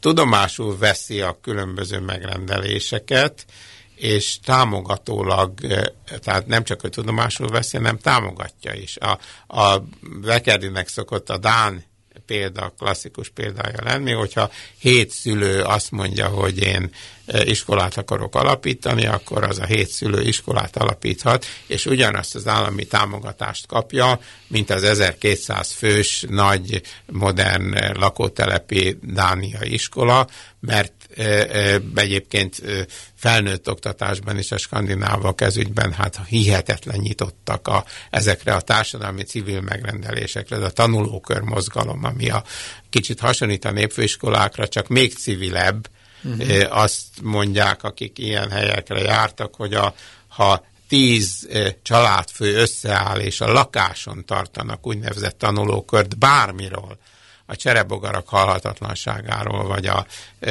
tudomásul 0.00 0.78
veszi 0.78 1.20
a 1.20 1.38
különböző 1.42 2.00
megrendeléseket, 2.00 3.46
és 3.96 4.40
támogatólag, 4.44 5.52
tehát 6.22 6.46
nem 6.46 6.64
csak, 6.64 6.80
hogy 6.80 6.90
tudomásul 6.90 7.48
veszi, 7.48 7.76
hanem 7.76 7.98
támogatja 7.98 8.72
is. 8.72 8.96
A, 8.96 9.18
a 9.60 9.82
Vekerdinek 10.22 10.88
szokott 10.88 11.30
a 11.30 11.38
Dán 11.38 11.84
példa, 12.26 12.74
klasszikus 12.78 13.28
példája 13.28 13.78
lenni, 13.82 14.12
hogyha 14.12 14.50
hét 14.78 15.10
szülő 15.10 15.62
azt 15.62 15.90
mondja, 15.90 16.28
hogy 16.28 16.58
én 16.58 16.90
iskolát 17.26 17.96
akarok 17.96 18.34
alapítani, 18.34 19.06
akkor 19.06 19.44
az 19.44 19.58
a 19.58 19.64
hét 19.64 19.88
szülő 19.88 20.22
iskolát 20.22 20.76
alapíthat, 20.76 21.44
és 21.66 21.86
ugyanazt 21.86 22.34
az 22.34 22.46
állami 22.46 22.84
támogatást 22.84 23.66
kapja, 23.66 24.20
mint 24.46 24.70
az 24.70 24.82
1200 24.82 25.72
fős 25.72 26.24
nagy 26.28 26.82
modern 27.06 27.98
lakótelepi 27.98 28.98
Dánia 29.02 29.58
iskola, 29.62 30.26
mert 30.60 30.95
egyébként 31.94 32.62
felnőtt 33.14 33.70
oktatásban 33.70 34.36
és 34.36 34.52
a 34.52 34.58
skandinávok 34.58 35.40
ezügyben 35.40 35.92
hát 35.92 36.20
hihetetlen 36.26 36.98
nyitottak 36.98 37.68
a, 37.68 37.84
ezekre 38.10 38.54
a 38.54 38.60
társadalmi 38.60 39.22
civil 39.22 39.60
megrendelésekre, 39.60 40.58
de 40.58 40.64
a 40.64 40.70
tanulókör 40.70 41.40
mozgalom, 41.40 42.04
ami 42.04 42.30
a 42.30 42.44
kicsit 42.90 43.20
hasonlít 43.20 43.64
a 43.64 43.70
népfőiskolákra, 43.70 44.68
csak 44.68 44.88
még 44.88 45.14
civilebb, 45.14 45.88
uh-huh. 46.24 46.78
azt 46.78 47.04
mondják, 47.22 47.82
akik 47.82 48.18
ilyen 48.18 48.50
helyekre 48.50 49.00
jártak, 49.00 49.54
hogy 49.54 49.74
a, 49.74 49.94
ha 50.28 50.64
tíz 50.88 51.48
családfő 51.82 52.54
összeáll, 52.54 53.18
és 53.18 53.40
a 53.40 53.52
lakáson 53.52 54.24
tartanak 54.24 54.86
úgynevezett 54.86 55.38
tanulókört 55.38 56.18
bármiről, 56.18 56.98
a 57.46 57.56
cserebogarak 57.56 58.28
halhatatlanságáról, 58.28 59.66
vagy 59.66 59.86
a 59.86 60.06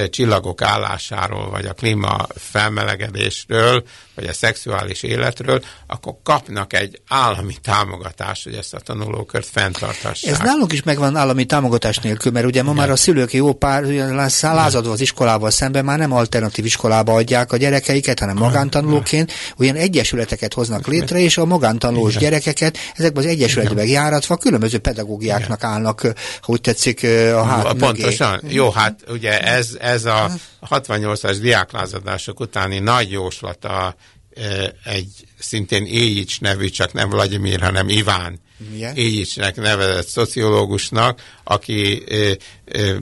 csillagok 0.09 0.61
állásáról, 0.61 1.49
vagy 1.49 1.65
a 1.65 1.73
klíma 1.73 2.25
felmelegedésről, 2.35 3.83
vagy 4.16 4.28
a 4.28 4.34
szexuális 4.34 5.03
életről, 5.03 5.63
akkor 5.88 6.16
kapnak 6.24 6.74
egy 6.74 7.01
állami 7.07 7.55
támogatást, 7.61 8.43
hogy 8.43 8.53
ezt 8.53 8.74
a 8.74 8.80
tanulókört 8.80 9.45
fenntartassák. 9.45 10.32
Ez 10.32 10.39
nálunk 10.39 10.74
is 10.74 10.84
megvan 10.84 11.16
állami 11.16 11.45
támogatás 11.45 11.97
nélkül, 11.97 12.32
mert 12.32 12.45
ugye 12.45 12.63
ma 12.63 12.74
már 12.74 12.89
a 12.89 12.95
szülők 12.95 13.34
jó 13.34 13.53
pár 13.53 13.84
lázadva 14.41 14.91
az 14.91 15.01
iskolával 15.01 15.49
szemben 15.49 15.86
már 15.86 15.97
nem 15.97 16.11
alternatív 16.11 16.66
iskolába 16.66 17.13
adják 17.13 17.51
a 17.51 17.57
gyerekeiket, 17.57 18.20
hanem 18.20 18.38
magántanulóként, 18.38 19.32
olyan 19.57 19.76
egyesületeket 19.76 20.53
hoznak 20.53 20.88
létre, 20.88 21.20
és 21.20 21.38
a 21.38 21.45
magántanulós 21.45 22.16
Igen. 22.16 22.30
gyerekeket 22.30 22.78
ezekben 22.95 23.24
az 23.24 23.30
egyesületekben 23.30 23.88
járatva 23.88 24.38
különböző 24.38 24.78
pedagógiáknak 24.78 25.57
Igen. 25.57 25.70
állnak, 25.72 26.07
hogy 26.41 26.61
tetszik, 26.61 27.03
a 27.34 27.43
hát 27.43 27.74
Pontosan. 27.74 28.39
Mögé. 28.41 28.55
Jó, 28.55 28.70
hát 28.70 28.99
ugye 29.07 29.39
ez, 29.39 29.70
ez 29.80 30.05
a 30.05 30.32
68-as 30.70 31.38
diáklázadások 31.41 32.39
utáni 32.39 32.80
nagy 32.80 33.11
jóslata 33.11 33.95
egy 34.84 35.28
szintén 35.39 35.86
Éjics 35.86 36.41
nevű, 36.41 36.68
csak 36.68 36.93
nem 36.93 37.09
Vladimir, 37.09 37.61
hanem 37.61 37.89
Iván. 37.89 38.43
Éjicsnek 38.93 39.55
nevezett 39.55 40.07
szociológusnak, 40.07 41.22
aki 41.43 42.03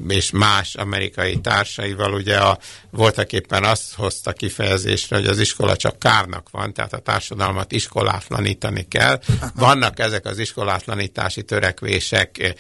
és 0.08 0.32
más 0.32 0.76
amerikai 0.76 1.40
társaival 1.40 2.14
ugye 2.14 2.38
a, 2.38 2.60
voltak 2.90 3.34
éppen 3.34 3.64
azt 3.64 3.94
hozta 3.94 4.34
kifejezésre, 4.34 5.16
hogy 5.16 5.28
az 5.28 5.40
iskola 5.40 5.76
csak 5.76 6.00
kárnak 6.00 6.50
van, 6.52 6.74
tehát 6.74 6.94
a 6.94 6.98
társadalmat 6.98 7.72
iskolátlanítani 7.72 8.88
kell. 8.88 9.22
Vannak 9.56 10.00
ezek 10.00 10.26
az 10.26 10.40
iskolátlanítási 10.40 11.44
törekvések 11.44 12.56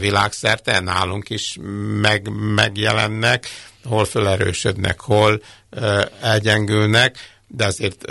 világszerte, 0.00 0.80
nálunk 0.80 1.30
is 1.30 1.58
meg, 2.00 2.28
megjelennek, 2.54 3.48
hol 3.84 4.04
felerősödnek, 4.04 5.00
hol 5.00 5.42
elgyengülnek, 6.20 7.16
de 7.46 7.64
azért 7.64 8.04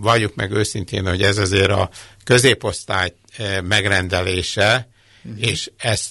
valljuk 0.00 0.34
meg 0.34 0.50
őszintén, 0.50 1.06
hogy 1.06 1.22
ez 1.22 1.38
azért 1.38 1.70
a 1.70 1.90
középosztály 2.24 3.12
megrendelése, 3.62 4.88
uh-huh. 5.24 5.48
és 5.48 5.70
ezt 5.76 6.10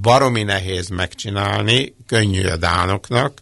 baromi 0.00 0.42
nehéz 0.42 0.88
megcsinálni, 0.88 1.94
könnyű 2.06 2.46
a 2.46 2.56
dánoknak, 2.56 3.40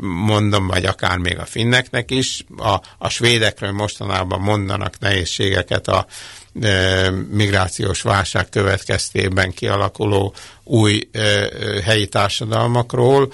mondom, 0.00 0.66
vagy 0.66 0.84
akár 0.84 1.18
még 1.18 1.38
a 1.38 1.44
finneknek 1.44 2.10
is. 2.10 2.44
A, 2.56 2.80
a 2.98 3.08
svédekről 3.08 3.72
mostanában 3.72 4.40
mondanak 4.40 4.98
nehézségeket 4.98 5.88
a 5.88 6.06
migrációs 7.30 8.02
válság 8.02 8.48
következtében 8.48 9.50
kialakuló 9.50 10.34
új 10.64 11.08
helyi 11.84 12.06
társadalmakról, 12.06 13.32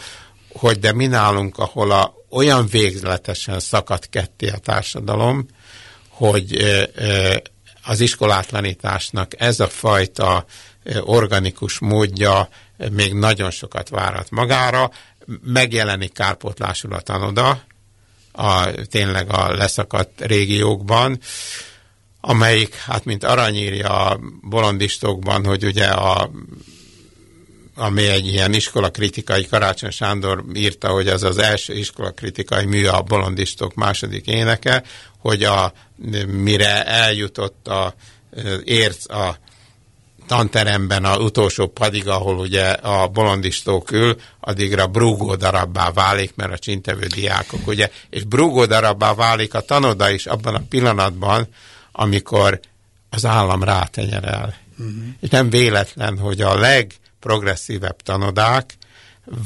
hogy 0.53 0.79
de 0.79 0.93
mi 0.93 1.07
nálunk, 1.07 1.59
ahol 1.59 1.91
a 1.91 2.15
olyan 2.31 2.67
végletesen 2.67 3.61
szakadt 3.61 4.09
ketté 4.09 4.49
a 4.49 4.59
társadalom, 4.59 5.47
hogy 6.09 6.57
az 7.85 8.01
iskolátlanításnak 8.01 9.41
ez 9.41 9.61
a 9.61 9.69
fajta 9.69 10.45
organikus 11.01 11.79
módja 11.79 12.49
még 12.91 13.15
nagyon 13.15 13.51
sokat 13.51 13.89
várat 13.89 14.31
magára, 14.31 14.91
megjelenik 15.43 16.13
kárpótlásul 16.13 16.93
a 16.93 17.01
tanoda, 17.01 17.63
a, 18.33 18.71
tényleg 18.91 19.33
a 19.33 19.53
leszakadt 19.55 20.21
régiókban, 20.21 21.21
amelyik, 22.21 22.75
hát 22.75 23.05
mint 23.05 23.25
aranyírja 23.25 24.07
a 24.07 24.21
bolondistokban, 24.43 25.45
hogy 25.45 25.65
ugye 25.65 25.87
a 25.87 26.31
ami 27.75 28.07
egy 28.07 28.27
ilyen 28.27 28.55
iskolakritikai, 28.55 29.47
Karácsony 29.47 29.91
Sándor 29.91 30.45
írta, 30.55 30.89
hogy 30.89 31.09
az 31.09 31.23
az 31.23 31.39
első 31.39 31.75
iskolakritikai 31.75 32.65
mű 32.65 32.87
a 32.87 33.03
bolondistok 33.03 33.75
második 33.75 34.27
éneke, 34.27 34.83
hogy 35.19 35.45
a, 35.45 35.73
mire 36.27 36.87
eljutott 36.87 37.69
a 37.69 37.95
érc 38.65 39.11
a 39.11 39.39
tanteremben 40.27 41.05
az 41.05 41.19
utolsó 41.19 41.67
padig, 41.67 42.09
ahol 42.09 42.39
ugye 42.39 42.69
a 42.71 43.09
bolondistók 43.09 43.91
ül, 43.91 44.17
addigra 44.41 44.87
brúgó 44.87 45.35
darabbá 45.35 45.91
válik, 45.93 46.33
mert 46.35 46.53
a 46.53 46.59
csintevő 46.59 47.07
diákok, 47.07 47.67
ugye, 47.67 47.91
és 48.11 48.25
brúgó 48.25 48.67
darabbá 48.67 49.15
válik 49.15 49.55
a 49.55 49.61
tanoda 49.61 50.11
is 50.11 50.27
abban 50.27 50.55
a 50.55 50.63
pillanatban, 50.69 51.49
amikor 52.01 52.61
az 53.11 53.25
állam 53.25 53.63
rátenyerel. 53.63 54.55
Uh-huh. 54.79 54.95
És 55.21 55.29
nem 55.29 55.51
véletlen, 55.51 56.19
hogy 56.19 56.41
a 56.41 56.59
legprogresszívebb 56.59 57.97
tanodák 58.03 58.77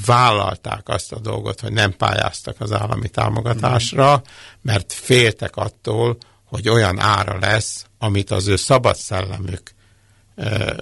vállalták 0.07 0.89
azt 0.89 1.13
a 1.13 1.19
dolgot, 1.19 1.61
hogy 1.61 1.73
nem 1.73 1.97
pályáztak 1.97 2.57
az 2.59 2.73
állami 2.73 3.09
támogatásra, 3.09 4.13
uh-huh. 4.13 4.27
mert 4.63 4.93
féltek 4.93 5.57
attól, 5.57 6.17
hogy 6.45 6.69
olyan 6.69 6.99
ára 7.01 7.39
lesz, 7.39 7.87
amit 7.99 8.31
az 8.31 8.47
ő 8.47 8.57
szabad 8.57 8.97
szellemük 8.97 9.63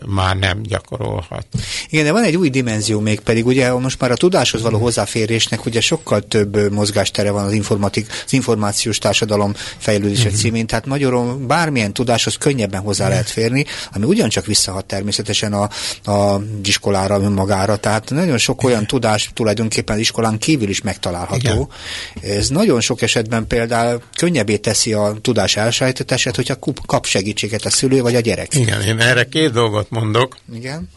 már 0.06 0.36
nem 0.36 0.62
gyakorolhat. 0.62 1.46
Igen, 1.88 2.04
de 2.04 2.12
van 2.12 2.22
egy 2.22 2.36
új 2.36 2.50
dimenzió 2.50 3.00
még 3.00 3.20
pedig, 3.20 3.46
ugye 3.46 3.72
most 3.72 4.00
már 4.00 4.10
a 4.10 4.16
tudáshoz 4.16 4.62
való 4.62 4.78
hozzáférésnek 4.78 5.66
ugye 5.66 5.80
sokkal 5.80 6.20
több 6.20 6.72
mozgástere 6.72 7.30
van 7.30 7.44
az, 7.44 7.52
informatik, 7.52 8.06
az 8.26 8.32
információs 8.32 8.98
társadalom 8.98 9.54
fejlődése 9.78 10.24
uh-huh. 10.24 10.38
címén, 10.38 10.66
tehát 10.66 10.86
magyarul 10.86 11.34
bármilyen 11.46 11.92
tudáshoz 11.92 12.36
könnyebben 12.36 12.80
hozzá 12.80 13.04
uh-huh. 13.04 13.10
lehet 13.10 13.30
férni, 13.30 13.64
ami 13.92 14.04
ugyancsak 14.04 14.46
visszahat 14.46 14.84
természetesen 14.84 15.52
a, 15.52 15.68
a 16.10 16.42
iskolára, 16.64 17.20
önmagára, 17.20 17.76
tehát 17.76 18.10
nagyon 18.10 18.38
sok 18.38 18.62
olyan 18.62 18.86
tudás 18.86 19.30
tulajdonképpen 19.34 19.94
az 19.94 20.00
iskolán 20.00 20.38
kívül 20.38 20.68
is 20.68 20.80
megtalálható. 20.80 21.70
Igen. 22.14 22.36
Ez 22.38 22.48
nagyon 22.48 22.80
sok 22.80 23.02
esetben 23.02 23.46
például 23.46 24.02
könnyebbé 24.16 24.56
teszi 24.56 24.92
a 24.92 25.16
tudás 25.20 25.56
elsajátítását, 25.56 26.36
hogyha 26.36 26.58
kap 26.86 27.06
segítséget 27.06 27.64
a 27.64 27.70
szülő 27.70 28.00
vagy 28.00 28.14
a 28.14 28.20
gyerek. 28.20 28.54
Igen, 28.54 28.82
én 28.82 28.98
erre 29.00 29.24
két 29.24 29.49
dolgot 29.50 29.90
mondok. 29.90 30.36
Igen. 30.52 30.90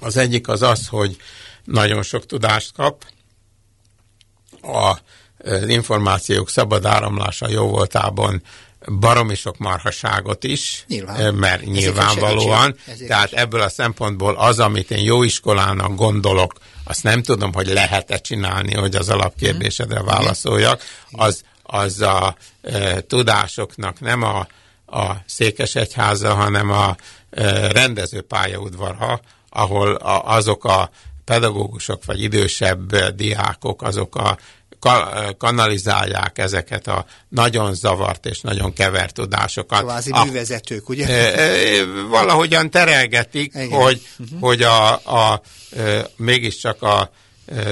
Az 0.00 0.16
egyik 0.16 0.48
az 0.48 0.62
az, 0.62 0.86
hogy 0.88 1.16
nagyon 1.64 2.02
sok 2.02 2.26
tudást 2.26 2.72
kap, 2.72 3.04
a, 4.62 4.98
az 5.38 5.68
információk 5.68 6.48
szabad 6.48 6.84
áramlása 6.84 7.48
jó 7.48 7.68
voltában 7.68 8.42
baromi 9.00 9.34
sok 9.34 9.58
marhaságot 9.58 10.44
is, 10.44 10.84
Nyilván. 10.88 11.34
mert 11.34 11.64
nyilvánvalóan, 11.64 12.76
tehát 13.06 13.32
ebből 13.32 13.60
a 13.60 13.68
szempontból 13.68 14.34
az, 14.34 14.58
amit 14.58 14.90
én 14.90 15.04
jó 15.04 15.22
iskolának 15.22 15.94
gondolok, 15.94 16.52
azt 16.84 17.02
nem 17.02 17.22
tudom, 17.22 17.52
hogy 17.52 17.66
lehet-e 17.66 18.18
csinálni, 18.18 18.74
hogy 18.74 18.94
az 18.94 19.08
alapkérdésedre 19.08 19.98
mhm. 19.98 20.08
válaszoljak, 20.08 20.82
az, 21.10 21.42
az 21.62 22.00
a 22.00 22.36
e, 22.62 23.00
tudásoknak 23.00 24.00
nem 24.00 24.22
a, 24.22 24.46
a 24.86 25.16
székesegyháza, 25.26 26.34
hanem 26.34 26.70
a 26.70 26.96
rendező 27.70 28.20
pályaudvarha, 28.20 29.20
ahol 29.48 29.94
azok 30.24 30.64
a 30.64 30.90
pedagógusok 31.24 32.04
vagy 32.04 32.22
idősebb 32.22 32.96
diákok, 32.96 33.82
azok 33.82 34.16
a 34.16 34.38
kanalizálják 35.38 36.38
ezeket 36.38 36.86
a 36.86 37.04
nagyon 37.28 37.74
zavart 37.74 38.26
és 38.26 38.40
nagyon 38.40 38.72
kevert 38.72 39.14
tudásokat. 39.14 39.82
Kvázi 39.82 40.10
a, 40.10 40.24
művezetők, 40.24 40.88
ugye? 40.88 41.06
Valahogyan 42.08 42.70
terelgetik, 42.70 43.54
Igen. 43.54 43.68
hogy, 43.68 44.06
uh-huh. 44.18 44.40
hogy 44.40 44.62
a, 44.62 44.92
a, 44.92 45.42
mégiscsak 46.16 46.82
a 46.82 47.10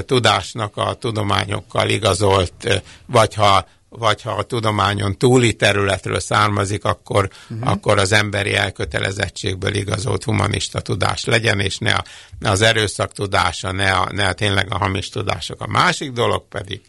tudásnak 0.07 0.77
a 0.77 0.95
tudományokkal 0.95 1.89
igazolt, 1.89 2.83
vagy 3.07 3.35
ha 3.35 3.67
vagy 3.91 4.23
ha 4.23 4.31
a 4.31 4.43
tudományon 4.43 5.19
túli 5.19 5.53
területről 5.53 6.21
származik, 6.21 6.85
akkor, 6.85 7.31
uh-huh. 7.49 7.71
akkor 7.71 7.99
az 7.99 8.13
emberi 8.13 8.55
elkötelezettségből 8.55 9.75
igazolt 9.75 10.25
humanista 10.25 10.81
tudás 10.81 11.25
legyen, 11.25 11.61
és 11.61 11.79
ne, 11.79 11.95
a, 11.95 12.05
ne 12.39 12.51
az 12.51 12.63
erőszak 12.63 13.13
tudása, 13.13 13.73
ne, 13.73 13.93
a, 13.93 14.09
ne 14.13 14.27
a 14.27 14.33
tényleg 14.33 14.73
a 14.73 14.79
hamis 14.79 15.09
tudások. 15.09 15.61
A 15.61 15.67
másik 15.67 16.13
dolog 16.13 16.49
pedig, 16.49 16.81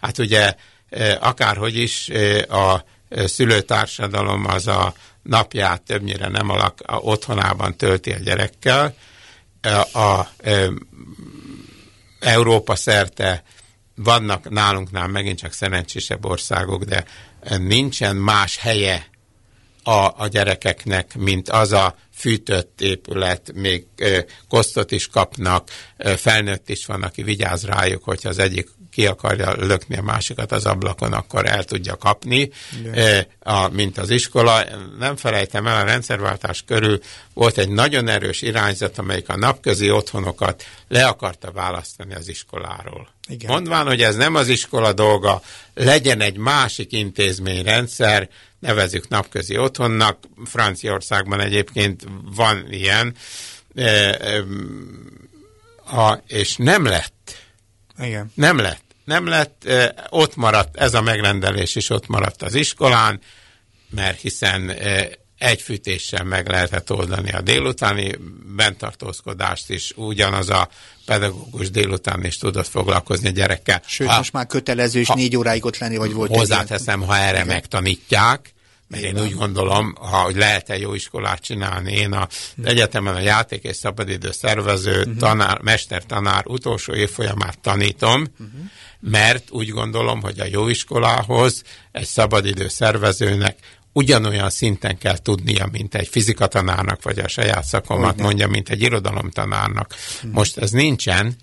hát 0.00 0.18
ugye 0.18 0.54
e, 0.90 1.18
akárhogy 1.20 1.76
is 1.76 2.08
e, 2.08 2.44
a 2.56 2.84
e, 3.08 3.26
szülőtársadalom 3.26 4.46
az 4.46 4.66
a 4.66 4.94
napját 5.22 5.82
többnyire 5.82 6.28
nem 6.28 6.50
alak, 6.50 6.80
a 6.86 6.96
otthonában 6.96 7.76
tölti 7.76 8.12
a 8.12 8.18
gyerekkel, 8.18 8.94
a, 9.60 9.98
a, 9.98 10.18
a 10.18 10.28
Európa 12.20 12.74
szerte 12.74 13.42
vannak 13.96 14.50
nálunknál 14.50 15.06
megint 15.08 15.38
csak 15.38 15.52
szerencsésebb 15.52 16.24
országok, 16.24 16.84
de 16.84 17.04
nincsen 17.58 18.16
más 18.16 18.56
helye 18.56 19.06
a, 19.82 20.22
a 20.22 20.28
gyerekeknek, 20.30 21.16
mint 21.16 21.48
az 21.48 21.72
a 21.72 21.96
fűtött 22.16 22.80
épület, 22.80 23.52
még 23.54 23.86
kosztot 24.48 24.90
is 24.90 25.08
kapnak, 25.08 25.70
felnőtt 26.16 26.68
is 26.68 26.86
van, 26.86 27.02
aki 27.02 27.22
vigyáz 27.22 27.64
rájuk, 27.64 28.04
hogyha 28.04 28.28
az 28.28 28.38
egyik 28.38 28.68
ki 28.96 29.06
akarja 29.06 29.54
lökni 29.56 29.96
a 29.96 30.02
másikat 30.02 30.52
az 30.52 30.66
ablakon, 30.66 31.12
akkor 31.12 31.46
el 31.46 31.64
tudja 31.64 31.96
kapni, 31.96 32.50
a, 33.40 33.68
mint 33.68 33.98
az 33.98 34.10
iskola. 34.10 34.64
Nem 34.98 35.16
felejtem 35.16 35.66
el, 35.66 35.80
a 35.80 35.84
rendszerváltás 35.84 36.62
körül 36.66 37.00
volt 37.34 37.58
egy 37.58 37.68
nagyon 37.68 38.08
erős 38.08 38.42
irányzat, 38.42 38.98
amelyik 38.98 39.28
a 39.28 39.36
napközi 39.36 39.90
otthonokat 39.90 40.64
le 40.88 41.06
akarta 41.06 41.52
választani 41.52 42.14
az 42.14 42.28
iskoláról. 42.28 43.08
Igen. 43.28 43.50
Mondván, 43.50 43.86
hogy 43.86 44.02
ez 44.02 44.16
nem 44.16 44.34
az 44.34 44.48
iskola 44.48 44.92
dolga, 44.92 45.42
legyen 45.74 46.20
egy 46.20 46.36
másik 46.36 46.92
intézményrendszer, 46.92 48.28
nevezük 48.58 49.08
napközi 49.08 49.58
otthonnak, 49.58 50.18
Franciaországban 50.44 51.40
egyébként 51.40 52.05
van 52.34 52.66
ilyen, 52.72 53.14
e, 53.74 53.82
e, 53.82 54.44
a, 55.96 56.22
és 56.26 56.56
nem 56.56 56.84
lett. 56.84 57.36
Igen. 57.98 58.32
Nem 58.34 58.58
lett 58.58 58.84
nem 59.06 59.26
lett, 59.26 59.68
ott 60.08 60.36
maradt, 60.36 60.76
ez 60.76 60.94
a 60.94 61.02
megrendelés 61.02 61.74
is 61.74 61.90
ott 61.90 62.06
maradt 62.06 62.42
az 62.42 62.54
iskolán, 62.54 63.20
mert 63.90 64.20
hiszen 64.20 64.72
egy 65.38 65.62
fűtéssel 65.62 66.24
meg 66.24 66.48
lehetett 66.48 66.92
oldani 66.92 67.32
a 67.32 67.40
délutáni 67.40 68.14
bentartózkodást 68.56 69.70
is, 69.70 69.92
ugyanaz 69.96 70.48
a 70.48 70.68
pedagógus 71.04 71.70
délután 71.70 72.24
is 72.24 72.38
tudott 72.38 72.66
foglalkozni 72.68 73.28
a 73.28 73.30
gyerekkel. 73.30 73.82
Sőt, 73.86 74.08
ha, 74.08 74.16
most 74.16 74.32
már 74.32 74.46
kötelező 74.46 75.00
is 75.00 75.08
négy 75.08 75.36
óráig 75.36 75.64
ott 75.64 75.78
lenni, 75.78 75.96
vagy 75.96 76.12
volt 76.12 76.36
Hozzáteszem, 76.36 77.02
ha 77.02 77.16
erre 77.16 77.36
Igen. 77.36 77.46
megtanítják, 77.46 78.54
mert 78.88 79.02
én 79.02 79.20
úgy 79.20 79.34
gondolom, 79.34 79.94
ha, 80.00 80.16
hogy 80.16 80.36
lehet-e 80.36 80.78
jó 80.78 80.94
iskolát 80.94 81.40
csinálni. 81.40 81.92
Én 81.92 82.12
a 82.12 82.28
hm. 82.56 82.66
egyetemen 82.66 83.14
a 83.14 83.20
játék 83.20 83.62
és 83.62 83.76
szabadidő 83.76 84.30
szervező 84.30 84.98
uh-huh. 84.98 85.16
tanár, 85.16 85.60
mestertanár 85.60 86.46
utolsó 86.46 86.94
évfolyamát 86.94 87.58
tanítom, 87.58 88.26
uh-huh 88.32 88.70
mert 89.00 89.50
úgy 89.50 89.68
gondolom, 89.68 90.22
hogy 90.22 90.40
a 90.40 90.46
jó 90.50 90.68
iskolához 90.68 91.62
egy 91.92 92.06
szabadidő 92.06 92.68
szervezőnek 92.68 93.58
ugyanolyan 93.92 94.50
szinten 94.50 94.98
kell 94.98 95.18
tudnia, 95.18 95.68
mint 95.72 95.94
egy 95.94 96.08
fizikatanárnak, 96.08 97.02
vagy 97.02 97.18
a 97.18 97.28
saját 97.28 97.64
szakomat 97.64 98.12
Ugyan. 98.12 98.26
mondja, 98.26 98.48
mint 98.48 98.68
egy 98.68 98.82
irodalomtanárnak. 98.82 99.94
Hmm. 100.20 100.30
Most 100.30 100.58
ez 100.58 100.70
nincsen, 100.70 101.36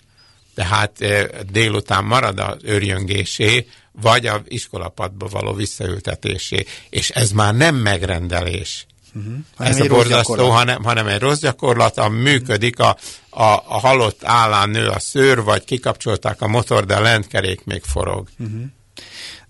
tehát 0.55 1.05
délután 1.51 2.03
marad 2.03 2.39
az 2.39 2.57
örjöngésé, 2.61 3.67
vagy 4.01 4.25
a 4.25 4.41
iskolapadba 4.47 5.27
való 5.27 5.53
visszaültetésé, 5.53 6.65
és 6.89 7.09
ez 7.09 7.31
már 7.31 7.55
nem 7.55 7.75
megrendelés. 7.75 8.85
Uh-huh. 9.15 9.33
Ez 9.57 9.79
a 9.79 9.87
borzasztó, 9.87 10.49
hanem, 10.49 10.83
hanem 10.83 11.07
egy 11.07 11.19
rossz 11.19 11.39
gyakorlat, 11.39 11.97
ami 11.97 12.21
működik, 12.21 12.79
a, 12.79 12.97
a, 13.29 13.43
a 13.43 13.79
halott 13.79 14.23
állán 14.23 14.69
nő 14.69 14.87
a 14.87 14.99
szőr, 14.99 15.43
vagy 15.43 15.63
kikapcsolták 15.63 16.41
a 16.41 16.47
motor, 16.47 16.85
de 16.85 16.95
a 16.95 17.01
lentkerék 17.01 17.65
még 17.65 17.83
forog. 17.83 18.27
Uh-huh. 18.39 18.61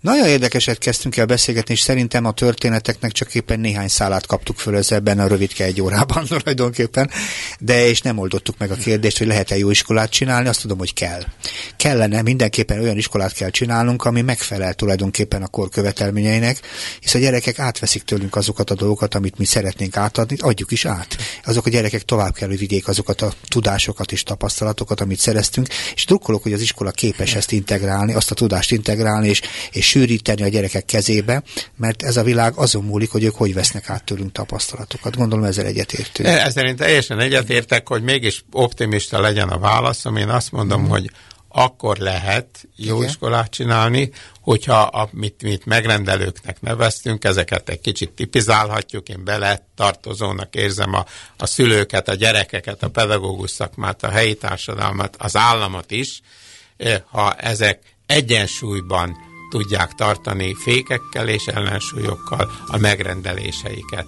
Nagyon 0.04 0.28
érdekeset 0.28 0.78
kezdtünk 0.78 1.18
el 1.18 1.26
beszélgetni, 1.26 1.74
és 1.74 1.80
szerintem 1.80 2.26
a 2.26 2.32
történeteknek 2.32 3.12
csak 3.12 3.36
éppen 3.36 3.60
néhány 3.60 3.88
szálát 3.88 4.26
kaptuk 4.26 4.58
föl 4.58 4.80
ebben 4.90 5.20
a 5.20 5.28
rövidke 5.28 5.64
egy 5.64 5.82
órában 5.82 6.26
tulajdonképpen, 6.38 7.10
de 7.60 7.88
és 7.88 8.02
nem 8.02 8.18
oldottuk 8.18 8.58
meg 8.58 8.72
a 8.72 8.76
kérdést, 8.76 9.18
hogy 9.18 9.28
lehet-e 9.28 9.58
jó 9.58 9.70
iskolát 9.70 10.10
csinálni, 10.10 10.48
azt 10.48 10.62
tudom, 10.62 10.78
hogy 10.78 10.94
kell. 10.94 11.22
Kellene, 11.78 12.22
mindenképpen 12.22 12.80
olyan 12.80 12.98
iskolát 12.98 13.34
kell 13.34 13.50
csinálnunk, 13.50 14.06
ami 14.06 14.22
megfelel 14.22 14.74
tulajdonképpen 14.74 15.42
a 15.42 15.48
kor 15.48 15.70
követelményeinek, 15.70 16.60
hisz 17.00 17.14
a 17.14 17.20
gyerekek 17.20 17.60
átveszik 17.60 18.04
tőlünk 18.04 18.36
azokat 18.36 18.70
a 18.70 18.76
dolgokat, 18.76 19.16
amit 19.16 19.38
mi 19.38 19.46
szeretnénk 19.46 19.98
átadni, 19.98 20.38
adjuk 20.40 20.72
is 20.72 20.86
át. 20.86 21.18
Azok 21.44 21.66
a 21.66 21.70
gyerekek 21.70 22.02
tovább 22.02 22.34
kell, 22.34 22.48
hogy 22.48 22.60
vigyék 22.60 22.88
azokat 22.88 23.22
a 23.22 23.34
tudásokat 23.48 24.12
és 24.12 24.24
tapasztalatokat, 24.24 25.02
amit 25.02 25.20
szereztünk, 25.20 25.68
és 25.96 26.06
drukkolok, 26.06 26.44
hogy 26.44 26.54
az 26.54 26.62
iskola 26.62 26.92
képes 26.92 27.36
ezt 27.36 27.52
integrálni, 27.52 28.14
azt 28.14 28.32
a 28.32 28.36
tudást 28.36 28.72
integrálni, 28.72 29.28
és, 29.28 29.42
és 29.72 29.93
sűríteni 29.94 30.44
a 30.44 30.48
gyerekek 30.48 30.86
kezébe, 30.86 31.44
mert 31.76 32.04
ez 32.04 32.18
a 32.18 32.24
világ 32.24 32.54
azon 32.56 32.84
múlik, 32.84 33.12
hogy 33.12 33.24
ők 33.24 33.36
hogy 33.36 33.54
vesznek 33.54 33.90
át 33.90 34.04
tőlünk 34.04 34.32
tapasztalatokat. 34.32 35.16
Gondolom 35.16 35.46
ezzel 35.46 35.66
egyetértünk. 35.66 36.30
Ez 36.30 36.54
szerint 36.54 36.78
teljesen 36.78 37.20
egyetértek, 37.20 37.88
hogy 37.88 38.04
mégis 38.04 38.44
optimista 38.52 39.22
legyen 39.22 39.50
a 39.50 39.60
válaszom. 39.60 40.16
Én 40.16 40.30
azt 40.30 40.52
mondom, 40.52 40.82
mm. 40.82 40.88
hogy 40.88 41.12
akkor 41.48 41.98
lehet 41.98 42.68
jó 42.76 42.96
Igen. 42.96 43.10
iskolát 43.10 43.52
csinálni, 43.52 44.12
hogyha 44.42 44.82
amit 44.82 45.42
mit 45.42 45.66
megrendelőknek 45.66 46.62
neveztünk, 46.62 47.24
ezeket 47.24 47.70
egy 47.70 47.82
kicsit 47.82 48.12
tipizálhatjuk, 48.12 49.10
én 49.10 49.24
bele 49.24 49.68
tartozónak 49.76 50.56
érzem 50.56 50.94
a, 50.94 51.06
a 51.38 51.46
szülőket, 51.46 52.10
a 52.10 52.16
gyerekeket, 52.16 52.84
a 52.84 52.90
pedagógus 52.90 53.52
szakmát, 53.52 54.04
a 54.04 54.10
helyi 54.10 54.36
társadalmat, 54.36 55.16
az 55.20 55.36
államot 55.36 55.92
is, 55.92 56.22
eh, 56.78 57.02
ha 57.12 57.34
ezek 57.34 57.80
egyensúlyban 58.06 59.32
tudják 59.54 59.94
tartani 59.94 60.54
fékekkel 60.54 61.28
és 61.28 61.46
ellensúlyokkal 61.46 62.52
a 62.68 62.78
megrendeléseiket. 62.78 64.08